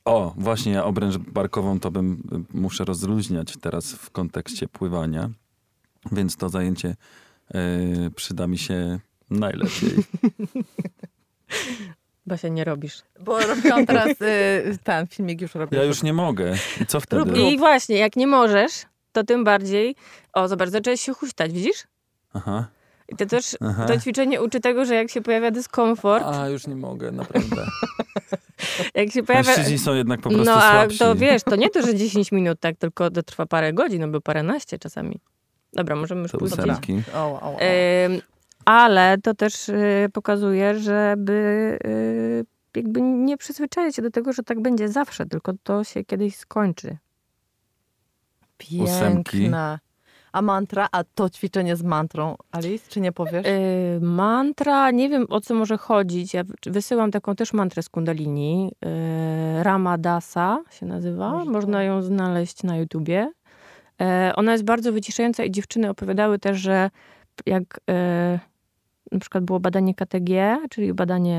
O, 0.05 0.35
właśnie 0.37 0.73
ja 0.73 0.85
obręcz 0.85 1.17
barkową 1.17 1.81
to 1.81 1.91
bym 1.91 2.13
y, 2.53 2.59
muszę 2.59 2.85
rozluźniać 2.85 3.57
teraz 3.57 3.93
w 3.93 4.11
kontekście 4.11 4.69
pływania, 4.69 5.31
więc 6.13 6.37
to 6.37 6.49
zajęcie 6.49 6.97
y, 7.55 8.11
przyda 8.17 8.47
mi 8.47 8.59
się 8.59 8.99
najlepiej. 9.31 9.91
Basia, 12.29 12.49
nie 12.49 12.65
robisz. 12.65 13.03
Bo 13.21 13.39
robiłam 13.39 13.87
teraz 13.87 14.09
y, 14.09 14.79
ten 14.85 15.07
filmik, 15.07 15.41
już 15.41 15.55
robię. 15.55 15.79
Ja 15.79 15.85
już 15.85 16.03
nie 16.03 16.13
mogę. 16.13 16.55
I 16.81 16.87
co 16.87 17.01
wtedy? 17.01 17.25
Rób, 17.25 17.39
I 17.39 17.59
właśnie, 17.59 17.97
jak 17.97 18.17
nie 18.17 18.27
możesz, 18.27 18.73
to 19.13 19.25
tym 19.25 19.45
bardziej... 19.45 19.97
O, 20.33 20.49
zobacz, 20.49 20.69
zaczęłeś 20.69 21.01
się 21.01 21.15
huśtać, 21.15 21.53
widzisz? 21.53 21.85
Aha. 22.35 22.67
I 23.09 23.17
to 23.17 23.27
też, 23.27 23.57
Aha. 23.61 23.87
to 23.87 24.01
ćwiczenie 24.01 24.43
uczy 24.43 24.61
tego, 24.61 24.85
że 24.85 24.95
jak 24.95 25.11
się 25.11 25.21
pojawia 25.21 25.51
dyskomfort, 25.51 26.25
A, 26.27 26.49
już 26.49 26.67
nie 26.67 26.77
mogę, 26.77 27.13
naprawdę. 27.13 27.67
jak 28.95 29.11
się 29.13 29.23
pojawia... 29.23 29.49
Mężczyźni 29.51 29.79
są 29.79 29.95
jednak 29.95 30.21
po 30.21 30.29
prostu 30.29 30.45
No 30.45 30.57
a 30.57 30.71
słabsi. 30.73 30.99
to 30.99 31.15
wiesz, 31.15 31.43
to 31.43 31.57
nie 31.57 31.71
to, 31.71 31.83
że 31.83 31.95
10 31.95 32.33
minut, 32.33 32.61
tak, 32.61 32.77
tylko 32.77 33.11
to 33.11 33.23
trwa 33.23 33.47
parę 33.47 33.73
godzin, 33.73 34.03
albo 34.03 34.21
paręnaście 34.21 34.79
czasami. 34.79 35.21
Dobra, 35.73 35.97
możemy 35.97 36.23
już 36.23 36.33
pójść. 36.33 36.55
O, 37.15 37.19
o, 37.19 37.43
o. 37.43 37.59
Ale 38.69 39.19
to 39.19 39.35
też 39.35 39.69
y, 39.69 40.09
pokazuje, 40.13 40.79
żeby 40.79 41.79
y, 41.87 42.47
jakby 42.77 43.01
nie 43.03 43.37
przyzwyczaić 43.37 43.97
się 43.97 44.03
do 44.03 44.11
tego, 44.11 44.33
że 44.33 44.43
tak 44.43 44.63
będzie 44.63 44.89
zawsze, 44.89 45.27
tylko 45.27 45.53
to 45.63 45.85
się 45.85 46.05
kiedyś 46.05 46.37
skończy. 46.37 46.97
ósemki. 48.81 49.39
Piękna. 49.39 49.79
A 50.33 50.43
mantra, 50.43 50.89
a 50.93 51.05
to 51.05 51.31
ćwiczenie 51.31 51.77
z 51.77 51.83
mantrą, 51.83 52.37
Alice, 52.53 52.91
czy 52.91 53.01
nie 53.01 53.13
powiesz? 53.13 53.47
Y, 53.47 54.01
mantra, 54.01 54.91
nie 54.91 55.09
wiem 55.09 55.27
o 55.29 55.41
co 55.41 55.55
może 55.55 55.79
chodzić. 55.79 56.35
Ja 56.35 56.43
wysyłam 56.67 57.11
taką 57.11 57.35
też 57.35 57.53
mantrę 57.53 57.83
z 57.83 57.89
Kundalini. 57.89 58.73
Y, 59.61 59.63
Rama 59.63 59.99
Dasa 59.99 60.63
się 60.71 60.87
nazywa. 60.87 61.31
Można. 61.31 61.53
Można 61.53 61.83
ją 61.83 62.03
znaleźć 62.03 62.63
na 62.63 62.77
YouTubie. 62.77 63.33
Y, 64.03 64.35
ona 64.35 64.53
jest 64.53 64.65
bardzo 64.65 64.93
wyciszająca 64.93 65.45
i 65.45 65.51
dziewczyny 65.51 65.91
opowiadały 65.91 66.39
też, 66.39 66.59
że 66.59 66.91
jak 67.47 67.81
y, 67.91 68.39
na 69.13 69.19
przykład 69.19 69.45
było 69.45 69.61
badanie 69.61 69.95
KTG, 69.95 70.59
czyli 70.71 70.95
badanie 70.95 71.39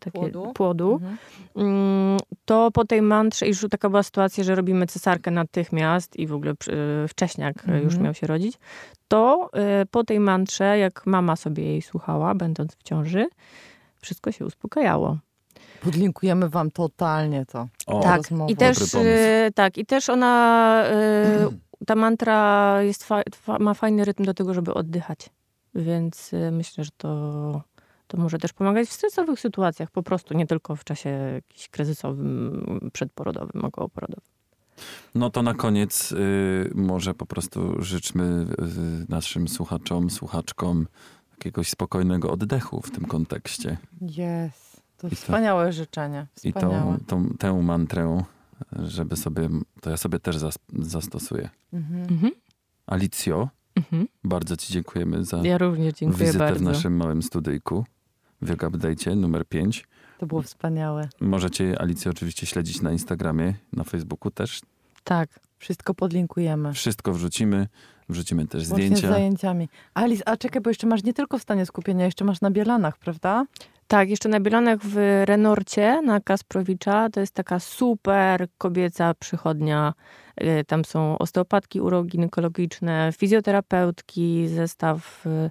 takie 0.00 0.18
Płodu. 0.20 0.52
płodu 0.54 0.92
Mhm. 0.92 1.16
Mm, 1.56 2.18
to 2.44 2.70
po 2.70 2.84
tej 2.84 3.02
mantrze, 3.02 3.46
już 3.48 3.66
taka 3.70 3.88
była 3.90 4.02
sytuacja, 4.02 4.44
że 4.44 4.54
robimy 4.54 4.86
cesarkę 4.86 5.30
natychmiast 5.30 6.16
i 6.16 6.26
w 6.26 6.34
ogóle 6.34 6.54
przy- 6.54 7.06
wcześniak 7.08 7.56
Mhm. 7.58 7.84
już 7.84 7.98
miał 7.98 8.14
się 8.14 8.26
rodzić, 8.26 8.58
to 9.08 9.50
po 9.90 10.04
tej 10.04 10.20
mantrze, 10.20 10.78
jak 10.78 11.06
mama 11.06 11.36
sobie 11.36 11.64
jej 11.64 11.82
słuchała, 11.82 12.34
będąc 12.34 12.74
w 12.76 12.82
ciąży, 12.82 13.26
wszystko 14.00 14.32
się 14.32 14.46
uspokajało. 14.46 15.18
Podlinkujemy 15.80 16.48
wam 16.48 16.70
totalnie 16.70 17.46
to. 17.46 17.68
O, 17.86 18.00
tak, 18.00 18.20
i 18.48 18.56
też, 18.56 18.78
tak, 19.54 19.78
i 19.78 19.86
też 19.86 20.08
ona, 20.10 20.84
ta 21.86 21.94
mantra 21.94 22.76
jest 22.82 23.04
fa, 23.04 23.22
ma 23.60 23.74
fajny 23.74 24.04
rytm 24.04 24.24
do 24.24 24.34
tego, 24.34 24.54
żeby 24.54 24.74
oddychać. 24.74 25.30
Więc 25.76 26.32
y, 26.32 26.50
myślę, 26.50 26.84
że 26.84 26.90
to, 26.96 27.62
to 28.06 28.16
może 28.16 28.38
też 28.38 28.52
pomagać 28.52 28.88
w 28.88 28.92
stresowych 28.92 29.40
sytuacjach, 29.40 29.90
po 29.90 30.02
prostu, 30.02 30.34
nie 30.34 30.46
tylko 30.46 30.76
w 30.76 30.84
czasie 30.84 31.08
jakimś 31.34 31.68
kryzysowym, 31.68 32.90
przedporodowym, 32.92 33.64
okołoporodowym. 33.64 34.30
No 35.14 35.30
to 35.30 35.42
na 35.42 35.54
koniec 35.54 36.12
y, 36.12 36.70
może 36.74 37.14
po 37.14 37.26
prostu 37.26 37.82
życzmy 37.82 38.46
y, 39.04 39.06
naszym 39.08 39.48
słuchaczom, 39.48 40.10
słuchaczkom 40.10 40.86
jakiegoś 41.30 41.68
spokojnego 41.68 42.30
oddechu 42.30 42.82
w 42.82 42.90
tym 42.90 43.04
kontekście. 43.04 43.76
Jest. 44.00 44.82
To 44.96 45.06
I 45.06 45.10
to- 45.10 45.16
wspaniałe 45.16 45.72
życzenie. 45.72 46.26
I 46.44 46.52
Wspaniałe. 46.52 46.98
tą, 47.06 47.24
tą, 47.24 47.36
tę 47.38 47.52
mantrę, 47.62 48.22
żeby 48.72 49.16
sobie, 49.16 49.48
to 49.80 49.90
ja 49.90 49.96
sobie 49.96 50.18
też 50.18 50.36
zas, 50.36 50.58
zastosuję. 50.72 51.48
Mhm. 51.72 52.00
Mhm. 52.02 52.32
Alicjo, 52.86 53.48
Mhm. 53.76 54.08
bardzo 54.24 54.56
ci 54.56 54.72
dziękujemy 54.72 55.24
za 55.24 55.36
Ja 55.36 55.58
dziękuję 55.92 56.26
wizytę 56.26 56.38
bardzo. 56.38 56.58
w 56.58 56.62
naszym 56.62 56.96
małym 56.96 57.22
studyjku. 57.22 57.84
W 58.42 58.50
Update'cie 58.50 59.16
numer 59.16 59.46
5. 59.48 59.86
To 60.18 60.26
było 60.26 60.42
wspaniałe. 60.42 61.08
Możecie 61.20 61.80
Alicję 61.80 62.10
oczywiście 62.10 62.46
śledzić 62.46 62.82
na 62.82 62.92
Instagramie, 62.92 63.54
na 63.72 63.84
Facebooku 63.84 64.30
też. 64.30 64.60
Tak. 65.04 65.40
Wszystko 65.58 65.94
podlinkujemy. 65.94 66.72
Wszystko 66.72 67.12
wrzucimy. 67.12 67.68
Wrzucimy 68.08 68.46
też 68.46 68.64
z 68.64 68.68
zdjęcia. 68.68 69.08
zajęciami. 69.08 69.68
Alice, 69.94 70.28
a 70.28 70.36
czekaj, 70.36 70.62
bo 70.62 70.70
jeszcze 70.70 70.86
masz 70.86 71.04
nie 71.04 71.14
tylko 71.14 71.38
w 71.38 71.42
stanie 71.42 71.66
skupienia, 71.66 72.04
jeszcze 72.04 72.24
masz 72.24 72.40
na 72.40 72.50
bielanach, 72.50 72.98
prawda? 72.98 73.46
Tak, 73.88 74.10
jeszcze 74.10 74.28
na 74.28 74.40
Bielanach 74.40 74.78
w 74.82 75.22
Renorcie 75.24 76.02
na 76.02 76.20
Kasprowicza. 76.20 77.08
To 77.10 77.20
jest 77.20 77.34
taka 77.34 77.60
super 77.60 78.46
kobieca 78.58 79.14
przychodnia. 79.14 79.94
Y, 80.42 80.64
Tam 80.64 80.84
są 80.84 81.18
osteopatki 81.18 81.80
uroginekologiczne, 81.80 83.10
fizjoterapeutki, 83.18 84.48
zestaw 84.48 85.26
y, 85.26 85.50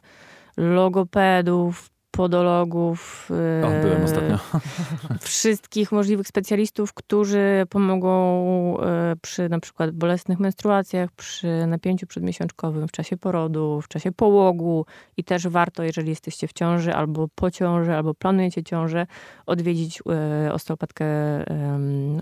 logopedów, 0.57 1.89
podologów. 2.15 3.29
O, 3.63 3.81
byłem 3.81 4.03
ostatnio. 4.03 4.37
Wszystkich 5.21 5.91
możliwych 5.91 6.27
specjalistów, 6.27 6.93
którzy 6.93 7.63
pomogą 7.69 8.77
y, 8.77 8.83
przy 9.21 9.49
na 9.49 9.59
przykład 9.59 9.91
bolesnych 9.91 10.39
menstruacjach, 10.39 11.11
przy 11.11 11.67
napięciu 11.67 12.07
przedmiesiączkowym, 12.07 12.87
w 12.87 12.91
czasie 12.91 13.17
porodu, 13.17 13.81
w 13.81 13.87
czasie 13.87 14.11
połogu 14.11 14.85
i 15.17 15.23
też 15.23 15.47
warto, 15.47 15.83
jeżeli 15.83 16.09
jesteście 16.09 16.47
w 16.47 16.53
ciąży 16.53 16.93
albo 16.93 17.27
po 17.35 17.51
ciąży, 17.51 17.95
albo 17.95 18.13
planujecie 18.13 18.63
ciążę, 18.63 19.07
odwiedzić 19.45 20.01
y, 20.47 20.53
osteopatkę 20.53 21.05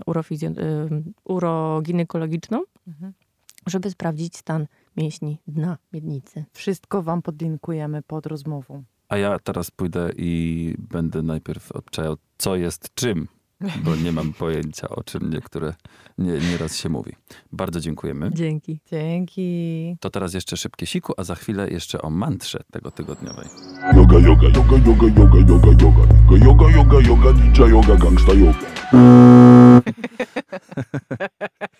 urofizjo- 0.06 1.02
uroginekologiczną, 1.24 2.62
Mhm. 2.88 3.12
żeby 3.66 3.90
sprawdzić 3.90 4.36
stan 4.36 4.66
mięśni 4.96 5.38
dna 5.46 5.78
miednicy. 5.92 6.44
Wszystko 6.52 7.02
wam 7.02 7.22
podlinkujemy 7.22 8.02
pod 8.02 8.26
rozmową. 8.26 8.84
A 9.14 9.18
ja 9.18 9.38
teraz 9.38 9.70
pójdę 9.70 10.10
i 10.16 10.74
będę 10.78 11.22
najpierw 11.22 11.72
obczajał, 11.72 12.16
co 12.38 12.56
jest 12.56 12.94
czym, 12.94 13.28
bo 13.84 13.96
nie 13.96 14.12
mam 14.12 14.32
pojęcia, 14.42 14.88
o 14.88 15.02
czym 15.02 15.30
niektóre 15.30 15.74
nie, 16.18 16.32
nieraz 16.32 16.76
się 16.76 16.88
mówi. 16.88 17.12
Bardzo 17.52 17.80
dziękujemy. 17.80 18.30
Dzięki. 18.32 18.80
Dzięki. 18.86 19.96
To 20.00 20.10
teraz 20.10 20.34
jeszcze 20.34 20.56
szybkie 20.56 20.86
siku, 20.86 21.12
a 21.16 21.24
za 21.24 21.34
chwilę 21.34 21.70
jeszcze 21.70 22.02
o 22.02 22.10
mantrze 22.10 22.60
tego 22.72 22.90
tygodniowej. 22.90 23.46
Yoga, 23.96 24.18
yoga, 24.18 24.48
yoga, 24.48 24.76
yoga, 24.86 25.06
yoga, 25.06 25.38
yoga, 25.48 25.68
yoga. 25.82 26.06
Yoga, 26.46 26.70
yoga, 26.70 27.00
yoga, 27.08 27.32
ninja 27.32 27.66
yoga, 27.66 27.96
gangsta 27.96 28.32
yoga. 28.32 28.58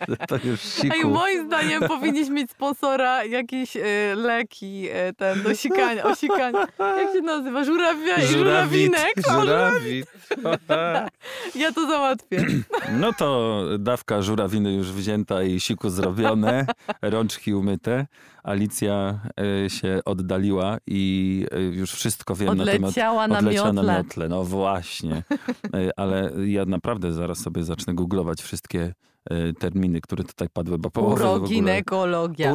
To 0.28 0.36
już 0.44 0.60
Ej, 0.84 0.90
siku. 0.90 1.08
moim 1.10 1.46
zdaniem 1.46 1.82
powinniśmy 1.82 2.34
mieć 2.34 2.50
sponsora, 2.50 3.24
jakieś 3.24 3.76
y, 3.76 3.82
leki, 4.16 4.88
y, 4.90 5.14
ten 5.16 5.42
do 5.42 5.54
sikania, 5.54 6.04
osikania. 6.04 6.66
Jak 6.78 7.12
się 7.12 7.20
nazywa? 7.20 7.64
Żurawia, 7.64 8.20
żurawinek. 8.20 9.14
Żurawit. 9.32 10.06
Ja 11.54 11.72
to 11.72 11.86
załatwię. 11.86 12.46
No 13.00 13.12
to 13.12 13.60
dawka 13.78 14.22
żurawiny 14.22 14.74
już 14.74 14.92
wzięta 14.92 15.42
i 15.42 15.60
siku 15.60 15.90
zrobione, 15.90 16.66
rączki 17.02 17.54
umyte. 17.54 18.06
Alicja 18.42 19.20
e, 19.64 19.70
się 19.70 20.00
oddaliła 20.04 20.78
i 20.86 21.46
e, 21.52 21.60
już 21.60 21.92
wszystko 21.92 22.34
wiem 22.34 22.56
na 22.56 22.64
temat... 22.64 22.88
Odleciała 22.90 23.28
na 23.28 23.38
Odleciała 23.38 23.72
na 23.72 23.82
miotle. 23.82 23.96
miotle, 23.98 24.28
no 24.28 24.44
właśnie. 24.44 25.22
E, 25.74 25.98
Ale 25.98 26.30
ja 26.46 26.64
naprawdę 26.64 27.12
zaraz 27.12 27.38
sobie 27.38 27.64
zacznę 27.64 27.94
googlować 27.94 28.42
wszystkie 28.42 28.82
e, 28.82 28.94
terminy, 29.58 30.00
które 30.00 30.24
tutaj 30.24 30.48
padły, 30.48 30.78
bo 30.78 30.90
połowę 30.90 31.16
w 31.16 31.26
ogóle... 31.26 31.36
Uroginekologia. 31.36 32.52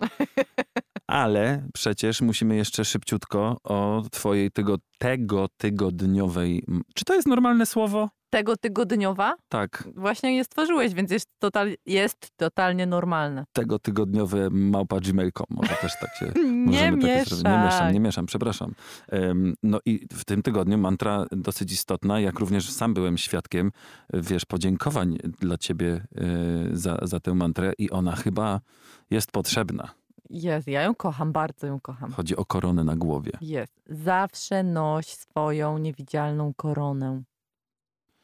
Ale 1.06 1.68
przecież 1.74 2.20
musimy 2.20 2.56
jeszcze 2.56 2.84
szybciutko 2.84 3.56
o 3.64 4.02
twojej 4.10 4.50
tego, 4.50 4.76
tego 4.98 5.48
tygodniowej... 5.56 6.64
Czy 6.94 7.04
to 7.04 7.14
jest 7.14 7.28
normalne 7.28 7.66
słowo? 7.66 8.08
Tego 8.30 8.56
tygodniowa 8.56 9.34
Tak, 9.48 9.88
właśnie 9.96 10.36
je 10.36 10.44
stworzyłeś, 10.44 10.94
więc 10.94 11.10
jest, 11.10 11.28
total, 11.38 11.74
jest 11.86 12.30
totalnie 12.36 12.86
normalne. 12.86 13.44
tego 13.52 13.78
tygodniowe 13.78 14.50
małpa 14.50 15.00
gmail.com. 15.00 15.46
Może 15.50 15.74
też 15.80 15.92
tak 16.00 16.16
się... 16.16 16.32
Nie 16.66 16.78
zrobić. 16.78 17.04
Nie 17.44 17.58
mieszam, 17.64 17.92
nie 17.92 18.00
mieszam, 18.00 18.26
przepraszam. 18.26 18.74
Em, 19.08 19.54
No 19.62 19.78
i 19.84 20.06
w 20.12 20.24
tym 20.24 20.42
tygodniu 20.42 20.78
mantra 20.78 21.26
dosyć 21.30 21.72
istotna, 21.72 22.20
jak 22.20 22.38
również 22.38 22.70
sam 22.70 22.94
byłem 22.94 23.18
świadkiem, 23.18 23.72
wiesz, 24.12 24.44
podziękowań 24.44 25.18
dla 25.40 25.58
ciebie 25.58 26.06
e, 26.16 26.24
za, 26.72 26.98
za 27.02 27.20
tę 27.20 27.34
mantrę 27.34 27.72
i 27.78 27.90
ona 27.90 28.16
chyba 28.16 28.60
jest 29.10 29.32
potrzebna. 29.32 29.90
Jest, 30.30 30.68
ja 30.68 30.82
ją 30.82 30.94
kocham, 30.94 31.32
bardzo 31.32 31.66
ją 31.66 31.80
kocham. 31.80 32.12
Chodzi 32.12 32.36
o 32.36 32.44
koronę 32.44 32.84
na 32.84 32.96
głowie. 32.96 33.32
Jest. 33.40 33.82
Zawsze 33.86 34.62
noś 34.62 35.06
swoją 35.06 35.78
niewidzialną 35.78 36.54
koronę. 36.54 37.22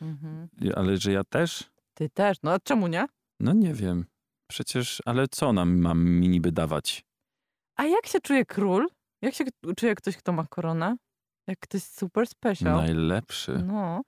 Mhm. 0.01 0.49
Ale 0.77 0.97
że 0.97 1.13
ja 1.13 1.25
też? 1.25 1.71
Ty 1.95 2.11
też. 2.11 2.37
No 2.43 2.53
a 2.53 2.59
czemu 2.59 2.87
nie? 2.87 3.07
No 3.41 3.53
nie 3.53 3.75
wiem. 3.75 4.07
Przecież, 4.51 5.03
ale 5.05 5.29
co 5.29 5.53
nam 5.53 5.79
mam 5.79 6.05
mi 6.05 6.29
niby 6.29 6.53
dawać? 6.53 7.05
A 7.77 7.85
jak 7.85 8.07
się 8.07 8.21
czuje 8.21 8.45
król? 8.47 8.89
Jak 9.23 9.35
się 9.35 9.45
czuje 9.77 9.95
ktoś, 9.95 10.17
kto 10.17 10.33
ma 10.33 10.47
koronę? 10.47 10.97
Jak 11.47 11.59
ktoś 11.59 11.83
super 11.83 12.27
special. 12.27 12.77
Najlepszy. 12.77 13.59
No. 13.67 14.03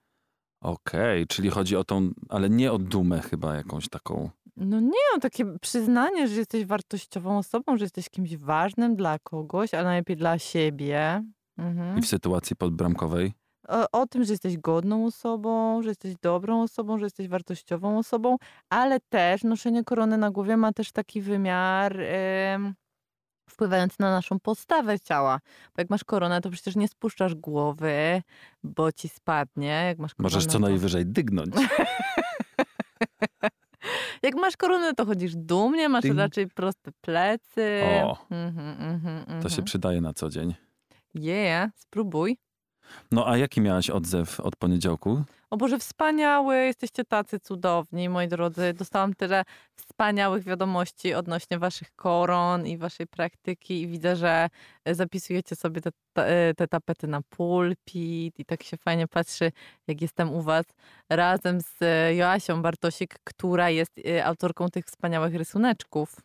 Okej, 0.65 1.27
czyli 1.27 1.49
chodzi 1.49 1.75
o 1.75 1.83
tą, 1.83 2.09
ale 2.29 2.49
nie 2.49 2.71
o 2.71 2.77
dumę 2.77 3.21
chyba 3.21 3.55
jakąś 3.55 3.89
taką. 3.89 4.29
No 4.57 4.79
nie, 4.79 5.05
no 5.13 5.19
takie 5.21 5.45
przyznanie, 5.61 6.27
że 6.27 6.35
jesteś 6.35 6.65
wartościową 6.65 7.37
osobą, 7.37 7.77
że 7.77 7.85
jesteś 7.85 8.09
kimś 8.09 8.37
ważnym 8.37 8.95
dla 8.95 9.19
kogoś, 9.19 9.73
a 9.73 9.83
najlepiej 9.83 10.17
dla 10.17 10.39
siebie. 10.39 11.23
Mhm. 11.57 11.97
I 11.97 12.01
w 12.01 12.07
sytuacji 12.07 12.55
podbramkowej 12.55 13.33
O, 13.67 14.01
o 14.01 14.07
tym, 14.07 14.23
że 14.23 14.33
jesteś 14.33 14.57
godną 14.57 15.05
osobą, 15.05 15.81
że 15.81 15.89
jesteś 15.89 16.15
dobrą 16.21 16.61
osobą, 16.61 16.97
że 16.97 17.05
jesteś 17.05 17.27
wartościową 17.27 17.97
osobą, 17.97 18.37
ale 18.69 18.99
też 18.99 19.43
noszenie 19.43 19.83
korony 19.83 20.17
na 20.17 20.31
głowie 20.31 20.57
ma 20.57 20.73
też 20.73 20.91
taki 20.91 21.21
wymiar 21.21 21.99
em, 21.99 22.73
wpływający 23.49 23.95
na 23.99 24.11
naszą 24.11 24.39
postawę 24.39 24.99
ciała. 24.99 25.39
Bo 25.75 25.81
jak 25.81 25.89
masz 25.89 26.03
koronę, 26.03 26.41
to 26.41 26.49
przecież 26.49 26.75
nie 26.75 26.87
spuszczasz 26.87 27.35
głowy, 27.35 28.21
bo 28.63 28.91
ci 28.91 29.09
spadnie. 29.09 29.83
Jak 29.87 29.99
masz 29.99 30.15
koronę, 30.15 30.35
możesz 30.35 30.45
co 30.45 30.59
najwyżej 30.59 31.05
dygnąć. 31.05 31.55
Jak 34.23 34.35
masz 34.35 34.57
koronę, 34.57 34.93
to 34.93 35.05
chodzisz 35.05 35.35
dumnie, 35.35 35.89
masz 35.89 36.01
Ding. 36.03 36.17
raczej 36.17 36.47
proste 36.47 36.91
plecy. 37.01 37.81
O. 38.03 38.17
Mhm, 38.31 38.81
mhm, 38.81 39.25
To 39.41 39.49
się 39.49 39.53
mhm. 39.53 39.65
przydaje 39.65 40.01
na 40.01 40.13
co 40.13 40.29
dzień. 40.29 40.55
Yeah, 41.15 41.69
spróbuj. 41.75 42.37
No 43.11 43.27
a 43.27 43.37
jaki 43.37 43.61
miałaś 43.61 43.89
odzew 43.89 44.39
od 44.39 44.55
poniedziałku? 44.55 45.23
O 45.49 45.57
Boże, 45.57 45.79
wspaniały, 45.79 46.57
jesteście 46.57 47.03
tacy 47.03 47.39
cudowni, 47.39 48.09
moi 48.09 48.27
drodzy. 48.27 48.73
Dostałam 48.73 49.13
tyle 49.13 49.43
wspaniałych 49.75 50.43
wiadomości 50.43 51.13
odnośnie 51.13 51.59
waszych 51.59 51.95
koron 51.95 52.67
i 52.67 52.77
waszej 52.77 53.07
praktyki 53.07 53.81
i 53.81 53.87
widzę, 53.87 54.15
że 54.15 54.49
e, 54.85 54.95
zapisujecie 54.95 55.55
sobie 55.55 55.81
te, 55.81 55.89
te, 56.13 56.53
te 56.57 56.67
tapety 56.67 57.07
na 57.07 57.21
pulpit 57.21 58.39
i 58.39 58.45
tak 58.45 58.63
się 58.63 58.77
fajnie 58.77 59.07
patrzy, 59.07 59.51
jak 59.87 60.01
jestem 60.01 60.33
u 60.33 60.41
was 60.41 60.65
razem 61.09 61.61
z 61.61 61.81
e, 61.81 62.15
Joasią 62.15 62.61
Bartosik, 62.61 63.15
która 63.23 63.69
jest 63.69 63.91
e, 64.07 64.25
autorką 64.25 64.69
tych 64.69 64.85
wspaniałych 64.85 65.35
rysuneczków. 65.35 66.15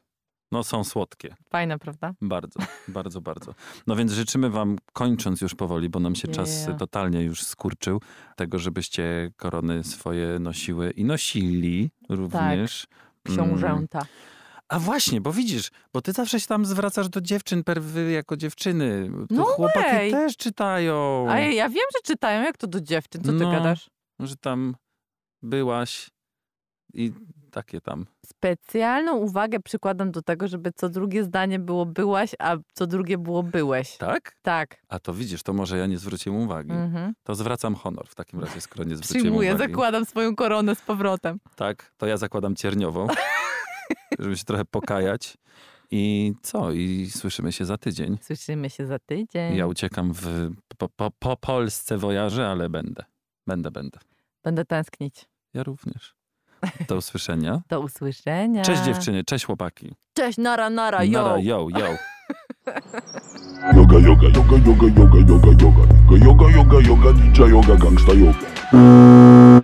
No 0.53 0.65
są 0.65 0.85
słodkie. 0.85 1.37
Fajne, 1.51 1.79
prawda? 1.79 2.15
Bardzo, 2.21 2.61
bardzo, 2.89 3.21
bardzo. 3.21 3.55
No 3.87 3.97
więc 3.97 4.13
życzymy 4.13 4.51
wam, 4.51 4.77
kończąc 4.93 5.41
już 5.41 5.55
powoli, 5.55 5.89
bo 5.89 6.01
nam 6.01 6.15
się 6.15 6.29
czas 6.29 6.65
Yeah. 6.67 6.79
totalnie 6.79 7.23
już 7.23 7.43
skurczył, 7.43 8.01
tego, 8.37 8.59
żebyście 8.59 9.31
korony 9.37 9.85
swoje 9.85 10.39
nosiły 10.39 10.91
i 10.91 11.05
nosili 11.05 11.91
również. 12.09 12.87
Mm. 13.29 13.37
Książęta. 13.37 14.03
A 14.69 14.79
właśnie, 14.79 15.21
bo 15.21 15.33
widzisz, 15.33 15.71
bo 15.93 16.01
ty 16.03 16.13
zawsze 16.13 16.41
się 16.41 16.47
tam 16.47 16.65
zwracasz 16.65 17.09
do 17.09 17.21
dziewczyn, 17.21 17.65
perwy 17.65 18.11
jako 18.11 18.37
dziewczyny. 18.37 19.11
To 19.29 19.35
No 19.35 19.45
chłopaki 19.45 19.79
way. 19.91 20.11
też 20.11 20.37
czytają, 20.37 21.27
A 21.31 21.39
ja, 21.41 21.51
ja 21.53 21.69
wiem, 21.69 21.85
że 21.97 22.01
czytają, 22.05 22.43
jak 22.43 22.57
to 22.57 22.67
do 22.67 22.81
dziewczyn. 22.81 23.23
Co 23.25 23.33
ty 23.33 23.39
No. 23.39 23.53
gadasz? 23.53 23.91
że 24.21 24.37
tam 24.37 24.75
byłaś 25.43 26.11
i 26.95 27.13
takie 27.51 27.81
tam. 27.81 28.07
Specjalną 28.27 29.17
uwagę 29.17 29.61
przykładam 29.61 30.11
do 30.11 30.23
tego, 30.23 30.49
żeby 30.49 30.73
co 30.73 30.89
drugie 30.89 31.25
zdanie 31.25 31.59
było 31.59 31.87
byłaś, 31.87 32.31
a 32.39 32.57
co 32.75 32.87
drugie 32.87 33.19
było 33.19 33.43
byłeś. 33.43 33.97
Tak? 33.97 34.37
Tak. 34.43 34.83
A 34.89 34.99
to 34.99 35.15
widzisz, 35.15 35.43
to 35.43 35.53
może 35.53 35.79
ja 35.79 35.87
nie 35.87 35.99
zwróciłem 35.99 36.41
uwagi. 36.41 36.73
Mhm. 36.73 37.13
To 37.23 37.35
zwracam 37.35 37.75
honor 37.75 38.07
w 38.09 38.15
takim 38.15 38.41
razie, 38.41 38.61
skoro 38.61 38.85
nie 38.85 38.97
zwróciłem 38.97 39.23
Przyjmuję, 39.23 39.55
uwagi. 39.55 39.73
zakładam 39.73 40.05
swoją 40.05 40.37
koronę 40.37 40.75
z 40.75 40.81
powrotem. 40.83 41.39
Tak, 41.57 41.93
to 41.97 42.07
ja 42.07 42.17
zakładam 42.17 42.57
cierniową, 42.57 43.07
żeby 44.19 44.37
się 44.37 44.45
trochę 44.45 44.65
pokajać. 44.65 45.37
I 45.93 46.33
co? 46.43 46.73
I 46.73 47.11
słyszymy 47.11 47.53
się 47.53 47.65
za 47.65 47.79
tydzień. 47.79 48.19
Słyszymy 48.23 48.71
się 48.71 48.87
za 48.87 48.99
tydzień. 48.99 49.57
Ja 49.57 49.67
uciekam 49.67 50.13
w, 50.15 50.51
po, 50.79 50.89
po, 50.89 51.11
po 51.19 51.37
Polsce 51.37 51.99
wojaży, 51.99 52.47
ale 52.47 52.69
będę. 52.69 53.05
Będę, 53.47 53.71
będę. 53.71 53.99
Będę 54.45 54.65
tęsknić. 54.65 55.25
Ja 55.55 55.63
również. 55.63 56.15
Do 56.89 56.97
usłyszenia. 56.97 57.61
Do 57.69 57.81
usłyszenia. 57.81 58.63
Cześć 58.63 58.83
dziewczyny, 58.83 59.25
cześć 59.25 59.45
chłopaki. 59.45 59.95
Cześć, 60.15 60.39
nara, 60.39 60.71
nara, 60.71 61.05
yo. 61.05 61.23
Nara, 61.23 61.39
yo, 61.39 61.67
yo. 61.79 61.87
Yoga, 63.77 63.99
yoga, 63.99 64.29
yoga, 64.29 64.57
yoga, 64.67 64.87
yoga, 64.97 65.19
yoga, 65.29 65.51
yoga. 65.63 65.85
Yoga, 66.25 66.51
yoga, 66.51 66.81
yoga, 66.81 67.11
yoga, 67.47 68.15
yoga. 68.15 69.61